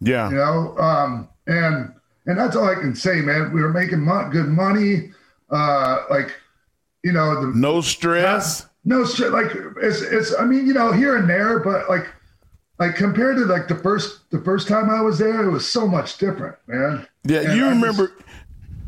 Yeah. 0.00 0.28
You 0.30 0.36
know, 0.36 0.78
um, 0.78 1.28
and 1.46 1.92
and 2.26 2.38
that's 2.38 2.54
all 2.56 2.68
I 2.68 2.74
can 2.74 2.94
say, 2.94 3.20
man. 3.20 3.52
We 3.52 3.60
were 3.62 3.72
making 3.72 4.00
mon- 4.00 4.30
good 4.30 4.48
money. 4.48 5.12
Uh, 5.50 6.04
like, 6.10 6.30
you 7.02 7.12
know, 7.12 7.40
the 7.40 7.56
no 7.56 7.80
stress. 7.80 8.66
No 8.84 9.04
stress. 9.04 9.30
Like, 9.32 9.52
it's 9.82 10.02
it's. 10.02 10.34
I 10.38 10.44
mean, 10.44 10.66
you 10.66 10.74
know, 10.74 10.92
here 10.92 11.16
and 11.16 11.28
there, 11.28 11.58
but 11.60 11.88
like, 11.88 12.06
like 12.78 12.94
compared 12.96 13.36
to 13.38 13.44
like 13.46 13.66
the 13.68 13.74
first 13.76 14.30
the 14.30 14.40
first 14.42 14.68
time 14.68 14.90
I 14.90 15.00
was 15.00 15.18
there, 15.18 15.44
it 15.44 15.50
was 15.50 15.68
so 15.68 15.86
much 15.88 16.18
different, 16.18 16.56
man. 16.66 17.06
Yeah, 17.24 17.40
And 17.40 17.56
you 17.58 17.66
I 17.66 17.70
just- 17.70 17.80
remember 17.82 18.12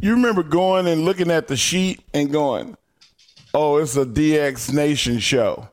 you 0.00 0.12
remember 0.12 0.42
going 0.42 0.86
and 0.86 1.04
looking 1.04 1.30
at 1.30 1.48
the 1.48 1.56
sheet 1.56 2.00
and 2.14 2.30
going, 2.30 2.76
"Oh, 3.54 3.78
it's 3.78 3.96
a 3.96 4.04
DX 4.04 4.72
Nation 4.72 5.18
show." 5.18 5.68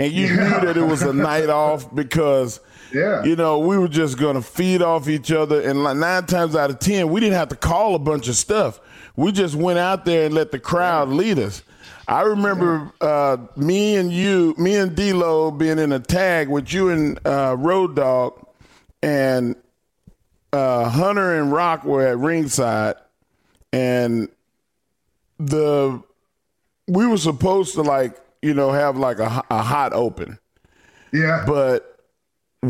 And 0.00 0.12
you 0.12 0.26
Yeah. 0.26 0.36
knew 0.60 0.66
that 0.66 0.76
it 0.76 0.82
was 0.86 1.02
a 1.02 1.12
night 1.12 1.48
off 1.64 1.94
because 1.94 2.60
Yeah. 2.92 3.22
you 3.24 3.36
know, 3.36 3.58
we 3.58 3.76
were 3.78 3.88
just 3.88 4.18
going 4.18 4.34
to 4.36 4.42
feed 4.42 4.82
off 4.82 5.08
each 5.08 5.30
other 5.30 5.60
and 5.60 5.84
like 5.84 5.96
9 5.96 6.26
times 6.26 6.56
out 6.56 6.70
of 6.70 6.78
10, 6.78 7.08
we 7.10 7.20
didn't 7.20 7.36
have 7.36 7.48
to 7.50 7.56
call 7.56 7.94
a 7.94 7.98
bunch 7.98 8.26
of 8.28 8.34
stuff. 8.36 8.80
We 9.16 9.30
just 9.32 9.54
went 9.54 9.78
out 9.78 10.04
there 10.04 10.24
and 10.26 10.34
let 10.34 10.50
the 10.52 10.58
crowd 10.58 11.08
lead 11.10 11.38
us. 11.38 11.62
I 12.08 12.22
remember 12.22 12.90
uh, 13.00 13.36
me 13.56 13.96
and 13.96 14.10
you, 14.12 14.54
me 14.58 14.74
and 14.76 14.96
D-Lo 14.96 15.50
being 15.52 15.78
in 15.78 15.92
a 15.92 16.00
tag 16.00 16.48
with 16.48 16.72
you 16.72 16.88
and 16.88 17.18
uh, 17.24 17.54
Road 17.58 17.94
Dog 17.94 18.44
and 19.02 19.54
uh, 20.52 20.88
Hunter 20.88 21.38
and 21.40 21.52
Rock 21.52 21.84
were 21.84 22.04
at 22.06 22.18
ringside, 22.18 22.96
and 23.72 24.28
the 25.38 26.02
we 26.88 27.06
were 27.06 27.16
supposed 27.16 27.74
to 27.74 27.82
like 27.82 28.20
you 28.42 28.54
know 28.54 28.70
have 28.72 28.96
like 28.96 29.18
a, 29.18 29.44
a 29.50 29.62
hot 29.62 29.92
open, 29.92 30.38
Yeah. 31.12 31.44
but 31.46 31.98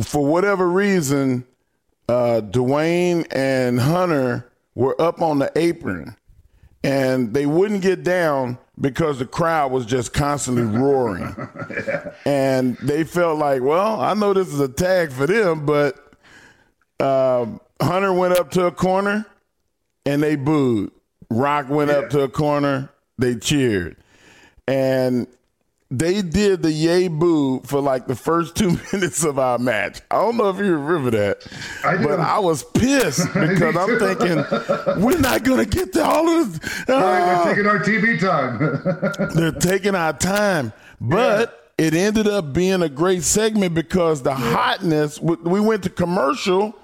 for 0.04 0.24
whatever 0.24 0.68
reason, 0.68 1.44
uh, 2.08 2.40
Dwayne 2.42 3.26
and 3.32 3.78
Hunter 3.80 4.50
were 4.74 5.00
up 5.00 5.20
on 5.20 5.38
the 5.40 5.50
apron, 5.56 6.16
and 6.84 7.34
they 7.34 7.46
wouldn't 7.46 7.82
get 7.82 8.02
down 8.04 8.58
because 8.80 9.18
the 9.18 9.26
crowd 9.26 9.70
was 9.72 9.84
just 9.86 10.12
constantly 10.12 10.62
roaring, 10.78 11.34
and 12.24 12.76
they 12.78 13.04
felt 13.04 13.38
like, 13.38 13.62
well, 13.62 14.00
I 14.00 14.14
know 14.14 14.32
this 14.32 14.48
is 14.48 14.60
a 14.60 14.68
tag 14.68 15.12
for 15.12 15.26
them, 15.26 15.66
but 15.66 15.96
um, 17.00 17.60
Hunter 17.80 18.12
went 18.12 18.38
up 18.38 18.50
to 18.52 18.66
a 18.66 18.72
corner 18.72 19.26
and 20.06 20.22
they 20.22 20.36
booed. 20.36 20.90
Rock 21.30 21.68
went 21.68 21.90
up 21.90 22.10
to 22.10 22.22
a 22.22 22.28
corner, 22.28 22.90
they 23.18 23.36
cheered. 23.36 23.96
And 24.66 25.26
they 25.90 26.22
did 26.22 26.62
the 26.62 26.70
yay 26.70 27.08
boo 27.08 27.60
for 27.64 27.80
like 27.80 28.06
the 28.06 28.14
first 28.14 28.54
two 28.54 28.78
minutes 28.92 29.24
of 29.24 29.38
our 29.38 29.58
match. 29.58 30.00
I 30.10 30.16
don't 30.16 30.36
know 30.36 30.50
if 30.50 30.58
you 30.58 30.76
remember 30.76 31.10
that, 31.10 31.46
I 31.84 32.02
but 32.02 32.20
I 32.20 32.38
was 32.38 32.62
pissed 32.62 33.26
because 33.34 33.76
I'm 33.76 33.98
thinking 33.98 35.02
we're 35.02 35.18
not 35.18 35.42
gonna 35.42 35.66
get 35.66 35.92
to 35.94 36.04
all 36.04 36.28
of 36.28 36.60
this. 36.60 36.88
All 36.88 37.00
right, 37.00 37.26
we're 37.26 37.34
ah. 37.34 37.44
taking 37.44 37.66
our 37.66 37.78
TV 37.80 38.20
time. 38.20 39.30
They're 39.34 39.52
taking 39.52 39.94
our 39.94 40.12
time, 40.12 40.72
but 41.00 41.72
it 41.76 41.94
ended 41.94 42.28
up 42.28 42.52
being 42.52 42.82
a 42.82 42.88
great 42.88 43.22
segment 43.24 43.74
because 43.74 44.22
the 44.22 44.34
hotness. 44.34 45.20
We 45.20 45.36
we 45.36 45.60
went 45.60 45.82
to 45.84 45.90
commercial. 45.90 46.74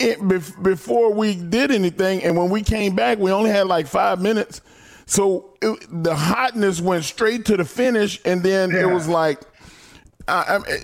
It, 0.00 0.18
before 0.60 1.14
we 1.14 1.36
did 1.36 1.70
anything, 1.70 2.24
and 2.24 2.36
when 2.36 2.50
we 2.50 2.62
came 2.62 2.96
back, 2.96 3.18
we 3.18 3.30
only 3.30 3.50
had 3.50 3.68
like 3.68 3.86
five 3.86 4.20
minutes. 4.20 4.60
So 5.06 5.54
it, 5.60 5.86
the 5.90 6.14
hotness 6.14 6.80
went 6.80 7.04
straight 7.04 7.44
to 7.46 7.56
the 7.56 7.64
finish, 7.64 8.20
and 8.24 8.42
then 8.42 8.72
it 8.72 8.88
was 8.88 9.06
like, 9.06 9.40
I, 10.26 10.58
I, 10.58 10.78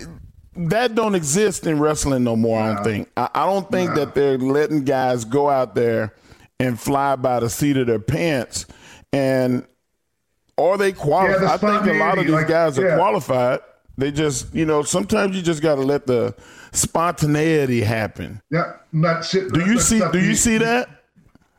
that 0.55 0.95
don't 0.95 1.15
exist 1.15 1.65
in 1.65 1.79
wrestling 1.79 2.23
no 2.23 2.35
more. 2.35 2.61
I 2.61 2.75
don't 2.75 2.83
think. 2.83 3.11
I, 3.17 3.29
I 3.33 3.45
don't 3.45 3.69
think 3.71 3.95
that 3.95 4.13
they're 4.13 4.37
letting 4.37 4.83
guys 4.83 5.25
go 5.25 5.49
out 5.49 5.75
there 5.75 6.13
and 6.59 6.79
fly 6.79 7.15
by 7.15 7.39
the 7.39 7.49
seat 7.49 7.77
of 7.77 7.87
their 7.87 7.99
pants, 7.99 8.65
and 9.11 9.65
or 10.57 10.77
they 10.77 10.91
qualified? 10.91 11.41
Yeah, 11.41 11.53
I 11.53 11.57
think 11.57 11.95
a 11.95 11.99
lot 11.99 12.17
of 12.17 12.25
these 12.25 12.33
like, 12.33 12.47
guys 12.47 12.77
are 12.77 12.87
yeah. 12.87 12.95
qualified. 12.95 13.59
They 13.97 14.11
just, 14.11 14.53
you 14.53 14.65
know, 14.65 14.83
sometimes 14.83 15.35
you 15.35 15.41
just 15.41 15.61
got 15.61 15.75
to 15.75 15.81
let 15.81 16.07
the 16.07 16.35
spontaneity 16.71 17.81
happen. 17.81 18.41
yeah, 18.49 18.73
not 18.91 19.25
shit. 19.25 19.51
Do 19.51 19.65
you 19.65 19.79
see? 19.79 20.01
Do 20.11 20.19
you 20.19 20.35
see 20.35 20.57
that? 20.59 20.89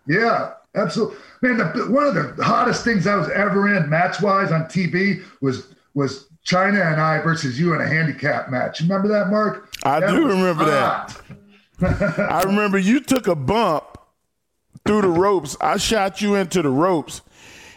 Yeah, 0.06 0.54
absolutely. 0.74 1.16
Man, 1.42 1.58
the, 1.58 1.86
one 1.90 2.04
of 2.04 2.14
the 2.36 2.44
hottest 2.44 2.84
things 2.84 3.06
I 3.06 3.16
was 3.16 3.28
ever 3.30 3.74
in 3.76 3.88
match 3.90 4.20
wise 4.20 4.52
on 4.52 4.64
TV 4.64 5.22
was 5.40 5.68
was 5.94 6.28
Chyna 6.46 6.90
and 6.92 7.00
I 7.00 7.20
versus 7.20 7.58
you 7.58 7.74
in 7.74 7.80
a 7.80 7.86
handicap 7.86 8.50
match. 8.50 8.80
You 8.80 8.86
remember 8.88 9.08
that, 9.08 9.30
Mark? 9.30 9.68
I 9.84 10.00
That 10.00 10.10
do 10.10 10.26
remember 10.26 10.64
hot. 10.64 11.20
that. 11.78 12.18
I 12.30 12.42
remember 12.44 12.78
you 12.78 13.00
took 13.00 13.26
a 13.26 13.34
bump 13.34 13.84
through 14.86 15.02
the 15.02 15.08
ropes. 15.08 15.56
I 15.60 15.76
shot 15.76 16.20
you 16.20 16.34
into 16.36 16.62
the 16.62 16.70
ropes, 16.70 17.22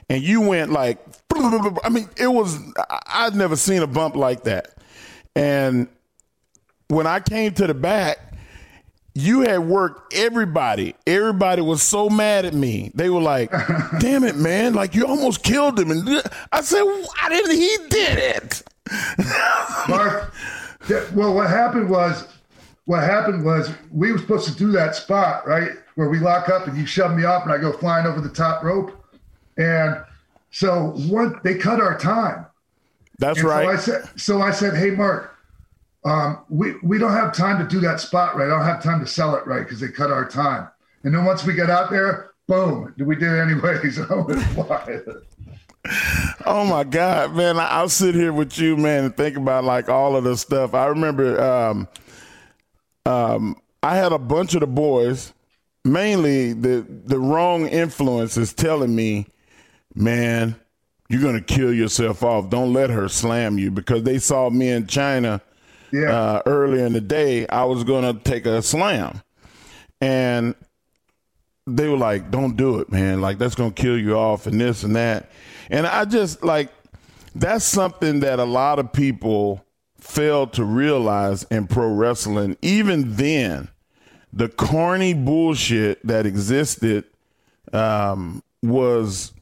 and 0.10 0.24
you 0.24 0.42
went 0.42 0.72
like. 0.72 1.00
I 1.38 1.90
mean, 1.90 2.08
it 2.16 2.28
was. 2.28 2.58
I'd 3.08 3.36
never 3.36 3.56
seen 3.58 3.82
a 3.82 3.88
bump 3.88 4.16
like 4.16 4.44
that. 4.44 4.74
And 5.36 5.90
when 6.88 7.08
I 7.08 7.20
came 7.20 7.54
to 7.56 7.68
the 7.68 7.74
back, 7.74 8.25
you 9.16 9.42
had 9.42 9.60
worked 9.60 10.14
everybody. 10.14 10.94
Everybody 11.08 11.62
was 11.62 11.82
so 11.82 12.10
mad 12.10 12.44
at 12.44 12.54
me. 12.54 12.92
They 12.94 13.10
were 13.10 13.22
like, 13.22 13.50
"Damn 14.00 14.26
it, 14.26 14.36
man! 14.36 14.74
Like 14.74 14.94
you 14.94 15.08
almost 15.08 15.42
killed 15.42 15.80
him." 15.80 15.90
And 15.90 16.22
I 16.52 16.62
said, 16.62 16.84
"I 17.22 17.30
didn't. 17.30 17.56
He 17.56 17.78
did 17.90 18.20
it." 18.20 18.64
Mark, 19.90 20.34
well, 21.14 21.34
what 21.34 21.50
happened 21.50 21.90
was, 21.90 22.28
what 22.86 23.04
happened 23.04 23.44
was 23.44 23.72
we 23.92 24.12
were 24.12 24.18
supposed 24.20 24.48
to 24.48 24.56
do 24.56 24.72
that 24.74 24.96
spot 24.96 25.48
right 25.48 25.72
where 25.96 26.10
we 26.10 26.20
lock 26.20 26.50
up 26.50 26.68
and 26.68 26.78
you 26.78 26.86
shove 26.86 27.16
me 27.16 27.24
off 27.24 27.44
and 27.44 27.54
I 27.54 27.58
go 27.58 27.72
flying 27.72 28.06
over 28.06 28.20
the 28.20 28.30
top 28.30 28.64
rope, 28.64 29.02
and 29.58 30.04
so 30.52 30.92
one 31.08 31.40
they 31.44 31.58
cut 31.58 31.80
our 31.80 31.98
time. 31.98 32.46
That's 33.18 33.40
And 33.40 33.48
right. 33.48 33.64
So 33.64 33.72
I 33.72 33.76
said, 33.78 34.20
so 34.20 34.42
I 34.42 34.52
said, 34.52 34.76
hey, 34.76 34.92
Mark, 34.92 35.35
um, 36.06 36.46
we 36.50 36.76
we 36.84 37.00
don't 37.00 37.14
have 37.14 37.34
time 37.34 37.58
to 37.58 37.68
do 37.68 37.82
that 37.82 38.00
spot 38.00 38.36
right. 38.36 38.46
I 38.46 38.50
don't 38.50 38.64
have 38.64 38.82
time 38.82 39.00
to 39.00 39.08
sell 39.08 39.36
it 39.36 39.46
right 39.48 39.64
because 39.64 39.80
they 39.80 39.88
cut 39.88 40.12
our 40.12 40.28
time. 40.28 40.70
And 41.04 41.14
then 41.14 41.26
once 41.26 41.44
we 41.44 41.54
get 41.54 41.70
out 41.70 41.90
there, 41.90 42.32
boom, 42.48 42.94
we 42.98 43.16
did 43.16 43.32
it 43.32 43.40
anyways. 43.40 43.98
Flying. 44.54 45.04
Oh 46.46 46.66
my 46.66 46.84
God, 46.84 47.36
man! 47.36 47.58
I'll 47.60 47.90
sit 47.90 48.14
here 48.14 48.34
with 48.34 48.58
you, 48.58 48.78
man, 48.78 49.06
and 49.06 49.18
think 49.18 49.36
about 49.36 49.64
like 49.64 49.90
all 49.90 50.16
of 50.16 50.24
the 50.24 50.38
stuff. 50.38 50.76
I 50.76 50.86
remember, 50.88 51.42
um, 51.42 51.88
um, 53.06 53.60
I 53.82 53.96
had 53.96 54.12
a 54.12 54.20
bunch 54.20 54.54
of 54.54 54.62
the 54.62 54.68
boys, 54.68 55.34
mainly 55.84 56.54
the 56.54 56.86
the 56.88 57.20
wrong 57.20 57.68
influences, 57.68 58.54
telling 58.54 58.96
me, 58.96 59.28
"Man, 59.94 60.56
you're 61.10 61.22
gonna 61.22 61.42
kill 61.42 61.74
yourself 61.74 62.24
off. 62.24 62.50
Don't 62.50 62.74
let 62.74 62.90
her 62.92 63.08
slam 63.08 63.58
you," 63.60 63.70
because 63.72 64.04
they 64.04 64.18
saw 64.20 64.50
me 64.50 64.70
in 64.70 64.86
Chyna 64.86 65.42
uh, 65.94 66.42
earlier 66.46 66.86
in 66.86 66.94
the 66.94 67.02
day. 67.02 67.48
I 67.48 67.66
was 67.66 67.84
gonna 67.84 68.14
take 68.14 68.46
a 68.46 68.62
slam, 68.62 69.22
and 70.02 70.56
they 71.68 71.88
were 71.88 71.98
like, 71.98 72.32
"Don't 72.32 72.56
do 72.56 72.80
it, 72.80 72.92
man. 72.92 73.22
Like 73.22 73.38
that's 73.38 73.56
gonna 73.56 73.72
kill 73.72 73.98
you 73.98 74.16
off, 74.16 74.48
and 74.48 74.60
this 74.60 74.84
and 74.84 74.96
that." 74.96 75.32
And 75.70 75.88
I 75.88 76.06
just 76.06 76.44
like 76.44 76.70
that's 77.34 77.66
something 77.66 78.22
that 78.22 78.40
a 78.40 78.46
lot 78.46 78.80
of 78.80 78.94
people 78.94 79.66
fail 80.00 80.48
to 80.48 80.64
realize 80.64 81.44
in 81.46 81.68
pro 81.68 81.88
wrestling. 81.90 82.58
Even 82.62 83.16
then, 83.16 83.70
the 84.32 84.48
corny 84.48 85.14
bullshit 85.14 86.06
that 86.06 86.26
existed 86.26 87.06
um, 87.74 88.44
was 88.62 89.34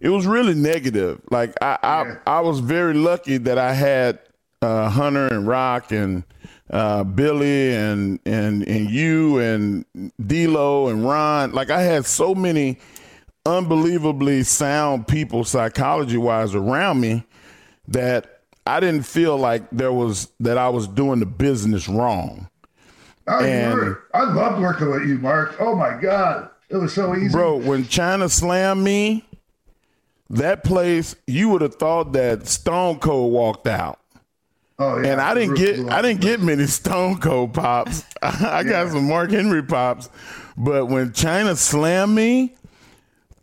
it 0.00 0.08
was 0.08 0.26
really 0.26 0.54
negative. 0.54 1.20
Like 1.30 1.54
I, 1.62 1.78
I, 1.82 2.16
I 2.26 2.40
was 2.40 2.58
very 2.58 2.94
lucky 2.94 3.38
that 3.38 3.56
I 3.56 3.72
had 3.72 4.18
uh, 4.62 4.88
Hunter 4.88 5.28
and 5.28 5.46
Rock 5.46 5.90
and 5.92 6.22
uh, 6.70 7.04
Billy 7.04 7.74
and 7.74 8.18
and 8.24 8.66
and 8.66 8.88
you 8.90 9.38
and 9.38 9.84
D'Lo 10.24 10.88
and 10.88 11.04
Ron. 11.04 11.52
Like 11.52 11.70
I 11.70 11.82
had 11.82 12.06
so 12.06 12.34
many 12.34 12.78
unbelievably 13.44 14.44
sound 14.44 15.08
people, 15.08 15.44
psychology 15.44 16.16
wise, 16.16 16.54
around 16.54 17.00
me 17.00 17.24
that 17.88 18.40
I 18.66 18.78
didn't 18.80 19.02
feel 19.02 19.36
like 19.36 19.68
there 19.72 19.92
was 19.92 20.28
that 20.40 20.56
I 20.58 20.68
was 20.68 20.86
doing 20.88 21.18
the 21.20 21.26
business 21.26 21.88
wrong. 21.88 22.48
Oh, 23.26 23.44
And- 23.44 23.74
were- 23.74 24.02
I 24.14 24.24
loved 24.24 24.60
working 24.60 24.90
with 24.90 25.02
you, 25.08 25.18
Mark. 25.18 25.56
Oh 25.60 25.74
my 25.76 26.00
God, 26.00 26.48
it 26.68 26.76
was 26.76 26.92
so 26.94 27.14
easy. 27.16 27.30
Bro, 27.32 27.58
when 27.58 27.84
Chyna 27.84 28.30
slammed 28.30 28.82
me, 28.82 29.24
that 30.30 30.64
place, 30.64 31.14
you 31.26 31.48
would 31.50 31.60
have 31.62 31.74
thought 31.74 32.12
that 32.14 32.46
Stone 32.46 33.00
Cold 33.00 33.32
walked 33.32 33.66
out. 33.66 33.98
Oh 34.82 35.00
yeah, 35.00 35.12
and 35.12 35.20
I 35.20 35.34
didn't 35.34 35.54
get 35.56 35.78
I 35.90 36.02
didn't 36.02 36.20
get 36.20 36.40
many 36.40 36.66
Stone 36.66 37.18
Cold 37.20 37.54
pops. 37.54 38.04
I 38.22 38.62
got 38.64 38.90
some 38.90 39.08
Mark 39.08 39.30
Henry 39.30 39.62
pops, 39.62 40.08
but 40.56 40.86
when 40.86 41.10
Chyna 41.10 41.56
slammed 41.56 42.14
me, 42.14 42.54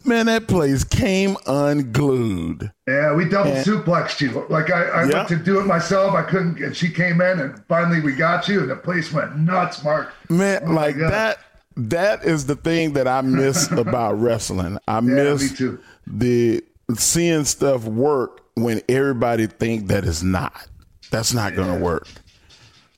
man, 0.05 0.25
that 0.27 0.47
place 0.47 0.83
came 0.83 1.37
unglued. 1.47 2.71
Yeah, 2.87 3.13
we 3.13 3.25
double 3.25 3.51
And- 3.51 3.65
suplexed 3.65 4.21
you. 4.21 4.45
Like 4.49 4.71
I, 4.71 4.83
I 4.83 5.03
Yeah. 5.07 5.13
went 5.17 5.29
to 5.29 5.35
do 5.37 5.59
it 5.59 5.65
myself. 5.65 6.13
I 6.15 6.23
couldn't, 6.23 6.59
and 6.61 6.75
she 6.75 6.89
came 6.89 7.21
in, 7.21 7.39
and 7.39 7.61
finally 7.67 8.01
we 8.01 8.13
got 8.13 8.47
you, 8.47 8.61
and 8.61 8.69
the 8.69 8.75
place 8.75 9.11
went 9.13 9.37
nuts, 9.37 9.83
Mark. 9.83 10.11
Man, 10.29 10.61
Oh, 10.65 10.71
like 10.71 10.97
that 10.97 11.39
that 11.77 12.25
is 12.25 12.45
the 12.45 12.55
thing 12.55 12.93
that 12.93 13.07
I 13.07 13.21
miss 13.21 13.71
about 13.71 14.19
wrestling. 14.19 14.77
I 14.87 14.99
miss 14.99 15.51
me 15.51 15.57
too. 15.57 15.79
the 16.05 16.63
seeing 16.95 17.45
stuff 17.45 17.85
work 17.85 18.41
when 18.55 18.81
everybody 18.89 19.47
think 19.47 19.87
that 19.87 20.03
it's 20.05 20.23
not. 20.23 20.67
That's 21.11 21.33
not 21.33 21.55
gonna 21.55 21.77
work. 21.79 22.07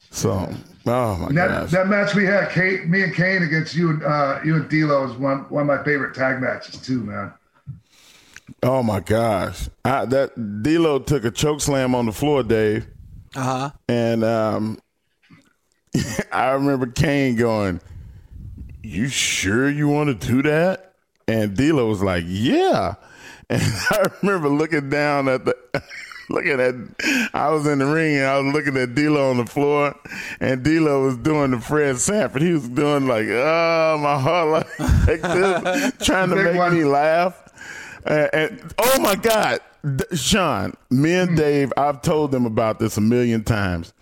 So, 0.10 0.32
oh 0.32 1.16
my 1.18 1.28
And 1.28 1.38
that, 1.38 1.48
gosh. 1.48 1.72
that 1.72 1.88
match 1.88 2.14
we 2.16 2.26
had, 2.26 2.50
Kate, 2.50 2.88
me 2.88 3.04
and 3.04 3.14
Kane 3.16 3.44
against 3.44 3.74
you 3.76 3.92
and 3.92 4.04
uh, 4.04 4.40
you 4.44 4.56
and 4.56 4.70
D'Lo 4.70 5.06
is 5.10 5.14
one 5.18 5.40
one 5.50 5.62
of 5.62 5.68
my 5.68 5.84
favorite 5.84 6.14
tag 6.14 6.42
matches 6.42 6.82
too, 6.82 7.02
man. 7.04 7.34
Oh 8.64 8.84
my 8.84 9.00
gosh. 9.00 9.70
I, 9.86 10.06
that 10.06 10.36
D'Lo 10.64 11.00
took 11.00 11.24
a 11.24 11.32
choke 11.32 11.62
slam 11.62 11.96
on 11.96 12.06
the 12.06 12.12
floor, 12.12 12.44
Dave. 12.44 12.88
Uh 13.36 13.42
huh. 13.42 13.70
And 13.88 14.24
um, 14.26 14.80
I 16.32 16.50
remember 16.52 16.88
Kane 16.88 17.38
going, 17.38 17.80
"You 18.84 19.08
sure 19.08 19.70
you 19.70 19.88
want 19.88 20.20
to 20.20 20.28
do 20.28 20.42
that?" 20.44 20.96
And 21.28 21.56
D'Lo 21.56 21.88
was 21.88 22.02
like, 22.02 22.26
"Yeah." 22.28 22.96
And 23.52 23.62
I 23.62 24.06
remember 24.22 24.48
looking 24.48 24.90
down 24.90 25.28
at 25.28 25.44
the, 25.44 25.58
looking 26.30 26.52
at, 26.52 26.58
that. 26.58 27.30
I 27.34 27.50
was 27.50 27.66
in 27.68 27.80
the 27.80 27.86
ring 27.86 28.18
and 28.18 28.26
I 28.26 28.40
was 28.40 28.54
looking 28.54 28.78
at 28.78 28.96
D'Lo 28.96 29.30
on 29.30 29.38
the 29.38 29.46
floor, 29.46 29.96
and 30.40 30.64
D'Lo 30.64 31.06
was 31.06 31.18
doing 31.18 31.52
the 31.52 31.60
Fred 31.60 31.98
Sanford. 31.98 32.42
He 32.42 32.54
was 32.54 32.68
doing 32.70 33.08
like, 33.08 33.28
"Oh 33.28 33.98
my 34.02 34.20
heart," 34.20 34.68
like, 35.08 35.22
this, 35.22 35.94
trying 36.06 36.30
to 36.30 36.36
make 36.36 36.56
one. 36.56 36.74
me 36.74 36.84
laugh. 36.84 37.38
Uh, 38.06 38.28
and 38.34 38.74
oh 38.80 39.00
my 39.00 39.16
God, 39.16 39.60
D- 39.84 40.16
Sean, 40.16 40.74
me 40.90 41.14
and 41.14 41.38
Dave, 41.38 41.72
I've 41.78 42.02
told 42.02 42.32
them 42.32 42.46
about 42.46 42.80
this 42.80 42.98
a 42.98 43.02
million 43.02 43.44
times. 43.44 43.94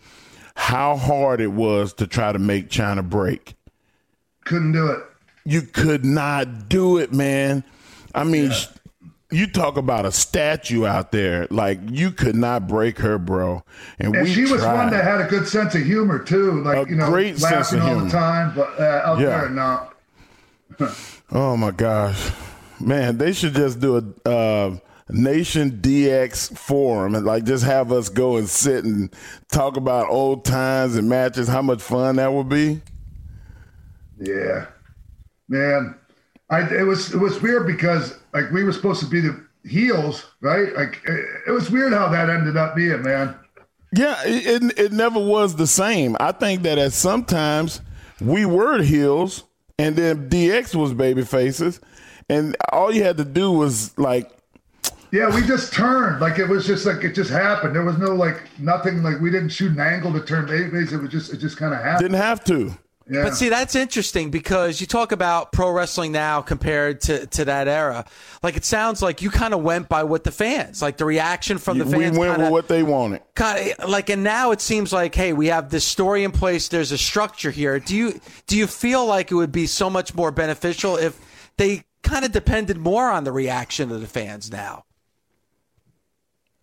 How 0.56 0.98
hard 0.98 1.40
it 1.40 1.54
was 1.54 1.94
to 1.96 2.08
try 2.08 2.32
to 2.34 2.40
make 2.40 2.70
Chyna 2.70 3.08
break. 3.08 3.56
Couldn't 4.44 4.74
do 4.74 4.88
it. 4.88 5.04
You 5.46 5.62
could 5.62 6.04
not 6.04 6.68
do 6.68 6.98
it, 6.98 7.14
man. 7.14 7.64
I 8.14 8.24
mean, 8.24 8.52
sh 8.52 8.68
you 9.32 9.46
talk 9.48 9.78
about 9.78 10.06
a 10.06 10.12
statue 10.12 10.86
out 10.86 11.12
there. 11.12 11.48
Like 11.52 11.80
you 11.90 12.12
could 12.12 12.36
not 12.36 12.68
break 12.68 12.98
her, 13.00 13.18
bro. 13.18 13.64
And, 14.00 14.16
And 14.16 14.24
we 14.26 14.34
she 14.34 14.42
was 14.44 14.64
one 14.64 14.90
that 14.90 15.04
had 15.04 15.22
a 15.22 15.28
good 15.28 15.48
sense 15.48 15.76
of 15.76 15.84
humor 15.84 16.20
too, 16.20 16.64
like 16.64 16.88
A 16.88 16.90
you 16.90 16.96
know, 16.96 17.10
great 17.10 17.40
laughing 17.42 17.80
all 17.80 17.88
humor. 17.90 18.06
the 18.06 18.10
time. 18.12 18.54
But 18.56 18.80
uh, 18.80 19.02
out 19.06 19.20
Yeah. 19.20 19.28
there, 19.42 19.50
no. 19.50 19.88
Oh 21.32 21.56
my 21.56 21.70
gosh, 21.70 22.32
man! 22.80 23.20
They 23.20 23.34
should 23.34 23.54
just 23.54 23.80
do 23.80 23.98
a 24.26 24.30
uh, 24.30 24.78
Nation 25.10 25.72
DX 25.80 26.58
forum 26.58 27.14
and 27.14 27.24
like 27.26 27.44
just 27.44 27.64
have 27.66 27.92
us 27.92 28.10
go 28.10 28.38
and 28.38 28.50
sit 28.50 28.84
and 28.84 29.14
talk 29.52 29.78
about 29.78 30.10
old 30.10 30.44
times 30.46 30.96
and 30.96 31.08
matches, 31.08 31.48
how 31.48 31.62
much 31.62 31.82
fun 31.84 32.16
that 32.16 32.34
would 32.34 32.50
be? 32.50 32.82
Yeah, 34.20 34.66
man. 35.48 35.96
I 36.50 36.62
it 36.62 36.86
was 36.88 37.14
it 37.14 37.20
was 37.20 37.42
weird 37.42 37.68
because 37.68 38.18
like 38.34 38.52
we 38.52 38.64
were 38.64 38.72
supposed 38.72 39.00
to 39.02 39.08
be 39.08 39.22
the 39.22 39.44
heels, 39.68 40.26
right? 40.42 40.74
Like 40.76 41.02
it, 41.48 41.52
was 41.52 41.70
weird 41.70 41.94
how 41.94 42.10
that 42.10 42.30
ended 42.30 42.58
up 42.58 42.76
being, 42.76 43.02
man. 43.02 43.36
Yeah, 43.94 44.22
it, 44.24 44.64
it, 44.64 44.80
it 44.80 44.92
never 44.92 45.20
was 45.20 45.56
the 45.56 45.68
same. 45.68 46.16
I 46.20 46.32
think 46.32 46.62
that 46.64 46.78
at 46.78 46.94
sometimes 46.94 47.82
we 48.22 48.46
were 48.46 48.82
heels 48.82 49.46
and 49.78 49.96
then 49.96 50.30
DX 50.30 50.76
was 50.76 50.94
baby 50.94 51.24
faces, 51.24 51.80
and 52.30 52.56
all 52.72 52.94
you 52.94 53.04
had 53.04 53.18
to 53.18 53.26
do 53.26 53.52
was 53.52 53.98
like 53.98 54.30
Yeah, 55.12 55.34
we 55.34 55.42
just 55.42 55.74
turned. 55.74 56.22
Like 56.22 56.38
it 56.38 56.48
was 56.48 56.68
just 56.68 56.86
like 56.86 57.04
it 57.04 57.14
just 57.14 57.32
happened. 57.32 57.76
There 57.76 57.86
was 57.86 57.98
no 57.98 58.14
like 58.14 58.42
nothing 58.60 59.02
like 59.02 59.20
we 59.20 59.32
didn't 59.32 59.50
shoot 59.50 59.72
an 59.72 59.80
angle 59.80 60.14
to 60.14 60.22
turn 60.22 60.46
babyface. 60.48 60.92
It 60.92 60.98
was 60.98 61.10
just 61.10 61.34
it 61.34 61.38
just 61.38 61.58
kind 61.58 61.74
of 61.74 61.80
happened. 61.80 62.12
didn't 62.12 62.22
have 62.22 62.44
to. 62.46 62.78
Yeah. 63.10 63.24
But 63.24 63.36
see, 63.36 63.50
that's 63.50 63.76
interesting 63.76 64.30
because 64.30 64.80
you 64.80 64.88
talk 64.88 65.12
about 65.12 65.52
pro 65.52 65.72
wrestling 65.72 66.12
now 66.12 66.42
compared 66.42 67.02
to, 67.02 67.26
to 67.28 67.46
that 67.46 67.68
era. 67.68 68.06
Like 68.44 68.56
it 68.56 68.66
sounds 68.66 69.02
like 69.02 69.22
you 69.22 69.32
kind 69.32 69.54
of 69.54 69.64
went 69.64 69.90
by 69.90 70.04
what 70.04 70.24
the 70.24 70.32
fans, 70.32 70.82
like 70.82 70.98
the 70.98 71.06
reaction 71.06 71.58
from 71.58 71.80
the 71.80 71.86
we 71.86 71.92
fans. 71.92 72.12
We 72.14 72.20
went 72.20 72.34
kinda, 72.34 72.46
with 72.46 72.52
what 72.52 72.68
they 72.68 72.84
wanted. 72.84 73.22
kind 73.36 73.74
of 73.80 73.90
like, 73.90 74.10
and 74.10 74.24
now 74.24 74.52
it 74.52 74.62
seems 74.62 74.94
like, 74.94 75.16
hey, 75.16 75.34
we 75.34 75.48
have 75.48 75.70
this 75.70 75.86
story 75.86 76.24
in 76.24 76.32
place. 76.32 76.68
There's 76.68 76.92
a 76.92 76.98
structure 76.98 77.52
here. 77.52 77.80
Do 77.80 77.96
you 77.96 78.22
do 78.46 78.56
you 78.58 78.68
feel 78.68 79.06
like 79.06 79.32
it 79.32 79.36
would 79.36 79.52
be 79.52 79.66
so 79.66 79.90
much 79.90 80.14
more 80.14 80.32
beneficial 80.32 80.96
if 80.96 81.20
they 81.58 81.84
kind 82.04 82.24
of 82.26 82.32
depended 82.32 82.78
more 82.78 83.10
on 83.10 83.24
the 83.24 83.32
reaction 83.32 83.92
of 83.92 84.02
the 84.02 84.08
fans 84.08 84.52
now? 84.52 84.84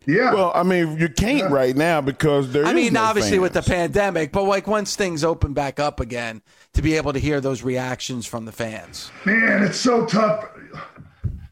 Yeah. 0.06 0.32
Well, 0.34 0.52
I 0.54 0.62
mean, 0.62 0.98
you 0.98 1.08
can't 1.08 1.50
right 1.50 1.76
now 1.76 2.00
because 2.00 2.52
there 2.52 2.64
I 2.64 2.70
is 2.70 2.74
mean, 2.74 2.92
no 2.92 3.02
obviously 3.02 3.40
with 3.40 3.54
the 3.54 3.62
pandemic, 3.62 4.30
but 4.30 4.44
like 4.44 4.68
once 4.68 4.94
things 4.94 5.24
open 5.24 5.52
back 5.52 5.80
up 5.80 5.98
again, 5.98 6.42
to 6.74 6.82
be 6.82 6.94
able 6.94 7.12
to 7.12 7.18
hear 7.18 7.40
those 7.40 7.62
reactions 7.62 8.24
from 8.24 8.44
the 8.44 8.52
fans. 8.52 9.10
Man, 9.24 9.64
it's 9.64 9.78
so 9.78 10.06
tough. 10.06 10.48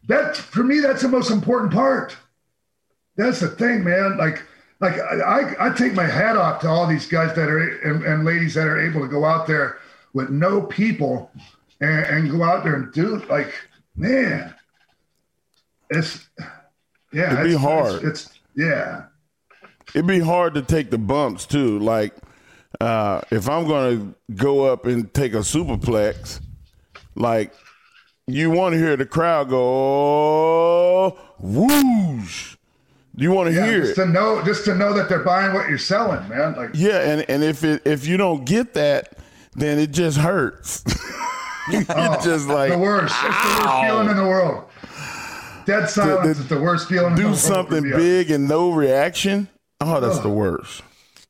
That 0.07 0.37
for 0.37 0.63
me, 0.63 0.79
that's 0.79 1.03
the 1.03 1.09
most 1.09 1.31
important 1.31 1.73
part. 1.73 2.17
That's 3.17 3.41
the 3.41 3.49
thing, 3.49 3.83
man. 3.83 4.17
Like, 4.19 4.43
like 4.81 5.01
I, 5.01 5.55
I 5.59 5.71
take 5.71 5.95
my 5.95 6.05
hat 6.05 6.37
off 6.37 6.61
to 6.61 6.69
all 6.69 6.87
these 6.87 7.07
guys 7.07 7.35
that 7.35 7.49
are 7.49 7.81
and, 7.81 8.05
and 8.05 8.25
ladies 8.25 8.55
that 8.55 8.69
are 8.69 8.81
able 8.81 9.01
to 9.01 9.09
go 9.09 9.25
out 9.25 9.47
there 9.47 9.79
with 10.13 10.31
no 10.31 10.61
people 10.61 11.31
and, 11.81 12.07
and 12.07 12.31
go 12.31 12.45
out 12.45 12.63
there 12.63 12.75
and 12.75 12.93
do 12.93 13.17
like, 13.29 13.53
man, 13.97 14.55
it's 15.91 16.29
yeah, 17.13 17.33
It'd 17.33 17.45
be 17.45 17.53
it's, 17.53 17.61
hard. 17.61 18.05
It's, 18.05 18.27
it's 18.27 18.34
yeah. 18.57 19.05
It'd 19.95 20.07
be 20.07 20.21
hard 20.21 20.55
to 20.55 20.63
take 20.63 20.91
the 20.91 20.99
bumps 20.99 21.47
too. 21.47 21.79
Like 21.79 22.15
uh, 22.81 23.21
if 23.31 23.49
I'm 23.49 23.67
going 23.67 24.15
to 24.29 24.35
go 24.35 24.65
up 24.65 24.87
and 24.87 25.13
take 25.13 25.35
a 25.35 25.39
superplex, 25.39 26.41
like 27.15 27.53
you 28.27 28.51
want 28.51 28.73
to 28.73 28.79
hear 28.79 28.97
the 28.97 29.07
crowd 29.07 29.51
go, 29.51 29.61
oh, 29.63 31.19
whoosh. 31.39 32.57
You 33.17 33.31
want 33.31 33.51
to 33.51 33.55
Yeah, 33.55 33.67
hear 33.67 33.81
just 33.83 33.93
it. 33.99 34.05
to 34.07 34.11
know, 34.11 34.43
just 34.45 34.65
to 34.65 34.75
know 34.75 34.93
that 34.95 35.09
they're 35.09 35.23
buying 35.23 35.53
what 35.55 35.69
you're 35.69 35.79
selling, 35.79 36.29
man. 36.29 36.55
Like, 36.57 36.71
Yeah, 36.75 36.99
and, 37.01 37.25
and 37.29 37.45
if 37.45 37.63
it 37.63 37.83
if 37.85 38.07
you 38.09 38.17
don't 38.17 38.45
get 38.45 38.75
that, 38.75 39.19
then 39.55 39.79
it 39.79 39.93
just 39.93 40.19
hurts. 40.19 40.83
You're 41.71 41.85
oh, 41.89 42.21
just 42.23 42.49
like 42.49 42.73
the 42.73 42.79
worst. 42.79 43.15
It's 43.23 43.43
the 43.43 43.63
worst 43.65 43.81
feeling 43.87 44.11
in 44.11 44.17
the 44.17 44.27
world. 44.27 44.65
Dead 45.67 45.89
silence 45.89 46.39
is 46.39 46.49
the 46.49 46.61
worst 46.61 46.89
feeling. 46.89 47.11
in 47.13 47.15
the 47.17 47.21
do 47.23 47.27
world 47.29 47.39
something 47.39 47.83
big 47.83 48.31
and 48.31 48.49
no 48.49 48.71
reaction. 48.73 49.49
Oh, 49.81 50.01
that's 50.01 50.21
the 50.21 50.29
worst. 50.29 50.83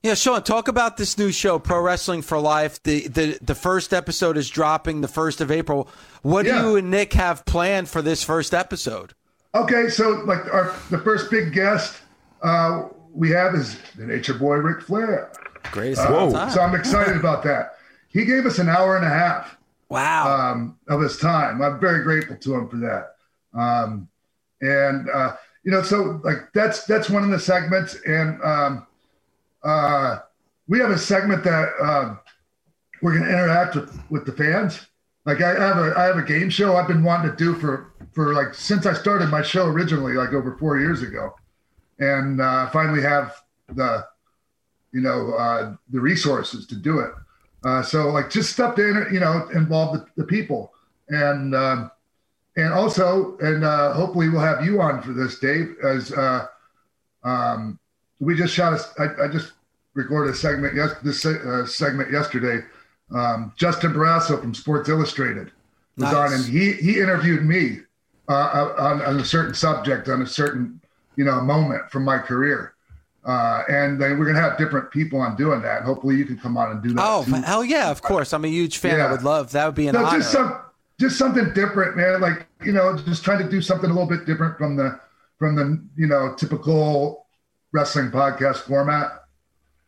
Yeah, 0.03 0.15
Sean, 0.15 0.43
talk 0.43 0.69
about 0.69 0.97
this 0.99 1.17
new 1.17 1.33
show, 1.33 1.59
Pro 1.59 1.81
Wrestling 1.81 2.21
for 2.23 2.39
Life. 2.39 2.83
The 2.83 3.09
the 3.09 3.39
the 3.41 3.55
first 3.55 3.95
episode 3.95 4.37
is 4.37 4.51
dropping 4.51 5.01
the 5.01 5.09
first 5.09 5.41
of 5.41 5.51
April. 5.51 5.89
What 6.23 6.45
Yeah. 6.45 6.61
do 6.61 6.69
you 6.69 6.77
and 6.77 6.91
Nick 6.91 7.15
have 7.15 7.45
planned 7.47 7.89
for 7.89 8.03
this 8.03 8.23
first 8.23 8.53
episode? 8.53 9.15
Okay, 9.55 9.89
so 9.89 10.11
like 10.27 10.53
our 10.53 10.75
the 10.91 10.99
first 10.99 11.31
big 11.31 11.53
guest 11.55 11.97
uh, 12.43 12.83
we 13.15 13.31
have 13.31 13.55
is 13.55 13.79
the 13.97 14.05
Nature 14.07 14.35
Boy 14.35 14.57
Ric 14.57 14.83
Flair. 14.83 15.31
Greatest 15.73 16.03
Uh, 16.03 16.09
of 16.09 16.15
all 16.15 16.33
time. 16.33 16.51
so 16.51 16.61
I'm 16.61 16.75
excited 16.75 17.17
about 17.17 17.43
that. 17.45 17.77
He 18.09 18.27
gave 18.27 18.45
us 18.45 18.59
an 18.59 18.69
hour 18.69 18.97
and 18.97 19.07
a 19.07 19.09
half. 19.09 19.57
Wow. 19.89 20.51
Um, 20.53 20.77
of 20.89 21.01
his 21.01 21.17
time. 21.19 21.63
I'm 21.63 21.81
very 21.81 22.03
grateful 22.03 22.37
to 22.37 22.55
him 22.55 22.69
for 22.69 22.77
that. 22.79 23.15
Um, 23.59 24.09
and 24.65 25.09
uh, 25.11 25.37
you 25.63 25.71
know, 25.71 25.83
so 25.83 26.21
like 26.25 26.53
that's 26.55 26.85
that's 26.85 27.11
one 27.11 27.23
of 27.23 27.31
the 27.31 27.39
segments, 27.39 27.97
and 28.07 28.43
um, 28.43 28.87
uh, 29.63 30.19
we 30.69 30.79
have 30.79 30.91
a 30.91 30.99
segment 30.99 31.45
that 31.45 31.69
uh, 31.83 32.17
we're 33.03 33.13
going 33.13 33.25
to 33.25 33.31
interact 33.31 33.75
with 33.75 33.99
with 34.11 34.27
the 34.27 34.33
fans. 34.33 34.87
Like 35.27 35.43
I 35.43 35.55
have 35.59 35.79
a 35.79 35.95
I 35.97 36.05
have 36.05 36.17
a 36.17 36.23
game 36.23 36.51
show 36.51 36.77
I've 36.77 36.89
been 36.89 37.03
wanting 37.03 37.31
to 37.31 37.37
do 37.37 37.55
for 37.55 37.93
for 38.13 38.35
like 38.35 38.55
since 38.55 38.87
I 38.87 38.95
started 38.95 39.29
my 39.29 39.43
show 39.43 39.67
originally, 39.67 40.15
like 40.15 40.33
over 40.33 40.57
four 40.59 40.79
years 40.79 41.03
ago, 41.03 41.35
and 41.99 42.41
uh, 42.41 42.69
finally 42.71 43.03
have 43.03 43.35
the 43.69 44.07
you 44.93 45.01
know 45.01 45.33
uh, 45.35 45.75
the 45.91 46.01
resources 46.01 46.67
to 46.69 46.77
do 46.77 47.01
it. 47.01 47.13
Uh, 47.65 47.83
so 47.83 48.09
like 48.11 48.31
just 48.31 48.53
stuff 48.53 48.77
to 48.77 49.07
you 49.11 49.21
know 49.21 49.49
involve 49.55 49.95
the, 49.95 50.07
the 50.17 50.25
people 50.25 50.73
and 51.09 51.55
um, 51.55 51.91
and 52.57 52.73
also 52.73 53.37
and 53.39 53.65
uh, 53.65 53.93
hopefully 53.93 54.29
we'll 54.29 54.41
have 54.41 54.65
you 54.65 54.81
on 54.81 55.03
for 55.03 55.13
this, 55.13 55.39
Dave. 55.39 55.77
As 55.85 56.13
uh, 56.13 56.47
um, 57.25 57.79
we 58.21 58.35
just 58.37 58.55
shot 58.55 58.73
a, 58.73 59.03
I, 59.03 59.25
I 59.25 59.29
just 59.29 59.53
recorded 59.95 60.35
a 60.35 60.37
segment 60.37 60.75
yes 60.75 60.93
this 61.03 61.25
uh, 61.27 61.67
segment 61.67 62.11
yesterday. 62.13 62.65
Um, 63.15 63.53
Justin 63.57 63.93
Barrasso 63.93 64.41
from 64.41 64.55
Sports 64.55 64.89
Illustrated 64.89 65.53
was 65.97 66.13
Nice. 66.13 66.15
on, 66.15 66.33
and 66.33 66.45
he 66.45 66.73
he 66.73 67.01
interviewed 67.01 67.45
me 67.45 67.79
uh, 68.29 68.73
on, 68.79 69.03
on 69.03 69.21
a 69.21 69.25
certain 69.25 69.55
subject 69.55 70.09
on 70.09 70.23
a 70.23 70.27
certain 70.27 70.81
you 71.17 71.25
know 71.25 71.41
moment 71.41 71.91
from 71.91 72.05
my 72.05 72.19
career. 72.19 72.71
Uh, 73.27 73.63
and 73.71 73.99
then 73.99 74.19
we're 74.19 74.27
gonna 74.27 74.39
have 74.39 74.59
different 74.59 74.91
people 74.91 75.19
on 75.19 75.35
doing 75.35 75.63
that. 75.63 75.83
Hopefully, 75.83 76.15
you 76.17 76.27
can 76.27 76.37
come 76.39 76.59
on 76.59 76.71
and 76.73 76.83
do 76.83 76.93
that. 76.93 77.03
Oh, 77.03 77.25
too. 77.25 77.33
hell 77.33 77.65
yeah, 77.65 77.91
of 77.91 78.03
course. 78.03 78.35
I'm 78.35 78.45
a 78.45 78.49
huge 78.49 78.77
fan. 78.77 78.99
Yeah. 78.99 79.07
I 79.07 79.13
would 79.13 79.23
love 79.23 79.53
that. 79.53 79.65
Would 79.65 79.75
be 79.75 79.89
an 79.89 79.95
No, 79.95 80.05
honor. 80.05 80.63
Just 80.99 81.19
something 81.19 81.53
different, 81.55 81.97
man. 81.97 82.21
Like 82.21 82.47
you 82.65 82.73
know, 82.73 82.97
just 82.97 83.25
trying 83.25 83.43
to 83.43 83.49
do 83.49 83.61
something 83.61 83.91
a 83.91 83.93
little 83.93 84.09
bit 84.09 84.27
different 84.27 84.59
from 84.59 84.77
the 84.77 84.99
from 85.39 85.57
the 85.57 85.83
you 85.97 86.07
know 86.07 86.35
typical 86.37 87.27
wrestling 87.73 88.11
podcast 88.11 88.59
format. 88.59 89.25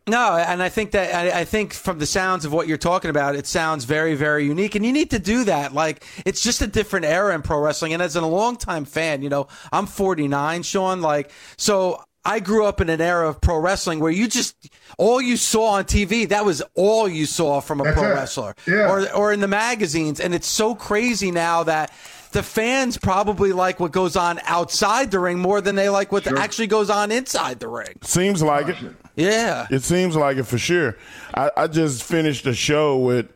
No, 0.08 0.36
and 0.36 0.62
I 0.62 0.68
think 0.68 0.92
that 0.92 1.14
I, 1.14 1.40
I 1.40 1.44
think 1.44 1.72
from 1.72 1.98
the 1.98 2.06
sounds 2.06 2.44
of 2.44 2.52
what 2.52 2.68
you're 2.68 2.78
talking 2.78 3.10
about, 3.10 3.34
it 3.34 3.44
sounds 3.44 3.84
very, 3.84 4.14
very 4.14 4.44
unique, 4.44 4.76
and 4.76 4.86
you 4.86 4.92
need 4.92 5.10
to 5.10 5.18
do 5.18 5.44
that. 5.44 5.72
Like 5.72 6.04
it's 6.24 6.42
just 6.42 6.62
a 6.62 6.66
different 6.68 7.06
era 7.06 7.34
in 7.34 7.42
pro 7.42 7.58
wrestling. 7.58 7.92
And 7.92 8.00
as 8.00 8.14
a 8.14 8.24
longtime 8.24 8.84
fan, 8.84 9.22
you 9.22 9.28
know, 9.28 9.48
I'm 9.72 9.86
49, 9.86 10.62
Sean. 10.62 11.00
Like 11.00 11.30
so. 11.56 12.02
I 12.26 12.40
grew 12.40 12.66
up 12.66 12.80
in 12.80 12.90
an 12.90 13.00
era 13.00 13.28
of 13.28 13.40
pro 13.40 13.58
wrestling 13.58 14.00
where 14.00 14.10
you 14.10 14.26
just 14.28 14.54
all 14.98 15.20
you 15.20 15.36
saw 15.36 15.68
on 15.74 15.84
TV 15.84 16.28
that 16.28 16.44
was 16.44 16.62
all 16.74 17.08
you 17.08 17.24
saw 17.26 17.60
from 17.60 17.80
a 17.80 17.84
That's 17.84 17.96
pro 17.98 18.10
it. 18.10 18.14
wrestler 18.14 18.54
Yeah. 18.66 18.90
or 18.90 19.10
or 19.14 19.32
in 19.32 19.40
the 19.40 19.48
magazines 19.48 20.18
and 20.20 20.34
it's 20.34 20.46
so 20.48 20.74
crazy 20.74 21.30
now 21.30 21.62
that 21.62 21.92
the 22.32 22.42
fans 22.42 22.98
probably 22.98 23.52
like 23.52 23.80
what 23.80 23.92
goes 23.92 24.16
on 24.16 24.40
outside 24.44 25.10
the 25.10 25.18
ring 25.20 25.38
more 25.38 25.60
than 25.60 25.74
they 25.76 25.88
like 25.88 26.12
what 26.12 26.26
actually 26.26 26.66
goes 26.66 26.90
on 26.90 27.10
inside 27.10 27.60
the 27.60 27.68
ring. 27.68 27.94
Seems 28.02 28.42
like 28.42 28.68
it. 28.68 28.76
Yeah. 29.14 29.66
It 29.70 29.82
seems 29.82 30.16
like 30.16 30.36
it 30.36 30.44
for 30.44 30.58
sure. 30.58 30.96
I, 31.32 31.50
I 31.56 31.66
just 31.68 32.02
finished 32.02 32.44
a 32.46 32.52
show 32.54 32.98
with 32.98 33.28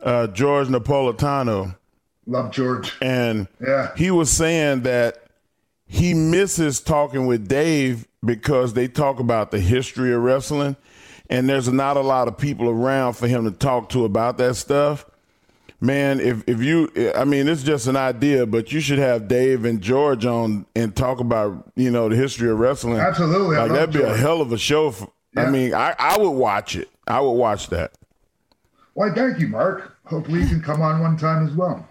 uh, 0.00 0.28
George 0.28 0.68
Napolitano. 0.68 1.74
Love 2.26 2.52
George. 2.52 2.92
And 3.02 3.48
Yeah. 3.60 3.90
he 3.96 4.10
was 4.12 4.30
saying 4.30 4.82
that 4.82 5.24
he 5.86 6.14
misses 6.14 6.80
talking 6.80 7.26
with 7.26 7.48
Dave 7.48 8.06
because 8.24 8.74
they 8.74 8.88
talk 8.88 9.20
about 9.20 9.50
the 9.50 9.60
history 9.60 10.12
of 10.12 10.22
wrestling. 10.22 10.76
And 11.30 11.48
there's 11.48 11.68
not 11.68 11.96
a 11.96 12.00
lot 12.02 12.28
of 12.28 12.36
people 12.36 12.68
around 12.68 13.14
for 13.14 13.26
him 13.26 13.44
to 13.44 13.50
talk 13.50 13.88
to 13.90 14.04
about 14.04 14.38
that 14.38 14.56
stuff. 14.56 15.06
Man, 15.80 16.20
if, 16.20 16.44
if 16.46 16.62
you, 16.62 16.90
I 17.14 17.24
mean, 17.24 17.48
it's 17.48 17.62
just 17.62 17.86
an 17.86 17.96
idea, 17.96 18.46
but 18.46 18.72
you 18.72 18.80
should 18.80 18.98
have 18.98 19.28
Dave 19.28 19.64
and 19.64 19.80
George 19.80 20.24
on 20.24 20.66
and 20.74 20.94
talk 20.94 21.20
about, 21.20 21.72
you 21.76 21.90
know, 21.90 22.08
the 22.08 22.16
history 22.16 22.50
of 22.50 22.58
wrestling. 22.58 22.98
Absolutely. 22.98 23.56
Like, 23.56 23.70
that'd 23.70 23.92
be 23.92 24.02
a 24.02 24.16
hell 24.16 24.40
of 24.40 24.52
a 24.52 24.58
show. 24.58 24.90
For, 24.92 25.10
I 25.36 25.50
mean, 25.50 25.74
I, 25.74 25.94
I 25.98 26.18
would 26.18 26.30
watch 26.30 26.76
it. 26.76 26.88
I 27.06 27.20
would 27.20 27.32
watch 27.32 27.68
that. 27.68 27.92
Why, 28.94 29.10
thank 29.10 29.40
you, 29.40 29.48
Mark. 29.48 29.96
Hopefully, 30.04 30.42
you 30.42 30.48
can 30.48 30.62
come 30.62 30.80
on 30.80 31.00
one 31.00 31.16
time 31.16 31.48
as 31.48 31.54
well. 31.54 31.86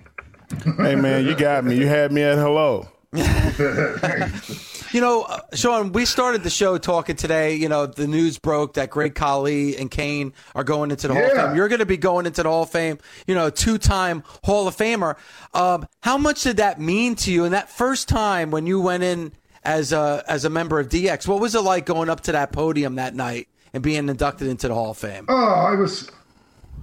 hey, 0.78 0.96
man, 0.96 1.26
you 1.26 1.36
got 1.36 1.66
me. 1.66 1.76
You 1.76 1.88
had 1.88 2.12
me 2.12 2.22
at 2.22 2.38
hello. 2.38 2.88
You 4.94 5.02
know, 5.02 5.24
uh, 5.24 5.40
Sean, 5.54 5.92
we 5.92 6.06
started 6.06 6.44
the 6.44 6.52
show 6.52 6.78
talking 6.78 7.16
today. 7.16 7.56
You 7.56 7.68
know, 7.68 7.88
the 7.88 8.08
news 8.08 8.38
broke 8.38 8.76
that 8.76 8.92
Great 8.92 9.16
Khali 9.16 9.76
and 9.76 9.90
Kane 9.90 10.34
are 10.54 10.64
going 10.64 10.92
into 10.92 11.08
the 11.08 11.16
Hall 11.16 11.24
of 11.24 11.32
Fame. 11.32 11.56
You're 11.56 11.68
going 11.68 11.80
to 11.80 11.86
be 11.86 11.98
going 11.98 12.28
into 12.28 12.44
the 12.44 12.50
Hall 12.50 12.64
of 12.64 12.70
Fame, 12.70 13.00
you 13.26 13.34
know, 13.34 13.50
two 13.50 13.80
time 13.80 14.24
Hall 14.44 14.68
of 14.68 14.78
Famer. 14.78 15.18
Um, 15.54 15.88
how 16.02 16.20
much 16.20 16.44
did 16.44 16.58
that 16.58 16.80
mean 16.80 17.16
to 17.16 17.32
you? 17.32 17.44
And 17.44 17.54
that 17.54 17.70
first 17.70 18.08
time 18.08 18.52
when 18.52 18.68
you 18.68 18.80
went 18.80 19.02
in 19.02 19.34
as 19.64 19.94
a 19.94 20.24
as 20.28 20.46
a 20.46 20.50
member 20.50 20.80
of 20.80 20.90
DX. 20.90 21.28
What 21.28 21.40
was 21.40 21.56
it 21.56 21.62
like 21.62 21.86
going 21.86 22.10
up 22.10 22.22
to 22.22 22.34
that 22.34 22.52
podium 22.52 22.96
that 22.96 23.16
night 23.16 23.48
and 23.74 23.82
being 23.82 24.10
inducted 24.10 24.48
into 24.48 24.68
the 24.68 24.74
Hall 24.74 24.92
of 24.92 24.98
Fame? 24.98 25.26
Oh, 25.28 25.36
I 25.36 25.76
was, 25.76 26.10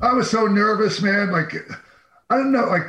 I 0.00 0.12
was 0.14 0.30
so 0.30 0.46
nervous, 0.46 1.00
man. 1.00 1.30
Like, 1.30 1.54
I 2.30 2.36
don't 2.36 2.52
know. 2.52 2.66
Like, 2.66 2.86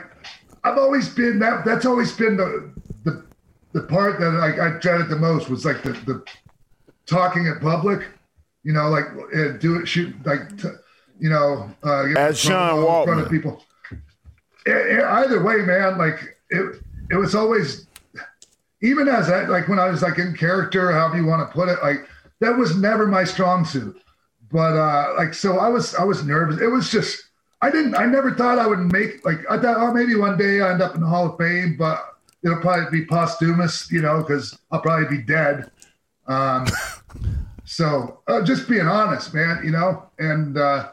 I've 0.63 0.77
always 0.77 1.09
been 1.09 1.39
that. 1.39 1.65
That's 1.65 1.85
always 1.85 2.11
been 2.11 2.37
the 2.37 2.71
the 3.03 3.23
the 3.73 3.81
part 3.83 4.19
that 4.19 4.33
I, 4.35 4.67
I 4.75 4.79
dreaded 4.79 5.09
the 5.09 5.15
most 5.15 5.49
was 5.49 5.65
like 5.65 5.81
the 5.83 5.91
the 5.91 6.23
talking 7.05 7.45
in 7.45 7.59
public. 7.59 8.07
You 8.63 8.73
know, 8.73 8.89
like 8.89 9.05
uh, 9.35 9.57
do 9.57 9.79
it, 9.79 9.87
shoot, 9.87 10.13
like, 10.23 10.55
t- 10.61 10.67
you 11.19 11.29
know, 11.31 11.71
uh, 11.83 12.03
As 12.15 12.43
in 12.45 12.51
front 12.51 12.71
of- 12.71 12.77
in 12.77 12.85
front 13.07 13.21
of 13.21 13.29
people. 13.31 13.63
E- 14.67 14.71
e- 14.71 15.01
either 15.01 15.41
way, 15.41 15.57
man, 15.57 15.97
like 15.97 16.37
it, 16.51 16.79
it 17.09 17.15
was 17.15 17.33
always 17.33 17.87
even 18.83 19.07
as 19.07 19.29
I, 19.29 19.45
like 19.45 19.67
when 19.67 19.79
I 19.79 19.89
was 19.89 20.01
like 20.03 20.19
in 20.19 20.35
character, 20.35 20.91
however 20.91 21.17
you 21.17 21.25
want 21.25 21.47
to 21.47 21.51
put 21.53 21.69
it, 21.69 21.79
like 21.83 22.07
that 22.39 22.55
was 22.55 22.75
never 22.77 23.07
my 23.07 23.23
strong 23.23 23.65
suit. 23.65 23.99
But 24.51 24.75
uh 24.75 25.13
like 25.17 25.33
so 25.33 25.57
I 25.59 25.67
was 25.69 25.95
I 25.95 26.03
was 26.03 26.23
nervous. 26.23 26.59
It 26.61 26.67
was 26.67 26.89
just 26.91 27.19
I 27.63 27.71
didn't 27.71 27.95
I 27.95 28.05
never 28.05 28.33
thought 28.35 28.59
I 28.59 28.67
would 28.67 28.91
make 28.91 29.25
like 29.25 29.39
I 29.49 29.57
thought 29.57 29.77
oh 29.77 29.91
maybe 29.93 30.15
one 30.15 30.37
day 30.37 30.61
I 30.61 30.71
end 30.71 30.81
up 30.83 30.93
in 30.93 31.01
the 31.01 31.07
Hall 31.07 31.27
of 31.31 31.37
Fame, 31.39 31.77
but 31.77 32.03
it'll 32.43 32.59
probably 32.59 32.99
be 32.99 33.05
posthumous, 33.05 33.91
you 33.91 34.01
know, 34.01 34.21
because 34.21 34.57
I'll 34.71 34.81
probably 34.81 35.17
be 35.17 35.23
dead. 35.23 35.71
Um 36.27 36.67
so 37.65 38.21
uh, 38.27 38.43
just 38.43 38.67
being 38.67 38.87
honest, 38.87 39.33
man, 39.33 39.61
you 39.63 39.71
know, 39.71 40.09
and 40.19 40.57
uh 40.57 40.89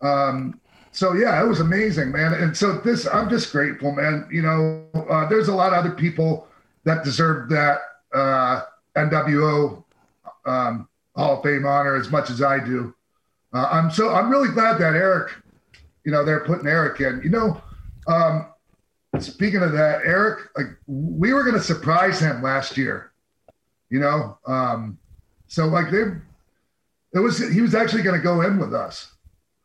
um 0.00 0.60
so 0.92 1.14
yeah, 1.14 1.42
it 1.42 1.48
was 1.48 1.60
amazing, 1.60 2.12
man. 2.12 2.34
And 2.34 2.54
so 2.54 2.76
this, 2.78 3.06
I'm 3.06 3.30
just 3.30 3.50
grateful, 3.50 3.92
man. 3.92 4.28
You 4.30 4.42
know, 4.42 4.84
uh, 5.10 5.26
there's 5.26 5.48
a 5.48 5.54
lot 5.54 5.72
of 5.72 5.78
other 5.78 5.94
people 5.94 6.46
that 6.84 7.02
deserve 7.02 7.48
that 7.48 7.78
uh, 8.14 8.62
NWO 8.94 9.82
um, 10.44 10.88
Hall 11.16 11.38
of 11.38 11.42
Fame 11.42 11.64
honor 11.64 11.96
as 11.96 12.10
much 12.10 12.28
as 12.28 12.42
I 12.42 12.62
do. 12.62 12.94
Uh, 13.54 13.68
I'm 13.70 13.90
so 13.90 14.10
I'm 14.10 14.30
really 14.30 14.50
glad 14.50 14.78
that 14.78 14.94
Eric, 14.94 15.32
you 16.04 16.12
know, 16.12 16.24
they're 16.24 16.44
putting 16.44 16.66
Eric 16.66 17.00
in. 17.00 17.22
You 17.24 17.30
know, 17.30 17.62
um, 18.06 18.51
speaking 19.24 19.62
of 19.62 19.72
that, 19.72 20.02
Eric, 20.04 20.48
like 20.56 20.66
we 20.86 21.32
were 21.32 21.42
going 21.42 21.56
to 21.56 21.62
surprise 21.62 22.20
him 22.20 22.42
last 22.42 22.76
year. 22.76 23.12
You 23.90 24.00
know, 24.00 24.38
um, 24.46 24.98
so 25.48 25.66
like 25.66 25.90
they, 25.90 26.04
it 27.14 27.18
was 27.18 27.38
he 27.52 27.60
was 27.60 27.74
actually 27.74 28.02
going 28.02 28.18
to 28.18 28.22
go 28.22 28.40
in 28.40 28.58
with 28.58 28.74
us. 28.74 29.12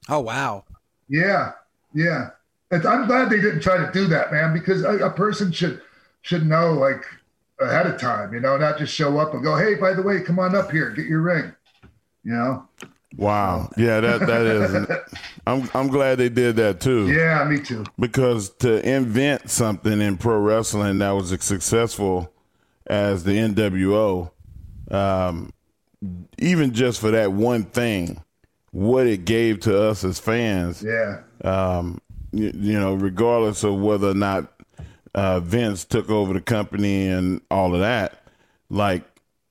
Oh 0.10 0.20
wow. 0.20 0.66
Yeah, 1.10 1.54
yeah. 1.94 2.32
It's, 2.70 2.86
I'm 2.86 3.08
glad 3.08 3.30
they 3.30 3.40
didn't 3.40 3.62
try 3.62 3.78
to 3.78 3.90
do 3.94 4.08
that, 4.08 4.32
man, 4.32 4.54
because 4.54 4.84
a, 4.84 4.98
a 4.98 5.10
person 5.10 5.52
should 5.52 5.82
should 6.22 6.46
know 6.46 6.74
like 6.74 7.06
ahead 7.60 7.88
of 7.88 8.00
time, 8.00 8.34
you 8.34 8.40
know, 8.40 8.58
not 8.58 8.78
just 8.78 8.94
show 8.94 9.18
up 9.18 9.34
and 9.34 9.44
go, 9.44 9.56
"Hey, 9.56 9.76
by 9.76 9.94
the 9.94 10.02
way, 10.02 10.22
come 10.22 10.40
on 10.40 10.56
up 10.56 10.72
here, 10.72 10.92
get 10.92 11.06
your 11.06 11.22
ring," 11.22 11.56
you 12.24 12.34
know. 12.34 12.68
Wow. 13.16 13.70
Yeah, 13.78 14.02
that 14.02 14.20
that 14.22 14.46
is. 14.46 14.88
I'm 15.48 15.70
I'm 15.74 15.88
glad 15.88 16.18
they 16.18 16.30
did 16.30 16.58
that 16.58 16.82
too. 16.82 17.12
Yeah, 17.12 17.44
me 17.46 17.60
too. 17.60 17.86
Because 17.98 18.50
to 18.58 18.88
invent 18.88 19.50
something 19.50 20.02
in 20.02 20.18
pro 20.18 20.38
wrestling 20.40 20.98
that 21.00 21.12
was 21.12 21.32
as 21.32 21.44
successful 21.44 22.32
as 22.86 23.24
the 23.24 23.32
NWO, 23.32 24.32
um, 24.92 25.52
even 26.38 26.74
just 26.74 27.00
for 27.00 27.12
that 27.12 27.32
one 27.32 27.64
thing, 27.64 28.22
what 28.72 29.08
it 29.08 29.26
gave 29.26 29.62
to 29.62 29.82
us 29.82 30.04
as 30.04 30.20
fans. 30.20 30.84
Yeah. 30.84 31.22
Um, 31.44 32.02
you, 32.32 32.52
you 32.54 32.80
know, 32.80 32.94
regardless 32.94 33.64
of 33.64 33.80
whether 33.80 34.10
or 34.10 34.16
not 34.16 34.52
uh, 35.16 35.40
Vince 35.40 35.86
took 35.86 36.10
over 36.10 36.34
the 36.34 36.42
company 36.42 37.08
and 37.08 37.42
all 37.50 37.74
of 37.74 37.80
that, 37.82 38.22
like 38.70 39.04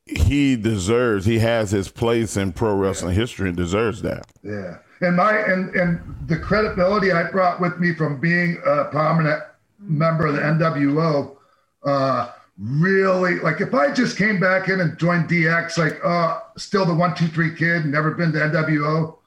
he 0.06 0.54
deserves, 0.54 1.26
he 1.26 1.40
has 1.40 1.72
his 1.72 1.88
place 1.88 2.36
in 2.36 2.52
pro 2.52 2.74
wrestling 2.74 3.14
history 3.14 3.48
and 3.48 3.56
deserves 3.56 4.02
that. 4.02 4.26
Yeah. 4.42 4.78
And 5.00 5.16
my 5.16 5.36
and 5.36 5.74
and 5.74 6.00
the 6.26 6.38
credibility 6.38 7.12
I 7.12 7.30
brought 7.30 7.60
with 7.60 7.78
me 7.78 7.94
from 7.94 8.18
being 8.18 8.60
a 8.64 8.84
prominent 8.84 9.42
member 9.78 10.26
of 10.26 10.34
the 10.34 10.40
NWO, 10.40 11.36
uh, 11.84 12.30
really 12.56 13.40
like 13.40 13.60
if 13.60 13.74
I 13.74 13.92
just 13.92 14.16
came 14.16 14.40
back 14.40 14.68
in 14.68 14.80
and 14.80 14.98
joined 14.98 15.28
DX, 15.28 15.76
like 15.76 16.02
uh, 16.02 16.40
still 16.56 16.86
the 16.86 16.94
one 16.94 17.14
two 17.14 17.26
three 17.28 17.54
kid, 17.54 17.84
never 17.84 18.12
been 18.12 18.32
to 18.32 18.38
NWO, 18.38 19.18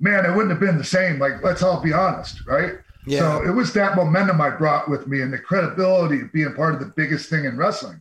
man, 0.00 0.24
it 0.24 0.30
wouldn't 0.30 0.50
have 0.50 0.60
been 0.60 0.78
the 0.78 0.84
same. 0.84 1.18
Like 1.18 1.42
let's 1.42 1.62
all 1.62 1.82
be 1.82 1.92
honest, 1.92 2.46
right? 2.46 2.74
Yeah. 3.06 3.18
So 3.18 3.42
it 3.46 3.54
was 3.54 3.72
that 3.74 3.96
momentum 3.96 4.40
I 4.40 4.50
brought 4.50 4.88
with 4.88 5.06
me 5.08 5.20
and 5.20 5.32
the 5.32 5.38
credibility 5.38 6.22
of 6.22 6.32
being 6.32 6.54
part 6.54 6.72
of 6.72 6.80
the 6.80 6.86
biggest 6.86 7.28
thing 7.28 7.44
in 7.44 7.56
wrestling 7.56 8.00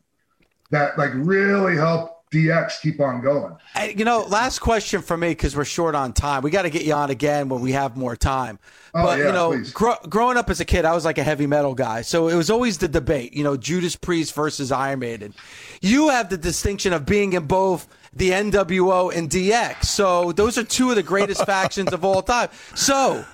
that 0.72 0.98
like 0.98 1.12
really 1.14 1.76
helped 1.76 2.16
DX 2.32 2.82
keep 2.82 3.00
on 3.00 3.22
going. 3.22 3.56
You 3.96 4.04
know, 4.04 4.26
last 4.26 4.60
question 4.60 5.02
for 5.02 5.16
me 5.16 5.30
because 5.30 5.56
we're 5.56 5.64
short 5.66 5.96
on 5.96 6.12
time. 6.12 6.44
We 6.44 6.52
got 6.52 6.64
to 6.64 6.70
get 6.70 6.84
you 6.84 6.94
on 6.94 7.10
again 7.10 7.50
when 7.50 7.62
we 7.62 7.72
have 7.72 7.96
more 7.96 8.16
time. 8.16 8.60
Oh, 8.94 9.04
but 9.04 9.20
yeah, 9.20 9.28
you 9.28 9.32
know, 9.32 9.64
gro- 9.74 10.00
growing 10.10 10.38
up 10.38 10.50
as 10.50 10.60
a 10.60 10.66
kid, 10.66 10.86
I 10.86 10.94
was 10.94 11.06
like 11.06 11.18
a 11.18 11.24
heavy 11.24 11.48
metal 11.48 11.74
guy, 11.74 12.02
so 12.02 12.28
it 12.28 12.36
was 12.36 12.50
always 12.50 12.78
the 12.78 12.88
debate. 12.88 13.34
You 13.34 13.44
know, 13.44 13.56
Judas 13.56 13.96
Priest 13.96 14.34
versus 14.34 14.72
Iron 14.72 15.00
Maiden. 15.00 15.34
You 15.82 16.10
have 16.10 16.30
the 16.30 16.38
distinction 16.38 16.94
of 16.94 17.06
being 17.06 17.34
in 17.34 17.46
both 17.46 17.88
the 18.14 18.32
NWO 18.32 19.16
and 19.16 19.30
DX. 19.30 19.86
So 19.86 20.32
those 20.32 20.58
are 20.58 20.64
two 20.64 20.90
of 20.90 20.96
the 20.96 21.04
greatest 21.04 21.46
factions 21.46 21.94
of 21.94 22.04
all 22.04 22.22
time. 22.22 22.50
So. 22.74 23.26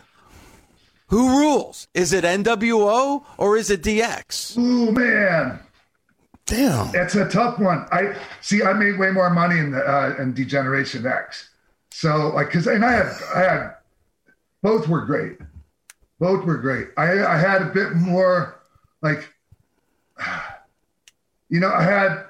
Who 1.07 1.39
rules? 1.39 1.89
Is 1.93 2.13
it 2.13 2.23
NWO 2.23 3.25
or 3.37 3.57
is 3.57 3.69
it 3.69 3.83
DX? 3.83 4.57
Ooh 4.57 4.93
man, 4.93 5.59
damn, 6.51 6.91
it's 6.93 7.15
a 7.15 7.27
tough 7.29 7.57
one. 7.59 7.87
I 7.91 8.15
see. 8.41 8.61
I 8.63 8.73
made 8.73 8.99
way 8.99 9.11
more 9.11 9.29
money 9.29 9.57
in 9.57 9.71
the 9.71 9.79
uh, 9.79 10.15
in 10.19 10.33
Degeneration 10.33 11.05
X, 11.07 11.49
so 11.89 12.29
like 12.29 12.47
because 12.47 12.67
and 12.67 12.83
I 12.85 12.91
had 12.91 13.07
I 13.35 13.39
had 13.39 13.73
both 14.61 14.87
were 14.87 15.05
great, 15.05 15.37
both 16.19 16.45
were 16.45 16.57
great. 16.57 16.89
I 16.97 17.23
I 17.25 17.37
had 17.37 17.61
a 17.61 17.65
bit 17.65 17.93
more 17.93 18.61
like, 19.01 19.33
you 21.49 21.59
know, 21.59 21.71
I 21.71 21.83
had 21.83 22.25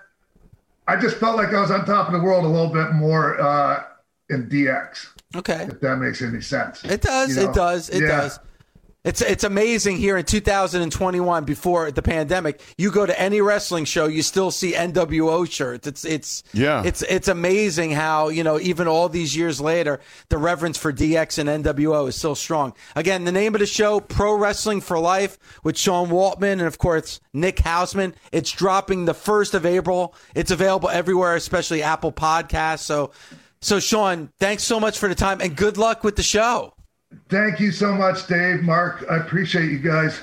I 0.87 0.95
just 0.97 1.17
felt 1.17 1.37
like 1.37 1.53
I 1.53 1.61
was 1.61 1.71
on 1.71 1.85
top 1.85 2.07
of 2.07 2.13
the 2.13 2.19
world 2.21 2.45
a 2.45 2.47
little 2.47 2.71
bit 2.73 2.93
more 2.93 3.39
uh, 3.41 3.83
in 4.29 4.47
DX. 4.47 5.07
Okay, 5.35 5.63
if 5.69 5.79
that 5.79 5.97
makes 5.97 6.21
any 6.21 6.41
sense. 6.41 6.83
It 6.83 7.01
does. 7.01 7.29
You 7.35 7.43
know? 7.43 7.49
It 7.49 7.55
does. 7.55 7.89
It 7.89 8.01
Yeah. 8.03 8.07
does. 8.07 8.39
It's 9.03 9.19
it's 9.19 9.43
amazing 9.43 9.97
here 9.97 10.15
in 10.15 10.25
2021 10.25 11.43
before 11.43 11.89
the 11.89 12.03
pandemic. 12.03 12.61
You 12.77 12.91
go 12.91 13.03
to 13.03 13.19
any 13.19 13.41
wrestling 13.41 13.85
show, 13.85 14.05
you 14.05 14.21
still 14.21 14.51
see 14.51 14.73
NWO 14.73 15.49
shirts. 15.49 15.87
It's 15.87 16.05
it's 16.05 16.43
Yeah. 16.53 16.83
It's 16.85 17.01
it's 17.01 17.27
amazing 17.27 17.91
how 17.91 18.29
you 18.29 18.43
know 18.43 18.59
even 18.59 18.87
all 18.87 19.09
these 19.09 19.35
years 19.35 19.59
later, 19.59 20.01
the 20.29 20.37
reverence 20.37 20.77
for 20.77 20.93
DX 20.93 21.39
and 21.39 21.65
NWO 21.65 22.09
is 22.09 22.15
still 22.15 22.35
strong. 22.35 22.75
Again, 22.95 23.23
the 23.23 23.31
name 23.31 23.55
of 23.55 23.59
the 23.59 23.65
show, 23.65 24.01
Pro 24.01 24.35
Wrestling 24.35 24.81
for 24.81 24.99
Life, 24.99 25.39
with 25.63 25.79
Sean 25.79 26.09
Waltman 26.09 26.53
and 26.53 26.61
of 26.61 26.77
course 26.77 27.19
Nick 27.33 27.55
Hausman. 27.57 28.13
It's 28.31 28.51
dropping 28.51 29.05
the 29.05 29.15
first 29.15 29.55
of 29.55 29.65
April. 29.65 30.13
It's 30.35 30.51
available 30.51 30.89
everywhere, 30.89 31.35
especially 31.35 31.81
Apple 31.81 32.11
Podcasts. 32.11 32.81
So. 32.81 33.11
So, 33.63 33.79
Sean, 33.79 34.31
thanks 34.39 34.63
so 34.63 34.79
much 34.79 34.97
for 34.97 35.07
the 35.07 35.13
time 35.13 35.39
and 35.39 35.55
good 35.55 35.77
luck 35.77 36.03
with 36.03 36.15
the 36.15 36.23
show. 36.23 36.73
Thank 37.29 37.59
you 37.59 37.71
so 37.71 37.93
much, 37.93 38.27
Dave, 38.27 38.61
Mark. 38.61 39.05
I 39.09 39.17
appreciate 39.17 39.71
you 39.71 39.79
guys. 39.79 40.21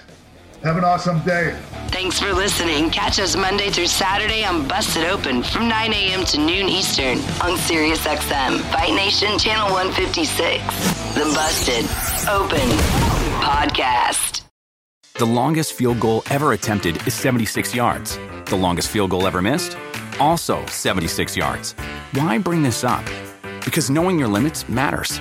Have 0.63 0.77
an 0.77 0.85
awesome 0.85 1.21
day. 1.21 1.57
Thanks 1.89 2.19
for 2.19 2.33
listening. 2.33 2.91
Catch 2.91 3.21
us 3.21 3.37
Monday 3.37 3.71
through 3.71 3.87
Saturday 3.87 4.45
on 4.45 4.67
Busted 4.67 5.05
Open 5.05 5.43
from 5.43 5.69
9 5.69 5.93
a.m. 5.93 6.25
to 6.27 6.39
noon 6.39 6.69
Eastern 6.69 7.19
on 7.41 7.57
SiriusXM, 7.57 8.61
Fight 8.73 8.93
Nation 8.95 9.39
Channel 9.39 9.73
156. 9.73 11.15
The 11.15 11.25
Busted 11.35 11.85
Open 12.29 12.69
Podcast. 13.41 14.43
The 15.15 15.27
longest 15.27 15.75
field 15.75 16.01
goal 16.01 16.23
ever 16.31 16.53
attempted 16.53 17.07
is 17.07 17.15
76 17.15 17.75
yards. 17.75 18.19
The 18.47 18.57
longest 18.57 18.89
field 18.89 19.11
goal 19.11 19.27
ever 19.27 19.41
missed? 19.41 19.77
Also 20.21 20.65
76 20.67 21.37
yards. 21.37 21.73
Why 22.13 22.39
bring 22.39 22.63
this 22.63 22.83
up? 22.85 23.05
Because 23.65 23.91
knowing 23.91 24.19
your 24.19 24.29
limits 24.29 24.69
matters, 24.69 25.21